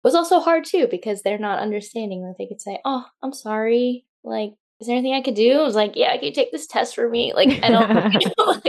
was 0.03 0.15
also 0.15 0.41
hard 0.41 0.65
too 0.65 0.89
because 0.91 1.23
they're 1.23 1.39
not 1.39 1.61
understanding 1.61 2.23
that 2.23 2.35
they 2.39 2.47
could 2.47 2.61
say 2.61 2.79
oh 2.85 3.05
i'm 3.23 3.33
sorry. 3.33 4.05
Like 4.25 4.53
is 4.81 4.87
there 4.87 4.97
anything 4.97 5.15
i 5.15 5.23
could 5.23 5.35
do? 5.35 5.61
I 5.61 5.63
was 5.63 5.75
like 5.75 5.97
yeah 5.97 6.17
can 6.17 6.25
you 6.25 6.33
take 6.33 6.53
this 6.53 6.67
test 6.67 6.95
for 6.95 7.09
me? 7.09 7.33
Like 7.35 7.63
i 7.63 7.69
don't 7.69 8.13
you 8.21 8.31
know, 8.39 8.45
like, 8.45 8.67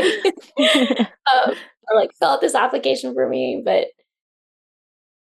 um, 1.33 1.55
or 1.87 1.95
like 1.95 2.13
fill 2.13 2.29
out 2.29 2.41
this 2.41 2.55
application 2.55 3.13
for 3.13 3.27
me 3.27 3.61
but 3.63 3.87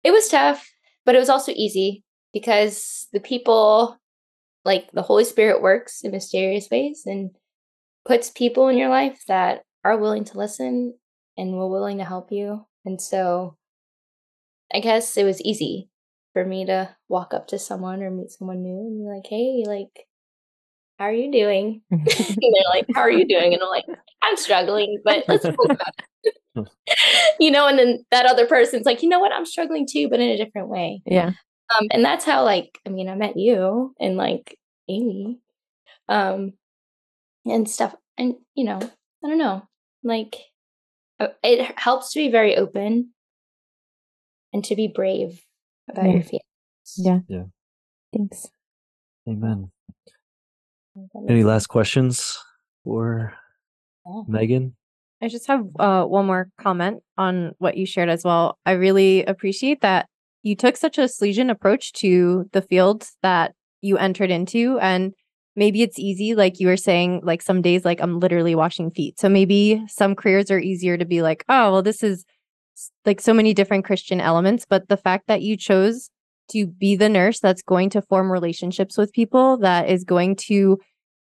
it 0.04 0.12
was 0.12 0.28
tough 0.30 0.70
but 1.06 1.16
it 1.16 1.20
was 1.20 1.30
also 1.30 1.52
easy 1.56 2.04
because 2.34 3.08
the 3.14 3.20
people 3.20 3.98
like 4.66 4.92
the 4.92 5.02
Holy 5.02 5.26
Spirit 5.26 5.62
works 5.62 6.02
in 6.04 6.12
mysterious 6.12 6.70
ways 6.70 7.04
and 7.06 7.32
puts 8.06 8.30
people 8.30 8.68
in 8.68 8.78
your 8.78 8.90
life 8.90 9.24
that 9.28 9.64
are 9.84 9.98
willing 9.98 10.24
to 10.26 10.38
listen 10.38 10.94
and 11.38 11.54
were 11.54 11.70
willing 11.70 11.98
to 11.98 12.06
help 12.06 12.32
you. 12.32 12.66
And 12.86 13.02
so 13.02 13.58
I 14.74 14.80
guess 14.80 15.18
it 15.18 15.24
was 15.24 15.42
easy 15.42 15.90
for 16.34 16.46
me 16.46 16.66
to 16.66 16.96
walk 17.10 17.34
up 17.34 17.48
to 17.48 17.60
someone 17.60 18.02
or 18.02 18.10
meet 18.10 18.32
someone 18.32 18.64
new 18.64 18.80
and 18.80 19.00
be 19.00 19.06
like, 19.06 19.28
hey, 19.28 19.64
like, 19.68 20.08
how 20.98 21.06
are 21.06 21.14
you 21.14 21.32
doing? 21.32 21.82
and 21.92 22.08
they're 22.08 22.74
like, 22.74 22.86
how 22.96 23.02
are 23.02 23.12
you 23.12 23.28
doing? 23.28 23.54
And 23.54 23.62
I'm 23.62 23.70
like, 23.70 23.86
I'm 24.24 24.38
struggling, 24.38 25.02
but 25.04 25.26
let's 25.28 25.44
talk 25.44 25.56
about 25.66 25.94
it. 26.24 26.36
you 27.40 27.52
know, 27.52 27.68
and 27.68 27.78
then 27.80 28.06
that 28.12 28.26
other 28.26 28.46
person's 28.46 28.86
like, 28.86 29.02
you 29.04 29.10
know 29.10 29.20
what? 29.20 29.32
I'm 29.34 29.46
struggling 29.46 29.88
too, 29.90 30.10
but 30.10 30.20
in 30.20 30.30
a 30.30 30.38
different 30.38 30.70
way. 30.70 31.02
yeah. 31.06 31.32
Um, 31.80 31.88
and 31.92 32.04
that's 32.06 32.26
how 32.26 32.44
like 32.44 32.78
I 32.86 32.90
mean 32.90 33.10
I 33.10 33.16
met 33.16 33.38
you 33.38 33.96
and 34.00 34.16
like 34.18 34.58
Amy, 34.90 35.40
um, 36.10 36.54
and 37.46 37.68
stuff. 37.70 37.96
And 38.18 38.36
you 38.54 38.66
know 38.66 38.78
I 39.24 39.28
don't 39.28 39.38
know 39.40 39.68
like 40.04 40.36
uh, 41.20 41.30
it 41.42 41.80
helps 41.80 42.12
to 42.14 42.20
be 42.20 42.30
very 42.30 42.56
open 42.58 43.12
and 44.52 44.64
to 44.66 44.76
be 44.76 44.88
brave 44.88 45.42
about 45.90 46.06
Yeah. 46.06 46.12
your 46.14 46.24
feelings. 46.24 46.44
Yeah. 46.98 47.20
Yeah. 47.28 47.44
Thanks. 48.16 48.48
Amen. 49.28 49.72
Any 51.28 51.44
last 51.44 51.68
questions 51.68 52.38
for 52.84 53.34
sense. 54.06 54.28
Megan? 54.28 54.76
I 55.24 55.30
just 55.30 55.48
have 55.48 55.66
uh, 55.80 56.04
one 56.04 56.26
more 56.26 56.50
comment 56.60 57.02
on 57.18 57.54
what 57.58 57.78
you 57.78 57.86
shared 57.86 58.10
as 58.10 58.26
well. 58.26 58.58
I 58.66 58.72
really 58.74 59.24
appreciate 59.24 59.80
that 59.80 60.10
you 60.42 60.54
took 60.54 60.76
such 60.76 60.98
a 60.98 61.04
Salesian 61.04 61.50
approach 61.50 61.94
to 61.94 62.50
the 62.52 62.62
field 62.62 63.08
that 63.22 63.54
you 63.82 63.98
entered 63.98 64.32
into. 64.32 64.78
And 64.80 65.14
maybe 65.56 65.82
it's 65.82 65.98
easy, 65.98 66.36
like 66.36 66.60
you 66.60 66.68
were 66.68 66.76
saying, 66.76 67.22
like 67.24 67.42
some 67.42 67.62
days, 67.62 67.86
like 67.86 68.02
I'm 68.02 68.20
literally 68.20 68.54
washing 68.54 68.92
feet. 68.92 69.18
So 69.18 69.30
maybe 69.30 69.82
some 69.88 70.14
careers 70.14 70.52
are 70.52 70.60
easier 70.60 70.98
to 70.98 71.06
be 71.06 71.22
like, 71.22 71.46
oh, 71.48 71.72
well, 71.72 71.82
this 71.82 72.04
is 72.04 72.26
like 73.06 73.22
so 73.22 73.34
many 73.34 73.54
different 73.54 73.86
Christian 73.86 74.20
elements. 74.20 74.66
But 74.68 74.90
the 74.90 74.98
fact 74.98 75.28
that 75.28 75.42
you 75.42 75.56
chose 75.56 76.10
to 76.50 76.68
be 76.68 76.98
the 76.98 77.08
nurse 77.08 77.40
that's 77.40 77.62
going 77.62 77.90
to 77.92 78.02
form 78.02 78.30
relationships 78.30 78.98
with 78.98 79.14
people, 79.14 79.58
that 79.60 79.88
is 79.88 80.04
going 80.04 80.36
to 80.36 80.80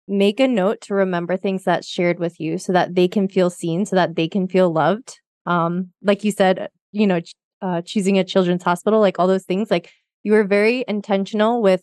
make 0.07 0.41
a 0.41 0.49
note 0.49 0.81
to 0.83 0.95
remember 0.95 1.37
things 1.37 1.65
that's 1.65 1.89
shared 1.89 2.19
with 2.19 2.39
you 2.39 2.59
so 2.59 2.73
that 2.73 2.95
they 2.95 3.09
can 3.09 3.29
feel 3.29 3.51
seen 3.51 3.87
so 3.87 3.97
that 3.97 4.17
they 4.17 4.29
can 4.29 4.49
feel 4.49 4.73
loved. 4.73 5.21
Um 5.47 5.91
like 6.03 6.25
you 6.25 6.31
said 6.31 6.69
you 6.93 7.07
know 7.07 7.21
uh, 7.63 7.81
choosing 7.81 8.19
a 8.19 8.25
children's 8.25 8.63
hospital 8.63 9.01
like 9.01 9.19
all 9.19 9.27
those 9.27 9.45
things 9.45 9.71
like 9.71 9.91
you 10.23 10.33
were 10.33 10.45
very 10.45 10.85
intentional 10.87 11.63
with 11.63 11.83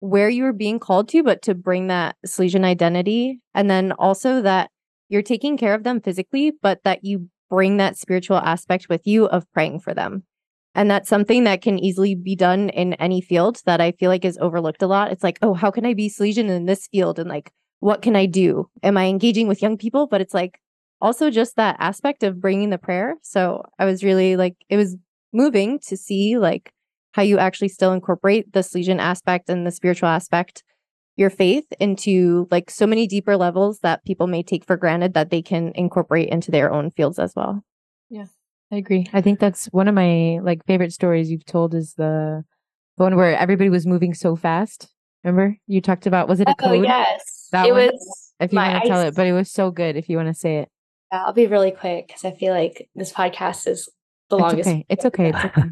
where 0.00 0.28
you 0.28 0.42
were 0.42 0.52
being 0.52 0.78
called 0.78 1.08
to 1.08 1.22
but 1.22 1.42
to 1.42 1.54
bring 1.54 1.86
that 1.86 2.16
Salesian 2.26 2.64
identity. 2.64 3.40
And 3.54 3.70
then 3.70 3.92
also 3.92 4.42
that 4.42 4.70
you're 5.08 5.22
taking 5.22 5.56
care 5.56 5.74
of 5.74 5.84
them 5.84 6.00
physically 6.00 6.52
but 6.62 6.80
that 6.84 7.04
you 7.04 7.28
bring 7.48 7.76
that 7.76 7.96
spiritual 7.96 8.38
aspect 8.38 8.88
with 8.88 9.06
you 9.06 9.26
of 9.26 9.50
praying 9.52 9.80
for 9.80 9.94
them 9.94 10.24
and 10.76 10.90
that's 10.90 11.08
something 11.08 11.44
that 11.44 11.62
can 11.62 11.78
easily 11.78 12.14
be 12.14 12.36
done 12.36 12.68
in 12.68 12.92
any 12.94 13.22
field 13.22 13.62
that 13.64 13.80
I 13.80 13.92
feel 13.92 14.10
like 14.10 14.26
is 14.26 14.36
overlooked 14.42 14.82
a 14.82 14.86
lot. 14.86 15.10
It's 15.10 15.24
like, 15.24 15.38
oh, 15.40 15.54
how 15.54 15.70
can 15.70 15.86
I 15.86 15.94
be 15.94 16.10
Salesian 16.10 16.50
in 16.50 16.66
this 16.66 16.86
field? 16.88 17.18
And 17.18 17.30
like, 17.30 17.50
what 17.80 18.02
can 18.02 18.14
I 18.14 18.26
do? 18.26 18.68
Am 18.82 18.98
I 18.98 19.06
engaging 19.06 19.48
with 19.48 19.62
young 19.62 19.78
people? 19.78 20.06
But 20.06 20.20
it's 20.20 20.34
like 20.34 20.60
also 21.00 21.30
just 21.30 21.56
that 21.56 21.76
aspect 21.78 22.22
of 22.22 22.42
bringing 22.42 22.68
the 22.68 22.76
prayer. 22.76 23.14
So 23.22 23.64
I 23.78 23.86
was 23.86 24.04
really 24.04 24.36
like, 24.36 24.54
it 24.68 24.76
was 24.76 24.98
moving 25.32 25.78
to 25.86 25.96
see 25.96 26.36
like 26.36 26.70
how 27.12 27.22
you 27.22 27.38
actually 27.38 27.68
still 27.68 27.94
incorporate 27.94 28.52
the 28.52 28.60
Salesian 28.60 29.00
aspect 29.00 29.48
and 29.48 29.66
the 29.66 29.70
spiritual 29.70 30.10
aspect, 30.10 30.62
your 31.16 31.30
faith 31.30 31.64
into 31.80 32.48
like 32.50 32.68
so 32.68 32.86
many 32.86 33.06
deeper 33.06 33.38
levels 33.38 33.78
that 33.80 34.04
people 34.04 34.26
may 34.26 34.42
take 34.42 34.66
for 34.66 34.76
granted 34.76 35.14
that 35.14 35.30
they 35.30 35.40
can 35.40 35.72
incorporate 35.74 36.28
into 36.28 36.50
their 36.50 36.70
own 36.70 36.90
fields 36.90 37.18
as 37.18 37.32
well. 37.34 37.62
I 38.72 38.76
agree. 38.76 39.06
I 39.12 39.20
think 39.20 39.38
that's 39.38 39.66
one 39.66 39.88
of 39.88 39.94
my 39.94 40.38
like 40.42 40.64
favorite 40.66 40.92
stories 40.92 41.30
you've 41.30 41.44
told 41.44 41.74
is 41.74 41.94
the 41.94 42.44
the 42.96 43.02
one 43.04 43.14
where 43.16 43.36
everybody 43.36 43.70
was 43.70 43.86
moving 43.86 44.14
so 44.14 44.36
fast. 44.36 44.88
Remember 45.22 45.56
you 45.66 45.80
talked 45.80 46.06
about 46.06 46.28
was 46.28 46.40
it 46.40 46.48
a 46.48 46.52
Oh 46.52 46.54
code? 46.54 46.84
yes, 46.84 47.48
That 47.52 47.66
it 47.66 47.72
one? 47.72 47.86
was. 47.86 48.32
If 48.40 48.52
you 48.52 48.58
want 48.58 48.82
to 48.82 48.88
tell 48.88 49.00
it, 49.00 49.14
but 49.14 49.26
it 49.26 49.32
was 49.32 49.50
so 49.50 49.70
good. 49.70 49.96
If 49.96 50.08
you 50.08 50.16
want 50.16 50.28
to 50.28 50.34
say 50.34 50.58
it, 50.58 50.68
Yeah, 51.12 51.24
I'll 51.24 51.32
be 51.32 51.46
really 51.46 51.70
quick 51.70 52.06
because 52.08 52.24
I 52.24 52.32
feel 52.32 52.52
like 52.52 52.88
this 52.94 53.12
podcast 53.12 53.66
is 53.66 53.88
the 54.30 54.36
it's 54.36 54.42
longest. 54.42 54.68
okay. 54.68 54.86
It's 54.88 55.04
okay. 55.06 55.28
It's 55.30 55.44
okay. 55.44 55.62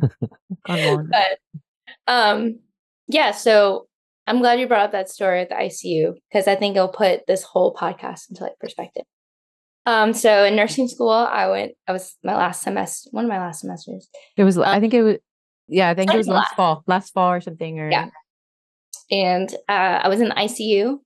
But 1.10 1.38
um 2.06 2.60
yeah 3.08 3.30
so 3.32 3.86
i'm 4.26 4.38
glad 4.38 4.58
you 4.60 4.66
brought 4.66 4.80
up 4.86 4.92
that 4.92 5.10
story 5.10 5.40
at 5.40 5.48
the 5.50 5.54
icu 5.54 6.14
because 6.30 6.48
i 6.48 6.54
think 6.54 6.74
it'll 6.76 6.88
put 6.88 7.26
this 7.26 7.42
whole 7.42 7.74
podcast 7.74 8.30
into 8.30 8.42
like 8.42 8.58
perspective 8.58 9.04
um 9.86 10.12
so 10.14 10.44
in 10.44 10.56
nursing 10.56 10.88
school 10.88 11.10
i 11.10 11.46
went 11.48 11.72
i 11.88 11.92
was 11.92 12.16
my 12.24 12.34
last 12.34 12.62
semester 12.62 13.08
one 13.12 13.24
of 13.24 13.28
my 13.30 13.38
last 13.38 13.60
semesters 13.60 14.08
It 14.36 14.44
was. 14.44 14.56
I 14.58 14.80
think 14.80 14.94
it 14.94 15.02
was. 15.02 15.16
Yeah, 15.68 15.88
I 15.90 15.94
think 15.94 16.12
it 16.12 16.16
was 16.16 16.28
last 16.28 16.36
last- 16.50 16.56
fall. 16.56 16.84
Last 16.86 17.12
fall 17.14 17.32
or 17.32 17.40
something. 17.40 17.80
Or 17.80 17.90
Yeah. 17.90 18.08
and 19.10 19.52
uh, 19.68 20.00
i 20.04 20.08
was 20.08 20.20
in 20.20 20.28
the 20.30 20.34
icu 20.34 20.98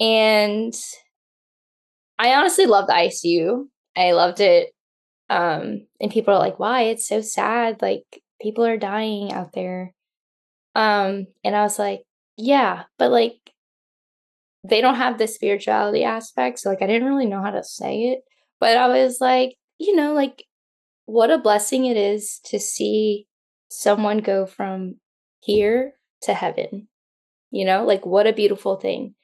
and 0.00 0.74
i 2.18 2.34
honestly 2.34 2.66
loved 2.66 2.88
the 2.88 2.92
icu 2.94 3.66
i 3.96 4.12
loved 4.12 4.40
it 4.40 4.70
um 5.30 5.86
and 6.00 6.10
people 6.12 6.34
are 6.34 6.38
like 6.38 6.58
why 6.58 6.82
it's 6.82 7.08
so 7.08 7.20
sad 7.20 7.80
like 7.82 8.04
people 8.40 8.64
are 8.64 8.76
dying 8.76 9.32
out 9.32 9.52
there 9.52 9.92
Um, 10.76 11.26
and 11.42 11.56
I 11.56 11.62
was 11.62 11.78
like, 11.78 12.02
yeah, 12.36 12.84
but 12.98 13.10
like 13.10 13.38
they 14.68 14.80
don't 14.80 14.96
have 14.96 15.18
the 15.18 15.26
spirituality 15.26 16.04
aspect. 16.04 16.58
So 16.58 16.70
like 16.70 16.82
I 16.82 16.86
didn't 16.86 17.08
really 17.08 17.26
know 17.26 17.42
how 17.42 17.50
to 17.50 17.62
say 17.62 18.04
it. 18.04 18.20
But 18.58 18.76
I 18.76 18.88
was 18.88 19.18
like, 19.20 19.56
you 19.78 19.94
know, 19.94 20.12
like 20.12 20.44
what 21.04 21.30
a 21.30 21.38
blessing 21.38 21.86
it 21.86 21.96
is 21.96 22.40
to 22.46 22.58
see 22.58 23.26
someone 23.68 24.18
go 24.18 24.46
from 24.46 24.96
here 25.40 25.92
to 26.22 26.34
heaven. 26.34 26.88
You 27.50 27.64
know, 27.64 27.84
like 27.84 28.04
what 28.04 28.26
a 28.26 28.32
beautiful 28.32 28.76
thing. 28.76 29.14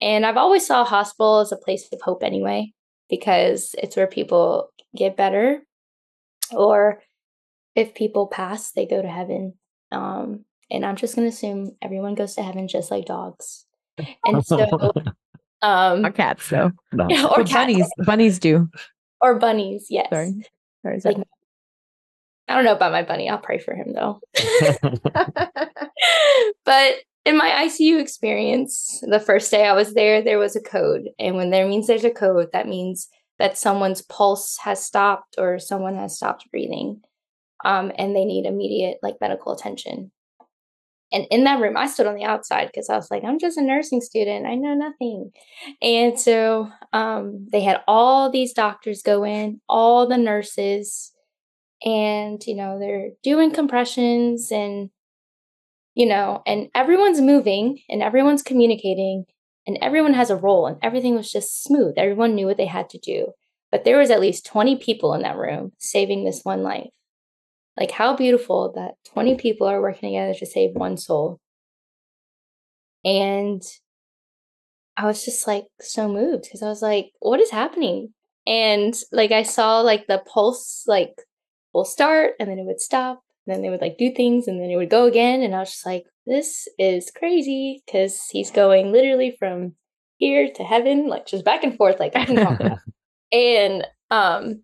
And 0.00 0.24
I've 0.24 0.36
always 0.36 0.66
saw 0.66 0.84
hospital 0.84 1.40
as 1.40 1.52
a 1.52 1.56
place 1.56 1.88
of 1.92 2.00
hope 2.00 2.22
anyway, 2.22 2.72
because 3.08 3.74
it's 3.78 3.96
where 3.96 4.06
people 4.06 4.70
get 4.96 5.16
better. 5.16 5.60
Or 6.52 7.02
if 7.76 7.94
people 7.94 8.26
pass, 8.26 8.72
they 8.72 8.86
go 8.86 9.00
to 9.00 9.08
heaven. 9.08 9.54
Um, 9.92 10.44
and 10.70 10.84
I'm 10.84 10.96
just 10.96 11.14
gonna 11.14 11.28
assume 11.28 11.76
everyone 11.82 12.14
goes 12.14 12.34
to 12.34 12.42
heaven 12.42 12.66
just 12.66 12.90
like 12.90 13.06
dogs. 13.06 13.66
And 14.24 14.44
so 14.46 14.92
um 15.62 16.04
Or 16.04 16.10
cats, 16.10 16.48
though. 16.48 16.72
No. 16.92 17.06
yeah, 17.08 17.24
or 17.26 17.40
Or 17.40 17.44
cats, 17.44 17.52
bunnies. 17.52 17.86
Bunnies 18.06 18.38
do. 18.38 18.68
or 19.20 19.38
bunnies, 19.38 19.86
yes. 19.90 20.08
Sorry. 20.10 20.32
Sorry, 20.82 20.96
is 20.96 21.04
Like, 21.04 21.18
I 22.48 22.54
don't 22.54 22.64
know 22.64 22.72
about 22.74 22.92
my 22.92 23.02
bunny. 23.02 23.28
I'll 23.28 23.38
pray 23.38 23.58
for 23.58 23.74
him 23.74 23.92
though. 23.92 24.20
but 26.64 26.94
in 27.24 27.36
my 27.36 27.68
ICU 27.68 28.00
experience, 28.00 29.00
the 29.06 29.20
first 29.20 29.50
day 29.50 29.66
I 29.66 29.72
was 29.74 29.94
there, 29.94 30.22
there 30.22 30.38
was 30.38 30.56
a 30.56 30.60
code. 30.60 31.10
And 31.18 31.36
when 31.36 31.50
there 31.50 31.66
means 31.68 31.86
there's 31.86 32.04
a 32.04 32.10
code, 32.10 32.48
that 32.52 32.66
means 32.66 33.08
that 33.38 33.58
someone's 33.58 34.02
pulse 34.02 34.56
has 34.62 34.82
stopped 34.84 35.36
or 35.38 35.58
someone 35.58 35.96
has 35.96 36.16
stopped 36.16 36.50
breathing. 36.50 37.02
Um, 37.64 37.92
and 37.96 38.16
they 38.16 38.24
need 38.24 38.46
immediate 38.46 38.98
like 39.02 39.16
medical 39.20 39.52
attention. 39.52 40.10
And 41.12 41.26
in 41.30 41.44
that 41.44 41.60
room, 41.60 41.76
I 41.76 41.86
stood 41.86 42.06
on 42.06 42.14
the 42.14 42.24
outside 42.24 42.66
because 42.66 42.88
I 42.88 42.96
was 42.96 43.10
like, 43.10 43.24
I'm 43.24 43.38
just 43.38 43.58
a 43.58 43.62
nursing 43.62 44.00
student. 44.00 44.46
I 44.46 44.54
know 44.54 44.74
nothing. 44.74 45.32
And 45.82 46.18
so 46.18 46.70
um, 46.92 47.46
they 47.50 47.62
had 47.62 47.80
all 47.88 48.30
these 48.30 48.52
doctors 48.52 49.02
go 49.02 49.24
in, 49.24 49.60
all 49.68 50.06
the 50.06 50.16
nurses, 50.16 51.12
and, 51.84 52.44
you 52.46 52.54
know, 52.54 52.78
they're 52.78 53.10
doing 53.22 53.50
compressions 53.50 54.52
and, 54.52 54.90
you 55.94 56.06
know, 56.06 56.42
and 56.46 56.68
everyone's 56.74 57.20
moving 57.20 57.80
and 57.88 58.02
everyone's 58.02 58.42
communicating 58.42 59.24
and 59.66 59.78
everyone 59.80 60.14
has 60.14 60.30
a 60.30 60.36
role 60.36 60.66
and 60.66 60.76
everything 60.82 61.14
was 61.14 61.30
just 61.30 61.62
smooth. 61.62 61.94
Everyone 61.96 62.34
knew 62.34 62.46
what 62.46 62.56
they 62.56 62.66
had 62.66 62.88
to 62.90 62.98
do. 62.98 63.32
But 63.70 63.84
there 63.84 63.98
was 63.98 64.10
at 64.10 64.20
least 64.20 64.46
20 64.46 64.76
people 64.76 65.14
in 65.14 65.22
that 65.22 65.36
room 65.36 65.72
saving 65.78 66.24
this 66.24 66.40
one 66.42 66.62
life. 66.62 66.90
Like 67.78 67.90
how 67.90 68.16
beautiful 68.16 68.72
that 68.74 68.94
20 69.12 69.36
people 69.36 69.66
are 69.66 69.80
working 69.80 70.10
together 70.10 70.34
to 70.34 70.46
save 70.46 70.74
one 70.74 70.96
soul. 70.96 71.40
And 73.04 73.62
I 74.96 75.06
was 75.06 75.24
just 75.24 75.46
like 75.46 75.64
so 75.80 76.08
moved 76.08 76.42
because 76.44 76.62
I 76.62 76.68
was 76.68 76.82
like, 76.82 77.12
what 77.20 77.40
is 77.40 77.50
happening? 77.50 78.12
And 78.46 78.94
like 79.12 79.32
I 79.32 79.42
saw 79.42 79.80
like 79.80 80.06
the 80.06 80.22
pulse 80.26 80.84
like 80.86 81.14
will 81.72 81.84
start 81.84 82.34
and 82.38 82.50
then 82.50 82.58
it 82.58 82.66
would 82.66 82.80
stop. 82.80 83.22
And 83.46 83.54
then 83.54 83.62
they 83.62 83.70
would 83.70 83.80
like 83.80 83.96
do 83.96 84.12
things 84.12 84.46
and 84.46 84.60
then 84.60 84.70
it 84.70 84.76
would 84.76 84.90
go 84.90 85.06
again. 85.06 85.42
And 85.42 85.54
I 85.54 85.60
was 85.60 85.70
just 85.70 85.86
like, 85.86 86.04
this 86.26 86.68
is 86.78 87.10
crazy 87.10 87.82
because 87.86 88.28
he's 88.30 88.50
going 88.50 88.92
literally 88.92 89.36
from 89.38 89.74
here 90.18 90.50
to 90.54 90.62
heaven, 90.62 91.08
like 91.08 91.26
just 91.26 91.44
back 91.44 91.64
and 91.64 91.76
forth, 91.76 91.98
like 91.98 92.14
I 92.14 92.26
can 92.26 92.36
talk. 92.58 92.60
and 93.32 93.86
um 94.10 94.62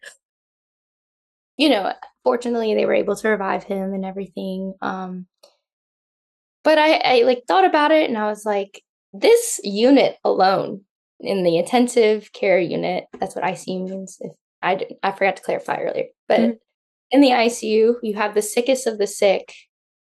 you 1.56 1.68
know 1.68 1.92
fortunately 2.24 2.74
they 2.74 2.86
were 2.86 2.94
able 2.94 3.16
to 3.16 3.28
revive 3.28 3.64
him 3.64 3.92
and 3.94 4.04
everything 4.04 4.74
um 4.82 5.26
but 6.64 6.78
i 6.78 6.94
i 7.04 7.22
like 7.22 7.42
thought 7.46 7.64
about 7.64 7.90
it 7.90 8.08
and 8.08 8.18
i 8.18 8.26
was 8.28 8.44
like 8.44 8.82
this 9.12 9.60
unit 9.64 10.16
alone 10.24 10.82
in 11.20 11.42
the 11.44 11.56
intensive 11.56 12.30
care 12.32 12.58
unit 12.58 13.04
that's 13.18 13.34
what 13.34 13.44
icu 13.44 13.88
means 13.88 14.18
if 14.20 14.32
i 14.62 14.86
i 15.02 15.10
forgot 15.12 15.36
to 15.36 15.42
clarify 15.42 15.78
earlier 15.80 16.06
but 16.28 16.40
Mhm. 16.40 16.58
in 17.12 17.20
the 17.20 17.30
icu 17.30 17.94
you 18.02 18.14
have 18.14 18.34
the 18.34 18.42
sickest 18.42 18.86
of 18.86 18.98
the 18.98 19.06
sick 19.06 19.54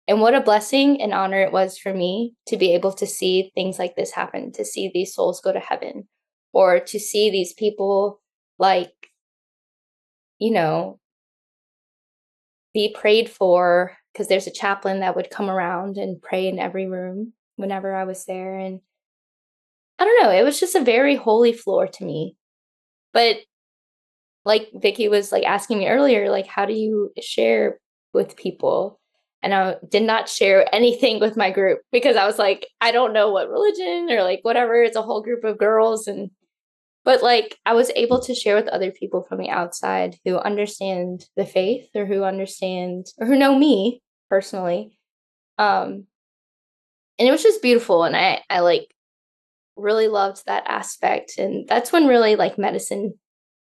and 0.07 0.21
what 0.21 0.33
a 0.33 0.41
blessing 0.41 1.01
and 1.01 1.13
honor 1.13 1.41
it 1.41 1.51
was 1.51 1.77
for 1.77 1.93
me 1.93 2.33
to 2.47 2.55
be 2.57 2.73
able 2.73 2.93
to 2.93 3.05
see 3.05 3.51
things 3.53 3.77
like 3.77 3.95
this 3.95 4.11
happen 4.11 4.51
to 4.53 4.63
see 4.65 4.89
these 4.93 5.13
souls 5.13 5.41
go 5.41 5.51
to 5.51 5.59
heaven 5.59 6.07
or 6.53 6.79
to 6.79 6.97
see 6.99 7.29
these 7.29 7.53
people 7.53 8.21
like 8.57 8.93
you 10.39 10.51
know 10.51 10.99
be 12.77 12.93
prayed 12.93 13.27
for 13.27 13.97
because 14.13 14.27
there's 14.27 14.45
a 14.45 14.51
chaplain 14.51 14.99
that 14.99 15.15
would 15.15 15.31
come 15.31 15.49
around 15.49 15.97
and 15.97 16.21
pray 16.21 16.47
in 16.47 16.59
every 16.59 16.85
room 16.85 17.33
whenever 17.55 17.91
I 17.95 18.03
was 18.03 18.25
there 18.25 18.59
and 18.59 18.81
I 19.97 20.03
don't 20.05 20.21
know, 20.21 20.29
it 20.29 20.43
was 20.43 20.59
just 20.59 20.75
a 20.75 20.83
very 20.83 21.15
holy 21.15 21.53
floor 21.53 21.87
to 21.87 22.05
me. 22.05 22.35
But 23.13 23.37
like 24.45 24.69
Vicky 24.75 25.07
was 25.07 25.31
like 25.31 25.43
asking 25.43 25.79
me 25.79 25.87
earlier 25.87 26.29
like 26.29 26.45
how 26.45 26.67
do 26.67 26.73
you 26.73 27.11
share 27.19 27.79
with 28.13 28.37
people? 28.37 28.99
And 29.41 29.55
I 29.55 29.77
did 29.89 30.03
not 30.03 30.29
share 30.29 30.63
anything 30.71 31.19
with 31.19 31.35
my 31.35 31.49
group 31.49 31.79
because 31.91 32.15
I 32.15 32.27
was 32.27 32.37
like 32.37 32.67
I 32.79 32.91
don't 32.91 33.11
know 33.11 33.31
what 33.31 33.49
religion 33.49 34.09
or 34.11 34.21
like 34.21 34.41
whatever, 34.43 34.83
it's 34.83 34.95
a 34.95 35.01
whole 35.01 35.23
group 35.23 35.43
of 35.43 35.57
girls 35.57 36.05
and 36.05 36.29
but 37.07 37.23
like 37.23 37.57
I 37.65 37.73
was 37.73 37.89
able 37.95 38.19
to 38.23 38.35
share 38.35 38.57
with 38.57 38.67
other 38.67 38.91
people 38.91 39.23
from 39.23 39.37
the 39.37 39.49
outside 39.49 40.17
who 40.25 40.35
understand 40.35 41.23
the 41.37 41.45
faith 41.45 41.87
or 41.95 42.05
who 42.05 42.25
understand 42.25 43.05
or 43.17 43.25
who 43.25 43.37
know 43.37 43.57
me 43.57 44.01
personally. 44.29 44.99
Um 45.57 46.07
and 47.17 47.25
it 47.27 47.31
was 47.31 47.43
just 47.43 47.61
beautiful 47.61 48.03
and 48.03 48.13
I 48.13 48.41
I 48.49 48.59
like 48.59 48.93
really 49.77 50.09
loved 50.09 50.45
that 50.47 50.65
aspect 50.67 51.37
and 51.37 51.65
that's 51.65 51.93
when 51.93 52.07
really 52.07 52.35
like 52.35 52.57
medicine 52.57 53.13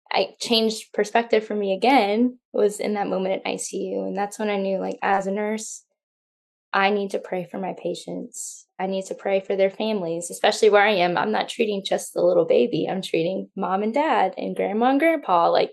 I 0.10 0.36
changed 0.40 0.94
perspective 0.94 1.46
for 1.46 1.56
me 1.56 1.74
again 1.74 2.40
was 2.54 2.80
in 2.80 2.94
that 2.94 3.10
moment 3.10 3.34
at 3.34 3.52
ICU 3.52 4.08
and 4.08 4.18
that's 4.18 4.40
when 4.40 4.50
I 4.50 4.56
knew 4.56 4.78
like 4.78 4.98
as 5.02 5.28
a 5.28 5.32
nurse 5.32 5.84
I 6.72 6.90
need 6.90 7.12
to 7.12 7.20
pray 7.20 7.44
for 7.44 7.58
my 7.58 7.74
patients. 7.78 8.65
I 8.78 8.88
need 8.88 9.06
to 9.06 9.16
pray 9.16 9.40
for 9.40 9.56
their 9.56 9.70
families, 9.70 10.30
especially 10.30 10.70
where 10.70 10.84
I 10.84 10.92
am. 10.96 11.18
I'm 11.18 11.32
not 11.32 11.48
treating 11.48 11.84
just 11.84 12.14
the 12.14 12.22
little 12.22 12.46
baby. 12.46 12.88
I'm 12.90 13.02
treating 13.02 13.50
mom 13.56 13.84
and 13.84 13.94
dad 13.94 14.34
and 14.38 14.56
grandma 14.56 14.90
and 14.92 15.00
grandpa, 15.00 15.50
like 15.50 15.72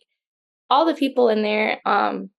all 0.71 0.85
the 0.87 0.95
people 0.95 1.29
in 1.29 1.43
there. 1.43 1.81
Um 1.85 2.31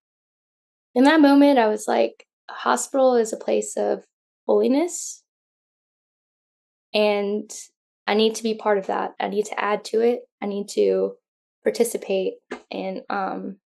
in 0.95 1.03
that 1.05 1.21
moment 1.21 1.59
I 1.59 1.67
was 1.67 1.87
like 1.87 2.25
hospital 2.49 3.15
is 3.15 3.33
a 3.33 3.37
place 3.37 3.75
of 3.77 4.03
holiness 4.45 5.23
and 6.93 7.51
I 8.05 8.13
need 8.13 8.35
to 8.35 8.43
be 8.43 8.53
part 8.53 8.77
of 8.77 8.87
that. 8.87 9.11
I 9.19 9.29
need 9.29 9.45
to 9.45 9.59
add 9.59 9.85
to 9.85 10.01
it. 10.01 10.21
I 10.41 10.45
need 10.45 10.69
to 10.69 11.13
participate 11.63 12.35
and 12.71 13.01
um 13.09 13.57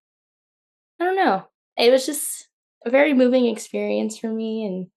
I 1.00 1.06
don't 1.06 1.16
know. 1.16 1.44
It 1.78 1.92
was 1.92 2.06
just 2.06 2.48
a 2.86 2.90
very 2.90 3.14
moving 3.14 3.46
experience 3.46 4.18
for 4.18 4.32
me 4.32 4.66
and 4.66 4.88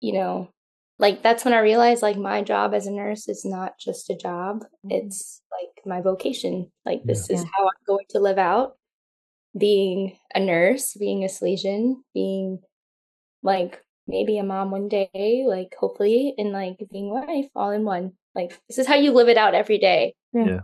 you 0.00 0.12
know 0.12 0.48
like 0.98 1.22
that's 1.22 1.44
when 1.44 1.54
i 1.54 1.58
realized 1.58 2.02
like 2.02 2.16
my 2.16 2.42
job 2.42 2.74
as 2.74 2.86
a 2.86 2.90
nurse 2.90 3.28
is 3.28 3.44
not 3.44 3.78
just 3.78 4.10
a 4.10 4.16
job 4.16 4.64
it's 4.88 5.40
like 5.52 5.84
my 5.86 6.00
vocation 6.00 6.70
like 6.84 7.02
this 7.04 7.30
is 7.30 7.40
Yeah. 7.42 7.48
how 7.56 7.64
i'm 7.64 7.82
going 7.86 8.04
to 8.10 8.18
live 8.20 8.38
out 8.38 8.76
being 9.58 10.16
a 10.34 10.40
nurse 10.40 10.94
being 10.94 11.24
a 11.24 11.28
Salesian, 11.28 11.96
being 12.12 12.58
like 13.42 13.80
maybe 14.06 14.38
a 14.38 14.44
mom 14.44 14.70
one 14.70 14.88
day 14.88 15.44
like 15.46 15.74
hopefully 15.78 16.34
and 16.38 16.52
like 16.52 16.76
being 16.92 17.10
wife 17.10 17.46
all 17.56 17.70
in 17.70 17.84
one 17.84 18.12
like 18.34 18.58
this 18.68 18.78
is 18.78 18.86
how 18.86 18.94
you 18.96 19.12
live 19.12 19.28
it 19.28 19.36
out 19.38 19.54
every 19.54 19.78
day 19.78 20.14
Yeah. 20.32 20.44
Yeah. 20.46 20.60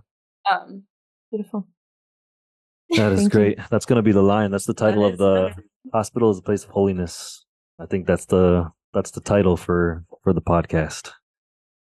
um 0.51 0.85
Beautiful. 1.31 1.67
That 2.91 3.13
is 3.13 3.21
Thank 3.21 3.33
you. 3.33 3.41
great. 3.41 3.59
That's 3.71 3.87
going 3.87 3.97
to 3.97 4.03
be 4.03 4.13
the 4.13 4.21
line. 4.23 4.51
That's 4.51 4.67
the 4.67 4.75
title 4.75 5.05
That 5.05 5.13
of 5.13 5.19
the 5.19 5.47
is- 5.47 5.55
hospital 5.95 6.31
is 6.31 6.37
a 6.39 6.43
place 6.43 6.63
of 6.65 6.69
holiness. 6.71 7.47
I 7.79 7.87
think 7.87 8.07
that's 8.07 8.27
the 8.27 8.71
that's 8.95 9.11
the 9.13 9.21
title 9.21 9.57
for 9.57 10.05
for 10.23 10.33
the 10.33 10.43
podcast. 10.43 11.11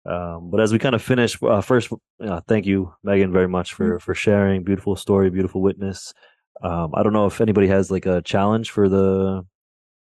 Um, 0.05 0.51
but 0.51 0.59
as 0.59 0.71
we 0.71 0.77
kind 0.77 0.93
of 0.93 1.01
finish, 1.01 1.41
uh, 1.41 1.61
first, 1.61 1.91
uh, 2.23 2.39
thank 2.47 2.65
you, 2.67 2.93
Megan, 3.03 3.31
very 3.31 3.47
much 3.47 3.73
Mm-hmm. 3.73 3.93
for 3.93 3.99
for 3.99 4.13
sharing. 4.15 4.63
Beautiful 4.63 4.95
story, 4.95 5.29
beautiful 5.29 5.61
witness. 5.61 6.13
Um, 6.61 6.91
I 6.93 7.03
don't 7.03 7.13
know 7.13 7.25
if 7.25 7.41
anybody 7.41 7.67
has 7.67 7.89
like 7.91 8.05
a 8.05 8.21
challenge 8.21 8.71
for 8.71 8.87
the 8.87 9.43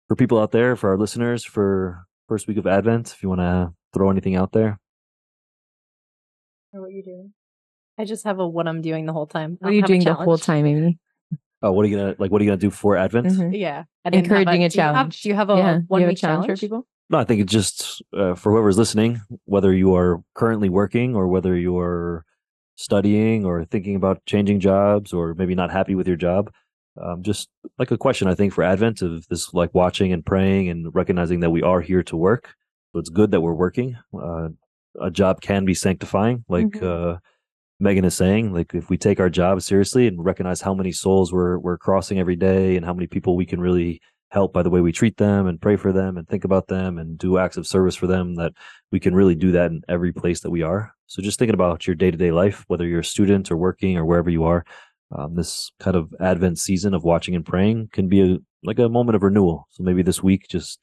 for 0.08 0.16
people 0.16 0.40
out 0.40 0.52
there, 0.52 0.76
for 0.76 0.90
our 0.92 0.98
listeners, 0.98 1.44
for 1.44 2.06
first 2.28 2.48
week 2.48 2.58
of 2.58 2.68
Advent. 2.68 3.12
If 3.14 3.24
you 3.24 3.30
want 3.30 3.42
to 3.42 3.74
throw 3.94 4.10
anything 4.12 4.36
out 4.36 4.52
there, 4.52 4.80
Or 6.74 6.82
what 6.82 6.92
you're 6.92 7.04
doing. 7.04 7.34
I 7.98 8.06
just 8.06 8.24
have 8.26 8.40
a 8.40 8.48
what 8.48 8.68
I'm 8.68 8.82
doing 8.82 9.06
the 9.06 9.14
whole 9.14 9.28
time. 9.28 9.58
What 9.60 9.72
are 9.72 9.74
you 9.74 9.82
doing 9.82 10.04
the 10.04 10.14
whole 10.14 10.38
time, 10.38 10.66
Amy? 10.66 10.98
Oh, 11.62 11.72
what 11.72 11.86
are 11.86 11.90
you 11.90 11.98
gonna 11.98 12.16
like? 12.20 12.32
What 12.32 12.42
are 12.42 12.46
you 12.46 12.50
gonna 12.52 12.58
do 12.62 12.70
for 12.72 12.96
Advent? 12.98 13.28
Mhm. 13.28 13.58
Yeah. 13.58 13.84
I 14.06 14.10
didn't 14.10 14.28
have 14.28 14.38
Encouraging 14.40 14.64
a 14.64 14.70
do 14.70 14.78
you 14.78 14.82
have- 14.84 14.94
challenge. 14.96 15.22
Do 15.22 15.30
you 15.30 15.36
have 15.36 15.50
a 15.50 15.56
yeah. 15.56 15.80
one 15.88 16.02
you 16.02 16.06
have 16.06 16.10
a 16.10 16.12
week 16.12 16.18
challenge, 16.18 16.46
challenge? 16.46 16.60
for 16.60 16.66
people? 16.66 16.88
No, 17.10 17.18
I 17.18 17.24
think 17.24 17.42
it's 17.42 17.52
just 17.52 18.02
uh, 18.14 18.36
for 18.36 18.52
whoever's 18.52 18.78
listening, 18.78 19.22
whether 19.46 19.74
you 19.74 19.96
are 19.96 20.22
currently 20.36 20.70
working 20.70 21.16
or 21.16 21.28
whether 21.28 21.56
you 21.58 21.78
are 21.80 22.24
studying 22.76 23.46
or 23.46 23.66
thinking 23.66 23.96
about 23.96 24.24
changing 24.26 24.60
jobs 24.60 25.12
or 25.12 25.34
maybe 25.34 25.56
not 25.56 25.72
happy 25.72 25.96
with 25.96 26.08
your 26.08 26.18
job. 26.18 26.52
um, 27.02 27.24
just 27.24 27.48
like 27.78 27.92
a 27.92 27.98
question, 27.98 28.28
I 28.28 28.36
think, 28.36 28.52
for 28.52 28.62
Advent 28.64 29.02
of 29.02 29.26
this 29.30 29.54
like 29.54 29.74
watching 29.74 30.12
and 30.12 30.26
praying 30.26 30.68
and 30.70 30.94
recognizing 30.94 31.40
that 31.40 31.50
we 31.50 31.62
are 31.64 31.80
here 31.80 32.04
to 32.04 32.18
work. 32.18 32.56
So 32.92 33.00
it's 33.00 33.10
good 33.10 33.32
that 33.32 33.40
we're 33.42 33.54
working. 33.54 33.96
Uh, 34.14 34.50
a 35.00 35.10
job 35.10 35.40
can 35.40 35.64
be 35.64 35.74
sanctifying, 35.74 36.44
like 36.50 36.66
Mhm. 36.72 36.84
uh, 37.16 37.20
Megan 37.80 38.06
is 38.06 38.16
saying. 38.16 38.54
Like 38.54 38.74
if 38.74 38.90
we 38.90 38.98
take 38.98 39.20
our 39.20 39.30
job 39.30 39.62
seriously 39.62 40.08
and 40.08 40.24
recognize 40.24 40.62
how 40.62 40.74
many 40.74 40.92
souls 40.92 41.32
we're 41.32 41.58
we're 41.60 41.78
crossing 41.78 42.20
every 42.20 42.36
day 42.36 42.76
and 42.76 42.86
how 42.86 42.94
many 42.94 43.08
people 43.08 43.36
we 43.36 43.46
can 43.46 43.62
really 43.62 44.02
help 44.32 44.54
by 44.54 44.62
the 44.62 44.70
way 44.70 44.80
we 44.80 44.92
treat 44.92 45.18
them 45.18 45.48
and 45.48 45.60
pray 45.62 45.76
for 45.76 45.92
them 45.92 46.16
and 46.18 46.28
think 46.28 46.44
about 46.44 46.68
them 46.68 46.98
and 47.00 47.18
do 47.18 47.38
acts 47.38 47.58
of 47.58 47.66
service 47.66 47.96
for 47.96 48.08
them, 48.08 48.36
that 48.36 48.54
we 48.92 49.00
can 49.00 49.16
really 49.16 49.36
do 49.36 49.52
that 49.52 49.72
in 49.72 49.82
every 49.90 50.14
place 50.14 50.42
that 50.42 50.52
we 50.52 50.62
are. 50.62 50.94
So 51.08 51.22
just 51.22 51.40
thinking 51.40 51.56
about 51.56 51.88
your 51.88 51.96
day 51.96 52.12
to 52.12 52.18
day 52.18 52.32
life, 52.32 52.64
whether 52.68 52.86
you're 52.86 53.00
a 53.00 53.06
student 53.06 53.50
or 53.50 53.58
working 53.58 53.98
or 53.98 54.06
wherever 54.06 54.30
you 54.30 54.44
are, 54.44 54.64
um, 55.12 55.36
this 55.36 55.72
kind 55.80 55.96
of 55.96 56.14
Advent 56.20 56.60
season 56.60 56.94
of 56.94 57.04
watching 57.04 57.36
and 57.36 57.46
praying 57.46 57.90
can 57.92 58.08
be 58.08 58.22
a 58.22 58.38
like 58.64 58.80
a 58.80 58.90
moment 58.90 59.16
of 59.16 59.24
renewal. 59.24 59.68
So 59.72 59.84
maybe 59.84 60.04
this 60.04 60.22
week, 60.22 60.48
just 60.50 60.80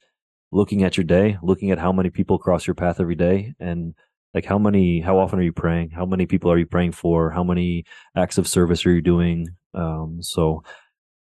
looking 0.51 0.83
at 0.83 0.97
your 0.97 1.03
day, 1.03 1.37
looking 1.41 1.71
at 1.71 1.77
how 1.77 1.91
many 1.91 2.09
people 2.09 2.37
cross 2.37 2.65
your 2.67 2.73
path 2.73 2.99
every 2.99 3.15
day, 3.15 3.53
and 3.59 3.93
like 4.33 4.45
how 4.45 4.57
many, 4.57 4.99
how 4.99 5.17
often 5.17 5.39
are 5.39 5.43
you 5.43 5.53
praying? 5.53 5.91
How 5.91 6.05
many 6.05 6.25
people 6.25 6.51
are 6.51 6.57
you 6.57 6.65
praying 6.65 6.93
for? 6.93 7.31
How 7.31 7.43
many 7.43 7.85
acts 8.15 8.37
of 8.37 8.47
service 8.47 8.85
are 8.85 8.91
you 8.91 9.01
doing? 9.01 9.47
Um, 9.73 10.19
so. 10.21 10.63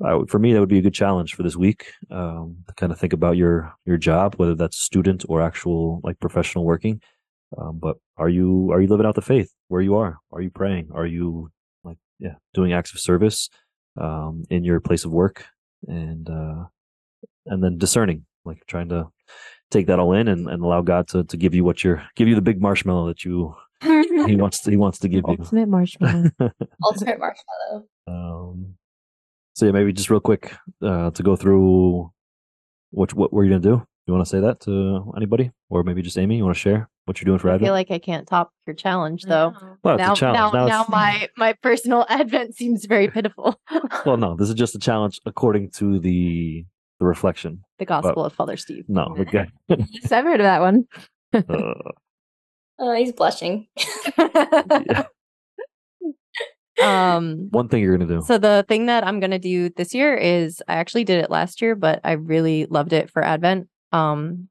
Would, 0.01 0.31
for 0.31 0.39
me, 0.39 0.53
that 0.53 0.61
would 0.61 0.69
be 0.69 0.79
a 0.79 0.83
good 0.83 0.95
challenge 0.95 1.35
for 1.35 1.43
this 1.43 1.57
week. 1.57 1.91
Um, 2.11 2.59
to 2.69 2.75
kind 2.75 2.93
of 2.93 3.01
think 3.01 3.13
about 3.13 3.37
your 3.37 3.75
your 3.85 3.97
job, 3.97 4.37
whether 4.37 4.55
that's 4.55 4.79
student 4.79 5.25
or 5.29 5.43
actual 5.43 6.01
like 6.05 6.21
professional 6.21 6.65
working. 6.65 7.03
Um, 7.57 7.79
but 7.79 7.97
are 8.17 8.29
you 8.29 8.71
are 8.73 8.81
you 8.81 8.89
living 8.89 9.07
out 9.07 9.15
the 9.15 9.23
faith 9.23 9.53
where 9.69 9.81
you 9.81 9.97
are? 9.97 10.19
Are 10.33 10.41
you 10.41 10.51
praying? 10.51 10.91
Are 10.95 11.07
you 11.07 11.51
like 11.85 11.99
yeah 12.19 12.35
doing 12.55 12.73
acts 12.73 12.93
of 12.93 13.01
service 13.01 13.49
um, 13.97 14.45
in 14.51 14.65
your 14.65 14.81
place 14.81 15.05
of 15.05 15.11
work 15.11 15.47
and 15.87 16.29
uh, 16.29 16.65
and 17.47 17.63
then 17.63 17.79
discerning 17.79 18.27
like 18.45 18.63
trying 18.67 18.89
to 18.91 19.09
take 19.71 19.87
that 19.87 19.99
all 19.99 20.13
in 20.13 20.29
and, 20.29 20.49
and 20.49 20.63
allow 20.63 20.81
God 20.83 21.09
to, 21.09 21.25
to 21.25 21.37
give 21.37 21.55
you 21.55 21.65
what 21.65 21.85
you're 21.85 22.03
give 22.17 22.29
you 22.29 22.35
the 22.35 22.41
big 22.43 22.61
marshmallow 22.61 23.07
that 23.09 23.25
you 23.25 23.55
he 23.83 24.37
wants 24.37 24.61
to, 24.63 24.71
he 24.71 24.77
wants 24.77 24.99
to 25.01 25.09
give 25.09 25.25
you. 25.29 25.37
Ultimate 25.39 25.69
marshmallow. 25.69 26.31
Ultimate 26.85 27.19
marshmallow. 27.19 27.85
um, 28.09 28.75
so 29.55 29.67
yeah, 29.67 29.73
maybe 29.73 29.93
just 29.93 30.11
real 30.11 30.21
quick 30.21 30.55
uh, 30.83 31.11
to 31.13 31.23
go 31.23 31.37
through 31.37 32.11
what 32.91 33.13
what 33.15 33.33
were 33.33 33.45
you 33.45 33.51
gonna 33.51 33.61
do? 33.61 33.87
You 34.07 34.15
want 34.15 34.25
to 34.25 34.31
say 34.31 34.41
that 34.41 34.61
to 34.61 35.13
anybody, 35.17 35.51
or 35.69 35.83
maybe 35.83 36.01
just 36.01 36.17
Amy? 36.17 36.39
You 36.39 36.45
want 36.45 36.57
to 36.57 36.61
share 36.61 36.89
what 37.05 37.21
you're 37.21 37.27
doing 37.27 37.39
for 37.39 37.51
I 37.51 37.55
Advent? 37.55 37.67
feel 37.67 37.75
like 37.75 37.91
I 37.91 37.99
can't 37.99 38.27
top 38.27 38.51
your 38.67 38.75
challenge 38.75 39.25
though. 39.25 39.53
well, 39.85 39.97
it's 39.97 40.01
now, 40.01 40.13
a 40.13 40.17
challenge. 40.17 40.55
now, 40.55 40.67
now 40.67 40.81
it's- 40.81 40.89
my 40.89 41.29
my 41.37 41.53
personal 41.63 42.07
advent 42.09 42.55
seems 42.55 42.87
very 42.87 43.09
pitiful. 43.09 43.61
well, 44.07 44.17
no, 44.17 44.35
this 44.35 44.49
is 44.49 44.55
just 44.55 44.75
a 44.75 44.79
challenge 44.79 45.21
according 45.27 45.71
to 45.73 45.99
the 45.99 46.65
the 47.01 47.07
reflection. 47.07 47.63
the 47.79 47.85
Gospel 47.85 48.25
of 48.25 48.33
Father 48.33 48.57
Steve. 48.57 48.85
No, 48.89 49.15
okay. 49.19 49.47
Yes, 49.69 50.11
I've 50.13 50.25
heard 50.25 50.41
of 50.41 50.45
that 50.45 50.61
one. 50.61 50.85
Uh, 51.35 51.75
Oh, 52.81 52.95
he's 52.95 53.13
blushing. 53.13 53.67
yeah. 54.17 55.05
um. 56.81 57.49
One 57.51 57.69
thing 57.69 57.83
you're 57.83 57.97
gonna 57.99 58.09
do. 58.21 58.23
So 58.25 58.39
the 58.39 58.65
thing 58.69 58.87
that 58.87 59.05
I'm 59.05 59.19
gonna 59.21 59.39
do 59.39 59.69
this 59.71 59.93
year 59.95 60.15
is 60.15 60.63
I 60.69 60.75
actually 60.75 61.05
did 61.05 61.23
it 61.25 61.31
last 61.31 61.61
year, 61.61 61.75
but 61.75 62.01
I 62.05 62.13
really 62.13 62.67
loved 62.67 62.93
it 62.93 63.11
for 63.11 63.23
Advent. 63.25 63.69
Um, 63.93 64.49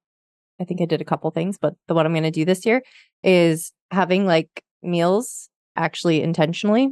I 0.59 0.65
think 0.65 0.81
I 0.81 0.85
did 0.85 1.01
a 1.01 1.05
couple 1.05 1.31
things, 1.31 1.57
but 1.57 1.75
the 1.87 1.93
what 1.93 2.05
I'm 2.05 2.13
gonna 2.13 2.29
do 2.31 2.43
this 2.45 2.65
year 2.65 2.81
is 3.23 3.71
having 3.91 4.25
like 4.25 4.61
meals 4.83 5.49
actually 5.77 6.21
intentionally 6.21 6.89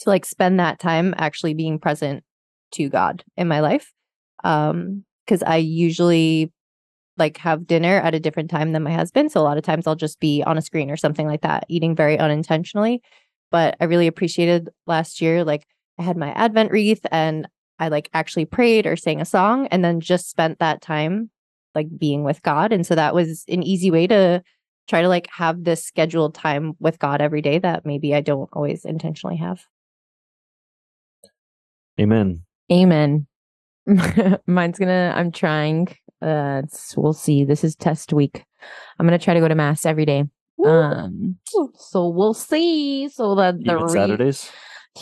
to 0.00 0.08
like 0.08 0.24
spend 0.24 0.58
that 0.58 0.78
time 0.78 1.14
actually 1.18 1.52
being 1.54 1.78
present 1.78 2.24
to 2.72 2.88
God 2.88 3.24
in 3.36 3.46
my 3.46 3.60
life. 3.60 3.92
Um, 4.46 5.04
because 5.26 5.42
I 5.42 5.56
usually 5.56 6.52
like 7.16 7.36
have 7.38 7.66
dinner 7.66 8.00
at 8.00 8.14
a 8.14 8.20
different 8.20 8.50
time 8.50 8.72
than 8.72 8.82
my 8.82 8.92
husband. 8.92 9.32
So 9.32 9.40
a 9.40 9.42
lot 9.42 9.58
of 9.58 9.64
times 9.64 9.86
I'll 9.86 9.96
just 9.96 10.20
be 10.20 10.42
on 10.44 10.58
a 10.58 10.62
screen 10.62 10.90
or 10.90 10.96
something 10.96 11.26
like 11.26 11.40
that, 11.40 11.64
eating 11.68 11.96
very 11.96 12.18
unintentionally. 12.18 13.02
But 13.50 13.76
I 13.80 13.84
really 13.84 14.06
appreciated 14.06 14.68
last 14.86 15.20
year, 15.20 15.44
like 15.44 15.66
I 15.98 16.02
had 16.02 16.16
my 16.16 16.30
Advent 16.32 16.70
wreath 16.70 17.04
and 17.10 17.48
I 17.78 17.88
like 17.88 18.08
actually 18.14 18.44
prayed 18.44 18.86
or 18.86 18.96
sang 18.96 19.20
a 19.20 19.24
song 19.24 19.66
and 19.68 19.84
then 19.84 20.00
just 20.00 20.30
spent 20.30 20.58
that 20.58 20.80
time 20.80 21.30
like 21.74 21.88
being 21.98 22.22
with 22.22 22.42
God. 22.42 22.72
And 22.72 22.86
so 22.86 22.94
that 22.94 23.14
was 23.14 23.44
an 23.48 23.62
easy 23.62 23.90
way 23.90 24.06
to 24.06 24.42
try 24.88 25.02
to 25.02 25.08
like 25.08 25.28
have 25.32 25.64
this 25.64 25.84
scheduled 25.84 26.34
time 26.34 26.74
with 26.78 26.98
God 26.98 27.20
every 27.20 27.42
day 27.42 27.58
that 27.58 27.84
maybe 27.84 28.14
I 28.14 28.20
don't 28.20 28.48
always 28.52 28.84
intentionally 28.84 29.36
have. 29.36 29.64
Amen. 31.98 32.42
Amen. 32.70 33.26
Mine's 34.46 34.78
gonna. 34.78 35.12
I'm 35.16 35.32
trying. 35.32 35.88
Uh, 36.20 36.62
we'll 36.96 37.12
see. 37.12 37.44
This 37.44 37.62
is 37.62 37.76
test 37.76 38.12
week. 38.12 38.44
I'm 38.98 39.06
gonna 39.06 39.18
try 39.18 39.34
to 39.34 39.40
go 39.40 39.48
to 39.48 39.54
mass 39.54 39.86
every 39.86 40.04
day. 40.04 40.24
Um, 40.64 41.36
so 41.74 42.08
we'll 42.08 42.34
see. 42.34 43.08
So 43.08 43.34
that 43.36 43.58
the 43.58 43.72
Even 43.72 43.84
re- 43.84 43.88
Saturdays. 43.92 44.50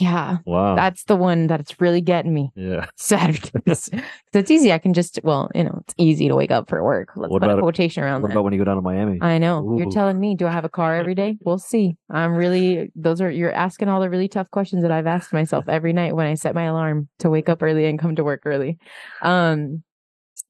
Yeah, 0.01 0.39
Wow. 0.45 0.77
that's 0.77 1.05
the 1.05 1.17
one 1.17 1.47
that's 1.47 1.81
really 1.81 2.01
getting 2.01 2.33
me. 2.35 2.51
yeah. 2.57 2.87
Saturdays. 2.97 3.85
so 4.33 4.39
it's 4.39 4.51
easy. 4.51 4.73
I 4.73 4.79
can 4.79 4.93
just 4.95 5.21
well, 5.23 5.51
you 5.55 5.65
know, 5.65 5.79
it's 5.83 5.95
easy 5.99 6.29
to 6.29 6.35
wake 6.35 6.51
up 6.51 6.69
for 6.69 6.83
work. 6.83 7.11
Let's 7.17 7.31
What 7.31 7.43
put 7.43 7.51
a 7.51 7.59
quotation 7.61 8.03
around 8.03 8.23
What 8.23 8.29
that. 8.29 8.35
about 8.35 8.45
when 8.45 8.53
you 8.53 8.59
go 8.59 8.65
down 8.65 8.77
to 8.77 8.83
Miami? 8.83 9.19
I 9.21 9.39
know. 9.39 9.77
You're 9.79 9.91
telling 9.91 10.19
me, 10.19 10.35
do 10.35 10.47
I 10.47 10.51
have 10.51 10.65
a 10.65 10.69
car 10.69 10.95
every 10.97 11.15
day? 11.15 11.39
We'll 11.45 11.59
see. 11.59 11.97
I'm 12.11 12.35
really, 12.35 12.91
those 12.97 13.21
are, 13.21 13.31
you're 13.31 13.53
asking 13.53 13.89
all 13.89 14.01
the 14.01 14.11
really 14.11 14.29
tough 14.29 14.51
questions 14.51 14.83
that 14.83 14.91
I've 14.93 15.07
asked 15.07 15.33
myself 15.33 15.69
every 15.69 15.93
night 15.93 16.15
when 16.17 16.27
I 16.27 16.35
set 16.35 16.55
my 16.55 16.65
alarm 16.65 17.09
to 17.21 17.31
wake 17.31 17.49
up 17.49 17.63
early 17.63 17.87
and 17.87 17.99
come 17.99 18.17
to 18.17 18.25
work 18.25 18.43
early. 18.45 18.79
Um, 19.23 19.83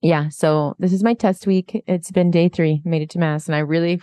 yeah. 0.01 0.29
So 0.29 0.75
this 0.79 0.93
is 0.93 1.03
my 1.03 1.15
test 1.15 1.47
week. 1.47 1.83
It's 1.87 2.11
been 2.11 2.31
day 2.31 2.49
three, 2.49 2.83
made 2.85 3.03
it 3.03 3.11
to 3.11 3.19
mass. 3.19 3.47
And 3.47 3.55
I 3.55 3.61
really, 3.61 4.01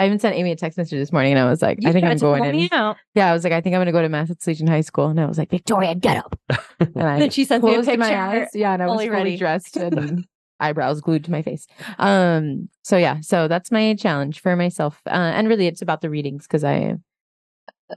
I 0.00 0.06
even 0.06 0.18
sent 0.18 0.34
Amy 0.34 0.50
a 0.52 0.56
text 0.56 0.78
message 0.78 0.98
this 0.98 1.12
morning 1.12 1.32
and 1.32 1.38
I 1.38 1.48
was 1.48 1.60
like, 1.62 1.78
I 1.84 1.92
think 1.92 2.04
I'm 2.06 2.16
going 2.18 2.44
in. 2.44 2.68
Out. 2.72 2.96
Yeah. 3.14 3.30
I 3.30 3.32
was 3.32 3.44
like, 3.44 3.52
I 3.52 3.60
think 3.60 3.74
I'm 3.74 3.78
going 3.78 3.86
to 3.86 3.92
go 3.92 4.02
to 4.02 4.08
mass 4.08 4.30
at 4.30 4.38
Salesian 4.38 4.68
High 4.68 4.80
School. 4.80 5.06
And 5.08 5.20
I 5.20 5.26
was 5.26 5.36
like, 5.38 5.50
Victoria, 5.50 5.94
get 5.94 6.16
up. 6.16 6.38
And 6.80 7.02
I 7.02 7.18
Then 7.18 7.30
she 7.30 7.44
sent 7.44 7.62
me 7.62 7.70
a 7.70 7.74
closed 7.74 7.88
picture. 7.88 7.98
my 8.00 8.40
eyes. 8.40 8.48
Yeah, 8.54 8.72
and 8.72 8.82
I 8.82 8.86
was 8.86 8.94
fully 8.96 9.06
fully 9.08 9.16
ready. 9.18 9.36
dressed 9.36 9.76
and 9.76 10.26
eyebrows 10.60 11.00
glued 11.02 11.24
to 11.24 11.30
my 11.30 11.42
face. 11.42 11.66
Um, 11.98 12.68
so 12.82 12.96
yeah, 12.96 13.18
so 13.20 13.46
that's 13.48 13.70
my 13.70 13.94
challenge 13.94 14.40
for 14.40 14.56
myself. 14.56 15.00
Uh, 15.06 15.10
and 15.10 15.48
really 15.48 15.66
it's 15.66 15.82
about 15.82 16.00
the 16.00 16.08
readings 16.10 16.46
because 16.46 16.64
I 16.64 16.94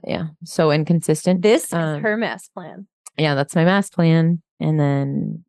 yeah, 0.02 0.26
so 0.44 0.70
inconsistent. 0.70 1.42
This 1.42 1.72
Um, 1.72 1.96
is 1.96 2.02
her 2.02 2.16
mass 2.16 2.48
plan. 2.48 2.86
yeah, 3.16 3.34
that's 3.34 3.54
my 3.56 3.64
mass 3.64 3.88
plan. 3.90 4.42
And 4.60 4.78
then 4.78 5.44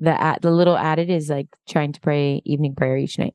the 0.00 0.10
ad, 0.20 0.40
the 0.42 0.50
little 0.50 0.76
added 0.76 1.08
is 1.08 1.30
like 1.30 1.48
trying 1.68 1.92
to 1.92 2.00
pray 2.00 2.42
evening 2.44 2.74
prayer 2.74 2.96
each 2.96 3.18
night. 3.18 3.34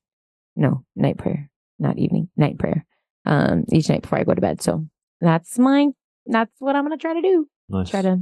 No, 0.55 0.83
night 0.95 1.17
prayer, 1.17 1.49
not 1.81 1.97
evening, 1.97 2.29
night 2.37 2.57
prayer. 2.57 2.85
Um, 3.25 3.65
each 3.71 3.89
night 3.89 4.01
before 4.03 4.19
I 4.19 4.23
go 4.23 4.33
to 4.33 4.41
bed. 4.41 4.61
So 4.61 4.85
that's 5.19 5.59
my 5.59 5.87
that's 6.25 6.53
what 6.59 6.75
I'm 6.75 6.83
gonna 6.85 6.97
try 6.97 7.13
to 7.13 7.21
do. 7.21 7.47
nice. 7.69 7.89
Try 7.89 8.01
to 8.03 8.19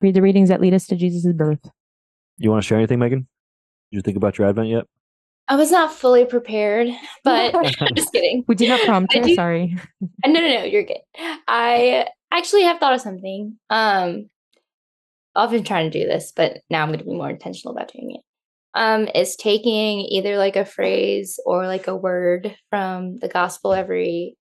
read 0.00 0.14
the 0.14 0.22
readings 0.22 0.48
that 0.48 0.60
lead 0.60 0.74
us 0.74 0.86
to 0.86 0.96
Jesus' 0.96 1.32
birth. 1.32 1.70
You 2.38 2.50
want 2.50 2.62
to 2.62 2.66
share 2.66 2.78
anything, 2.78 2.98
Megan? 2.98 3.20
Did 3.90 3.96
you 3.98 4.00
think 4.02 4.16
about 4.16 4.38
your 4.38 4.48
Advent 4.48 4.68
yet? 4.68 4.84
I 5.48 5.56
was 5.56 5.70
not 5.70 5.92
fully 5.92 6.24
prepared, 6.24 6.88
but 7.24 7.54
I'm 7.54 7.64
just 7.94 8.12
kidding. 8.12 8.44
We 8.48 8.54
did 8.54 8.68
not 8.68 8.80
prompt 8.80 9.14
I 9.14 9.18
her. 9.18 9.24
do- 9.26 9.34
Sorry. 9.34 9.76
Uh, 10.02 10.28
No, 10.28 10.40
no, 10.40 10.48
no, 10.60 10.64
you're 10.64 10.84
good. 10.84 11.00
I 11.46 12.06
actually 12.32 12.62
have 12.62 12.78
thought 12.78 12.94
of 12.94 13.00
something. 13.00 13.58
Um, 13.70 14.30
I've 15.34 15.50
been 15.50 15.64
trying 15.64 15.90
to 15.90 15.98
do 16.00 16.06
this, 16.06 16.32
but 16.34 16.58
now 16.70 16.82
I'm 16.82 16.88
going 16.88 16.98
to 17.00 17.04
be 17.04 17.12
more 17.14 17.30
intentional 17.30 17.74
about 17.76 17.92
doing 17.92 18.12
it. 18.16 18.20
Um, 18.74 19.06
is 19.14 19.36
taking 19.36 20.00
either 20.00 20.38
like 20.38 20.56
a 20.56 20.64
phrase 20.64 21.38
or 21.44 21.66
like 21.66 21.88
a 21.88 21.96
word 21.96 22.56
from 22.70 23.18
the 23.18 23.28
gospel 23.28 23.74
every 23.74 24.36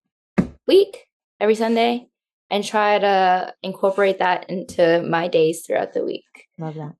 week, 0.67 1.05
every 1.39 1.55
Sunday, 1.55 2.07
and 2.49 2.63
try 2.63 2.97
to 2.97 3.53
incorporate 3.61 4.19
that 4.19 4.49
into 4.49 5.01
my 5.01 5.27
days 5.27 5.65
throughout 5.65 5.93
the 5.93 6.03
week. 6.05 6.23
Love 6.57 6.75
that. 6.75 6.93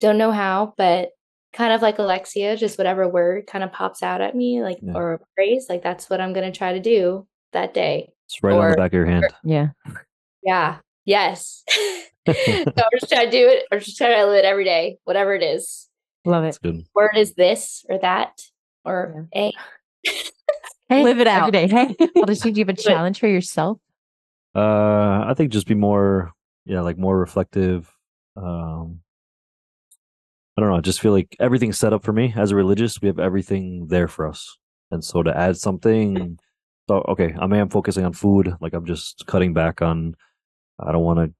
Don't 0.00 0.18
know 0.18 0.32
how, 0.32 0.72
but 0.78 1.10
kind 1.52 1.72
of 1.72 1.82
like 1.82 1.98
Alexia, 1.98 2.56
just 2.56 2.78
whatever 2.78 3.08
word 3.08 3.46
kind 3.46 3.62
of 3.62 3.72
pops 3.72 4.02
out 4.02 4.20
at 4.20 4.34
me, 4.34 4.62
like 4.62 4.78
Yeah. 4.82 4.94
or 4.94 5.14
a 5.14 5.18
phrase, 5.34 5.66
like 5.68 5.82
that's 5.82 6.08
what 6.10 6.20
I'm 6.20 6.32
going 6.32 6.50
to 6.50 6.56
try 6.56 6.72
to 6.72 6.80
do 6.80 7.26
that 7.52 7.74
day. 7.74 8.12
It's 8.26 8.42
right 8.42 8.54
on 8.56 8.70
the 8.70 8.76
back 8.76 8.90
of 8.92 8.94
your 8.94 9.06
hand. 9.06 9.26
Yeah. 9.44 9.68
Yeah. 10.42 10.78
Yes. 11.04 11.62
so 12.26 12.34
I'm 12.58 12.98
just 12.98 13.12
trying 13.12 13.26
to 13.26 13.30
do 13.30 13.48
it 13.48 13.64
I'm 13.70 13.80
just 13.80 13.96
try 13.96 14.14
to 14.14 14.26
live 14.26 14.36
it 14.36 14.44
every 14.44 14.64
day, 14.64 14.98
whatever 15.04 15.34
it 15.34 15.42
is. 15.42 15.88
Love 16.24 16.44
That's 16.44 16.56
it. 16.56 16.62
good. 16.62 16.84
Word 16.94 17.16
is 17.16 17.34
this 17.34 17.84
or 17.88 17.98
that 17.98 18.40
or 18.84 19.28
a. 19.34 19.52
Hey, 20.88 21.02
Live 21.02 21.18
it 21.18 21.26
every 21.26 21.46
out. 21.46 21.52
day. 21.52 21.66
Hey. 21.66 21.96
I'll 22.18 22.26
just 22.26 22.44
need 22.44 22.58
you 22.58 22.64
have 22.64 22.68
a 22.68 22.80
challenge 22.80 23.18
for 23.18 23.26
yourself. 23.26 23.78
Uh, 24.54 25.24
I 25.26 25.34
think 25.34 25.50
just 25.50 25.66
be 25.66 25.74
more, 25.74 26.32
yeah, 26.66 26.82
like 26.82 26.98
more 26.98 27.18
reflective. 27.18 27.90
Um, 28.36 29.00
I 30.56 30.60
don't 30.60 30.70
know. 30.70 30.76
I 30.76 30.80
just 30.80 31.00
feel 31.00 31.12
like 31.12 31.34
everything's 31.40 31.78
set 31.78 31.92
up 31.92 32.04
for 32.04 32.12
me 32.12 32.32
as 32.36 32.50
a 32.50 32.56
religious. 32.56 33.00
We 33.00 33.08
have 33.08 33.18
everything 33.18 33.86
there 33.88 34.08
for 34.08 34.28
us, 34.28 34.56
and 34.90 35.02
so 35.02 35.22
to 35.22 35.36
add 35.36 35.56
something, 35.56 36.38
so 36.88 37.04
okay, 37.08 37.34
I 37.40 37.46
may 37.46 37.60
am 37.60 37.70
focusing 37.70 38.04
on 38.04 38.12
food. 38.12 38.54
Like 38.60 38.74
I'm 38.74 38.86
just 38.86 39.24
cutting 39.26 39.54
back 39.54 39.82
on. 39.82 40.14
I 40.78 40.92
don't 40.92 41.02
want 41.02 41.18
to. 41.18 41.34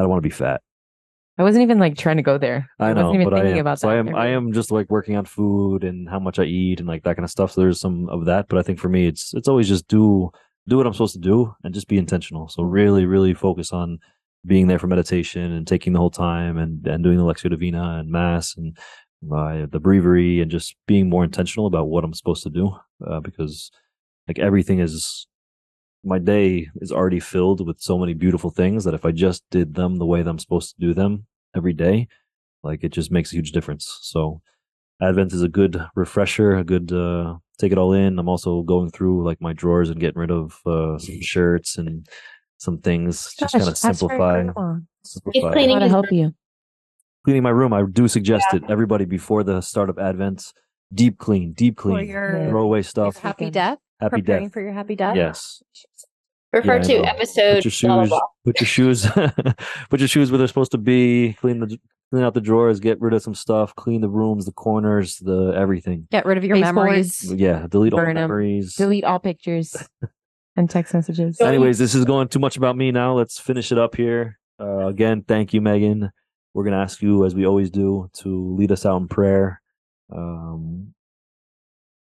I 0.00 0.02
don't 0.02 0.10
want 0.10 0.22
to 0.22 0.28
be 0.28 0.34
fat. 0.34 0.62
I 1.38 1.42
wasn't 1.42 1.62
even 1.62 1.78
like 1.78 1.96
trying 1.96 2.16
to 2.16 2.22
go 2.22 2.36
there. 2.36 2.68
I 2.78 2.92
know, 2.92 3.04
wasn't 3.04 3.22
even 3.22 3.30
but 3.30 3.38
I 3.38 3.42
thinking 3.42 3.58
am. 3.60 3.60
about 3.62 3.80
so 3.80 3.86
that. 3.86 3.94
I 3.94 3.98
am. 3.98 4.14
I 4.14 4.26
am 4.28 4.52
just 4.52 4.70
like 4.70 4.90
working 4.90 5.16
on 5.16 5.24
food 5.24 5.84
and 5.84 6.08
how 6.08 6.18
much 6.18 6.38
I 6.38 6.44
eat 6.44 6.80
and 6.80 6.88
like 6.88 7.02
that 7.04 7.16
kind 7.16 7.24
of 7.24 7.30
stuff. 7.30 7.52
So 7.52 7.62
there's 7.62 7.80
some 7.80 8.08
of 8.10 8.26
that, 8.26 8.48
but 8.48 8.58
I 8.58 8.62
think 8.62 8.78
for 8.78 8.88
me, 8.88 9.06
it's 9.06 9.32
it's 9.32 9.48
always 9.48 9.68
just 9.68 9.88
do 9.88 10.30
do 10.68 10.76
what 10.76 10.86
I'm 10.86 10.92
supposed 10.92 11.14
to 11.14 11.20
do 11.20 11.54
and 11.64 11.72
just 11.72 11.88
be 11.88 11.96
intentional. 11.98 12.48
So 12.48 12.62
really, 12.62 13.06
really 13.06 13.32
focus 13.32 13.72
on 13.72 13.98
being 14.46 14.66
there 14.66 14.78
for 14.78 14.86
meditation 14.86 15.52
and 15.52 15.66
taking 15.66 15.92
the 15.92 15.98
whole 15.98 16.10
time 16.10 16.58
and 16.58 16.86
and 16.86 17.02
doing 17.02 17.16
the 17.16 17.24
Lectio 17.24 17.48
Divina 17.48 17.98
and 18.00 18.10
Mass 18.10 18.54
and 18.56 18.76
uh, 19.32 19.66
the 19.70 19.80
breviary 19.80 20.40
and 20.40 20.50
just 20.50 20.76
being 20.86 21.08
more 21.08 21.24
intentional 21.24 21.66
about 21.66 21.88
what 21.88 22.04
I'm 22.04 22.14
supposed 22.14 22.42
to 22.42 22.50
do 22.50 22.76
uh, 23.06 23.20
because 23.20 23.70
like 24.28 24.38
everything 24.38 24.80
is 24.80 25.26
my 26.04 26.18
day 26.18 26.68
is 26.76 26.92
already 26.92 27.20
filled 27.20 27.66
with 27.66 27.80
so 27.80 27.98
many 27.98 28.14
beautiful 28.14 28.50
things 28.50 28.84
that 28.84 28.94
if 28.94 29.04
I 29.04 29.12
just 29.12 29.44
did 29.50 29.74
them 29.74 29.96
the 29.96 30.06
way 30.06 30.22
that 30.22 30.30
I'm 30.30 30.38
supposed 30.38 30.74
to 30.74 30.80
do 30.80 30.94
them 30.94 31.26
every 31.54 31.72
day, 31.72 32.08
like 32.62 32.82
it 32.84 32.92
just 32.92 33.10
makes 33.10 33.32
a 33.32 33.36
huge 33.36 33.52
difference. 33.52 33.98
So 34.02 34.40
Advent 35.02 35.32
is 35.32 35.42
a 35.42 35.48
good 35.48 35.84
refresher, 35.94 36.56
a 36.56 36.64
good 36.64 36.92
uh 36.92 37.36
take 37.58 37.72
it 37.72 37.78
all 37.78 37.92
in. 37.92 38.18
I'm 38.18 38.28
also 38.28 38.62
going 38.62 38.90
through 38.90 39.24
like 39.24 39.40
my 39.40 39.52
drawers 39.52 39.90
and 39.90 40.00
getting 40.00 40.18
rid 40.18 40.30
of 40.30 40.58
uh 40.66 40.98
some 40.98 41.20
shirts 41.20 41.76
and 41.76 42.06
some 42.58 42.78
things, 42.78 43.34
just 43.38 43.52
kind 43.52 43.62
of 43.62 43.70
ask 43.70 43.82
for 43.82 43.94
simplify. 43.94 44.46
simplify. 45.04 45.48
I 45.48 45.52
cleaning 45.52 45.80
to 45.80 45.88
help 45.88 46.12
you. 46.12 46.34
Cleaning 47.24 47.42
my 47.42 47.50
room, 47.50 47.72
I 47.72 47.84
do 47.90 48.08
suggest 48.08 48.46
it. 48.52 48.62
Everybody 48.68 49.04
before 49.04 49.42
the 49.42 49.60
start 49.60 49.90
of 49.90 49.98
Advent, 49.98 50.52
deep 50.92 51.18
clean, 51.18 51.52
deep 51.52 51.78
For 51.80 51.90
clean, 51.92 52.08
your, 52.08 52.46
throw 52.48 52.62
away 52.62 52.82
stuff. 52.82 53.16
happy 53.18 53.44
weekend. 53.46 53.54
death. 53.54 53.78
Happy 54.00 54.16
preparing 54.22 54.44
death. 54.44 54.52
for 54.52 54.60
your 54.60 54.72
happy 54.72 54.96
death. 54.96 55.16
Yes. 55.16 55.62
Refer 56.52 56.76
Yeah, 56.76 56.82
to 56.82 56.94
episode 57.06 57.62
put 57.62 57.80
your 57.82 57.88
blah, 57.88 57.96
blah, 57.96 58.02
shoes 58.04 58.08
blah. 58.08 58.20
put 58.44 58.60
your 58.60 58.66
shoes 58.66 59.06
put 59.90 60.00
your 60.00 60.08
shoes 60.08 60.30
where 60.32 60.38
they're 60.38 60.48
supposed 60.48 60.72
to 60.72 60.78
be 60.78 61.34
clean 61.34 61.60
the 61.60 61.78
clean 62.10 62.24
out 62.24 62.34
the 62.34 62.40
drawers 62.40 62.80
get 62.80 63.00
rid 63.00 63.14
of 63.14 63.22
some 63.22 63.36
stuff 63.36 63.72
clean 63.76 64.00
the 64.00 64.08
rooms 64.08 64.46
the 64.46 64.52
corners 64.52 65.18
the 65.18 65.52
everything 65.56 66.08
Get 66.10 66.26
rid 66.26 66.38
of 66.38 66.44
your 66.44 66.56
Baseboards. 66.56 67.22
memories. 67.24 67.32
yeah 67.40 67.66
delete 67.68 67.92
all 67.92 68.00
Burn 68.00 68.16
'em. 68.16 68.22
memories 68.24 68.74
Delete 68.74 69.04
all 69.04 69.20
pictures 69.20 69.76
and 70.56 70.68
text 70.68 70.92
messages. 70.92 71.36
Don't- 71.36 71.46
anyways 71.50 71.78
this 71.78 71.94
is 71.94 72.04
going 72.04 72.26
too 72.26 72.40
much 72.40 72.56
about 72.56 72.76
me 72.76 72.90
now 72.90 73.12
let's 73.14 73.38
finish 73.38 73.70
it 73.70 73.78
up 73.78 73.94
here 73.94 74.40
uh, 74.58 74.88
again 74.88 75.22
thank 75.22 75.54
you 75.54 75.60
megan 75.60 76.10
we're 76.52 76.64
going 76.64 76.74
to 76.74 76.80
ask 76.82 77.00
you 77.00 77.24
as 77.24 77.32
we 77.32 77.46
always 77.46 77.70
do 77.70 78.10
to 78.14 78.56
lead 78.56 78.72
us 78.72 78.84
out 78.84 78.96
in 78.96 79.06
prayer 79.06 79.62
um 80.12 80.92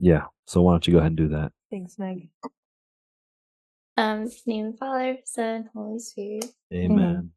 yeah 0.00 0.24
so 0.46 0.62
why 0.62 0.72
don't 0.72 0.86
you 0.86 0.92
go 0.92 0.98
ahead 0.98 1.10
and 1.10 1.16
do 1.16 1.28
that 1.28 1.52
Thanks, 1.70 1.98
Meg. 1.98 2.30
Um, 3.98 4.22
in 4.22 4.24
the 4.24 4.32
name 4.46 4.66
of 4.66 4.72
the 4.72 4.78
Father, 4.78 5.16
Son, 5.24 5.68
Holy 5.74 5.98
Spirit. 5.98 6.46
amen 6.72 7.30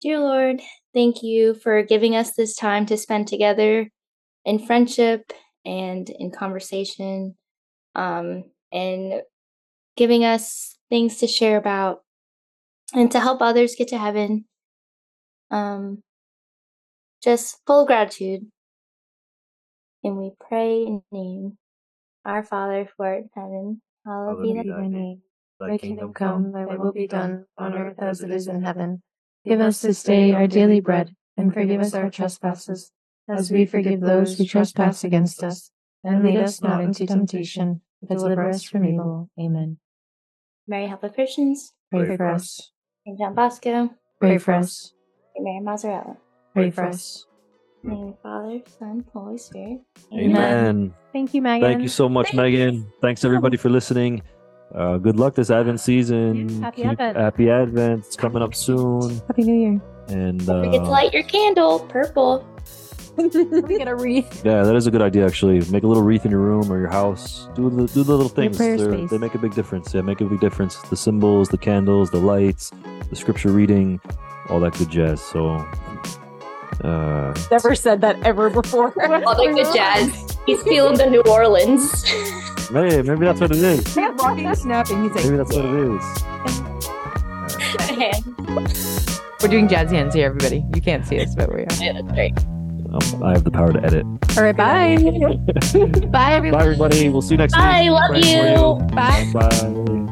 Dear 0.00 0.18
Lord, 0.18 0.60
thank 0.92 1.22
you 1.22 1.54
for 1.54 1.82
giving 1.84 2.16
us 2.16 2.32
this 2.32 2.56
time 2.56 2.86
to 2.86 2.96
spend 2.96 3.28
together 3.28 3.88
in 4.44 4.58
friendship 4.58 5.32
and 5.64 6.10
in 6.10 6.32
conversation, 6.32 7.36
um, 7.94 8.42
and 8.72 9.22
giving 9.96 10.24
us 10.24 10.76
things 10.88 11.18
to 11.18 11.28
share 11.28 11.56
about 11.56 12.00
and 12.94 13.12
to 13.12 13.20
help 13.20 13.40
others 13.40 13.76
get 13.76 13.88
to 13.88 13.98
heaven. 13.98 14.44
Um, 15.52 16.02
just 17.22 17.58
full 17.64 17.86
gratitude. 17.86 18.50
And 20.04 20.16
we 20.16 20.32
pray 20.48 20.82
in 20.82 21.02
the 21.10 21.18
name, 21.18 21.58
our 22.24 22.42
Father 22.42 22.88
who 22.96 23.04
art 23.04 23.18
in 23.22 23.30
heaven, 23.34 23.82
hallowed 24.04 24.42
be 24.42 24.54
thy 24.54 24.86
name. 24.88 25.22
Thy 25.60 25.78
kingdom 25.78 26.12
come, 26.12 26.52
thy 26.52 26.66
will 26.66 26.92
be 26.92 27.06
done, 27.06 27.44
on 27.56 27.74
earth 27.74 27.98
as 28.00 28.20
it 28.20 28.30
is 28.30 28.48
in 28.48 28.62
heaven. 28.62 29.02
Give 29.44 29.60
us 29.60 29.80
this 29.80 30.02
day 30.02 30.32
our 30.32 30.46
daily 30.46 30.80
bread, 30.80 31.14
and 31.36 31.54
forgive 31.54 31.80
us 31.80 31.94
our 31.94 32.10
trespasses, 32.10 32.90
as 33.28 33.50
we 33.50 33.64
forgive 33.64 34.00
those 34.00 34.36
who 34.36 34.44
trespass 34.44 35.04
against 35.04 35.44
us. 35.44 35.70
And 36.04 36.24
lead 36.24 36.38
us 36.38 36.60
not 36.60 36.82
into 36.82 37.06
temptation, 37.06 37.80
but 38.00 38.18
deliver 38.18 38.48
us 38.48 38.64
from 38.64 38.84
evil. 38.84 39.30
Amen. 39.38 39.78
Mary, 40.66 40.88
help 40.88 41.04
of 41.04 41.14
Christians, 41.14 41.72
Pray 41.92 42.16
for 42.16 42.28
us. 42.28 42.72
Saint 43.04 43.18
John 43.18 43.34
Bosco, 43.34 43.90
Pray 44.20 44.38
for 44.38 44.54
us. 44.54 44.94
Saint 45.34 45.44
Mary 45.44 45.60
Mazzarello. 45.60 46.16
Pray 46.54 46.70
for 46.70 46.86
us. 46.86 47.26
In 47.84 47.90
the 47.90 47.94
name 47.96 48.04
of 48.08 48.14
the 48.14 48.20
Father, 48.22 48.60
Son, 48.78 49.04
Holy 49.12 49.38
Spirit. 49.38 49.80
amen. 50.12 50.94
Thank 51.12 51.34
you, 51.34 51.42
Megan. 51.42 51.68
Thank 51.68 51.82
you 51.82 51.88
so 51.88 52.08
much, 52.08 52.32
Megan. 52.32 52.86
Thanks 53.00 53.24
everybody 53.24 53.56
for 53.56 53.68
listening. 53.70 54.22
Uh, 54.74 54.98
good 54.98 55.16
luck 55.16 55.34
this 55.34 55.50
Advent 55.50 55.80
season. 55.80 56.62
Happy 56.62 56.82
Keep- 56.82 56.92
Advent. 56.92 57.16
Happy 57.16 57.50
Advent. 57.50 58.06
It's 58.06 58.16
coming 58.16 58.42
up 58.42 58.54
soon. 58.54 59.20
Happy 59.26 59.42
New 59.42 59.54
Year. 59.54 59.82
And 60.08 60.44
Don't 60.46 60.64
forget 60.64 60.80
to 60.80 60.86
uh, 60.86 60.90
light 60.90 61.12
your 61.12 61.24
candle, 61.24 61.80
purple. 61.80 62.46
get 63.68 63.88
a 63.88 63.94
wreath. 63.94 64.42
yeah, 64.44 64.62
that 64.62 64.74
is 64.74 64.86
a 64.86 64.90
good 64.90 65.02
idea. 65.02 65.26
Actually, 65.26 65.60
make 65.70 65.82
a 65.82 65.86
little 65.86 66.02
wreath 66.02 66.24
in 66.24 66.30
your 66.30 66.40
room 66.40 66.72
or 66.72 66.78
your 66.78 66.88
house. 66.88 67.46
Do 67.54 67.68
the 67.68 67.86
do 67.88 68.02
the 68.04 68.10
little 68.16 68.28
things. 68.28 68.56
prayer 68.56 68.78
space. 68.78 69.10
They 69.10 69.18
make 69.18 69.34
a 69.34 69.38
big 69.38 69.54
difference. 69.54 69.92
Yeah, 69.92 70.00
make 70.00 70.20
a 70.22 70.24
big 70.24 70.40
difference. 70.40 70.76
The 70.88 70.96
symbols, 70.96 71.50
the 71.50 71.58
candles, 71.58 72.10
the 72.10 72.20
lights, 72.20 72.70
the 73.10 73.16
scripture 73.16 73.50
reading, 73.50 74.00
all 74.48 74.60
that 74.60 74.72
good 74.78 74.88
jazz. 74.90 75.20
So, 75.20 75.58
uh, 76.82 77.34
Never 77.50 77.74
said 77.74 78.00
that 78.00 78.22
ever 78.24 78.50
before. 78.50 78.92
All 79.26 79.34
the 79.36 79.70
jazz. 79.74 80.38
He's 80.46 80.62
feeling 80.62 80.96
the 80.96 81.06
New 81.08 81.22
Orleans. 81.22 82.04
maybe 82.70 83.02
maybe 83.02 83.24
that's 83.24 83.40
what 83.40 83.50
it 83.52 83.58
is. 83.58 83.96
walking, 83.96 84.54
snapping. 84.54 85.04
He's 85.04 85.12
like, 85.14 85.24
Maybe 85.24 85.36
that's 85.36 85.54
what 85.54 85.64
it 85.64 85.74
is. 85.94 86.02
we're 89.42 89.48
doing 89.48 89.68
jazz 89.68 89.90
hands 89.90 90.14
here, 90.14 90.26
everybody. 90.26 90.64
You 90.74 90.80
can't 90.80 91.06
see 91.06 91.20
us, 91.20 91.34
but 91.34 91.48
we 91.52 91.62
are. 91.62 91.66
yeah, 91.80 91.92
that's 91.92 92.16
right. 92.16 92.32
Um, 92.92 93.22
I 93.22 93.32
have 93.32 93.44
the 93.44 93.50
power 93.50 93.72
to 93.72 93.82
edit. 93.82 94.04
All 94.36 94.42
right, 94.42 94.54
bye. 94.56 94.96
bye, 96.08 96.34
everybody. 96.34 96.50
Bye, 96.50 96.62
everybody. 96.64 97.08
We'll 97.08 97.22
see 97.22 97.34
you 97.34 97.38
next 97.38 97.54
time. 97.54 97.62
Bye, 97.62 97.82
week. 97.82 97.90
love 97.90 98.10
Praying 98.10 98.56
for 98.56 98.84
you. 98.84 98.94
Bye. 98.94 99.30
Bye. 99.32 100.11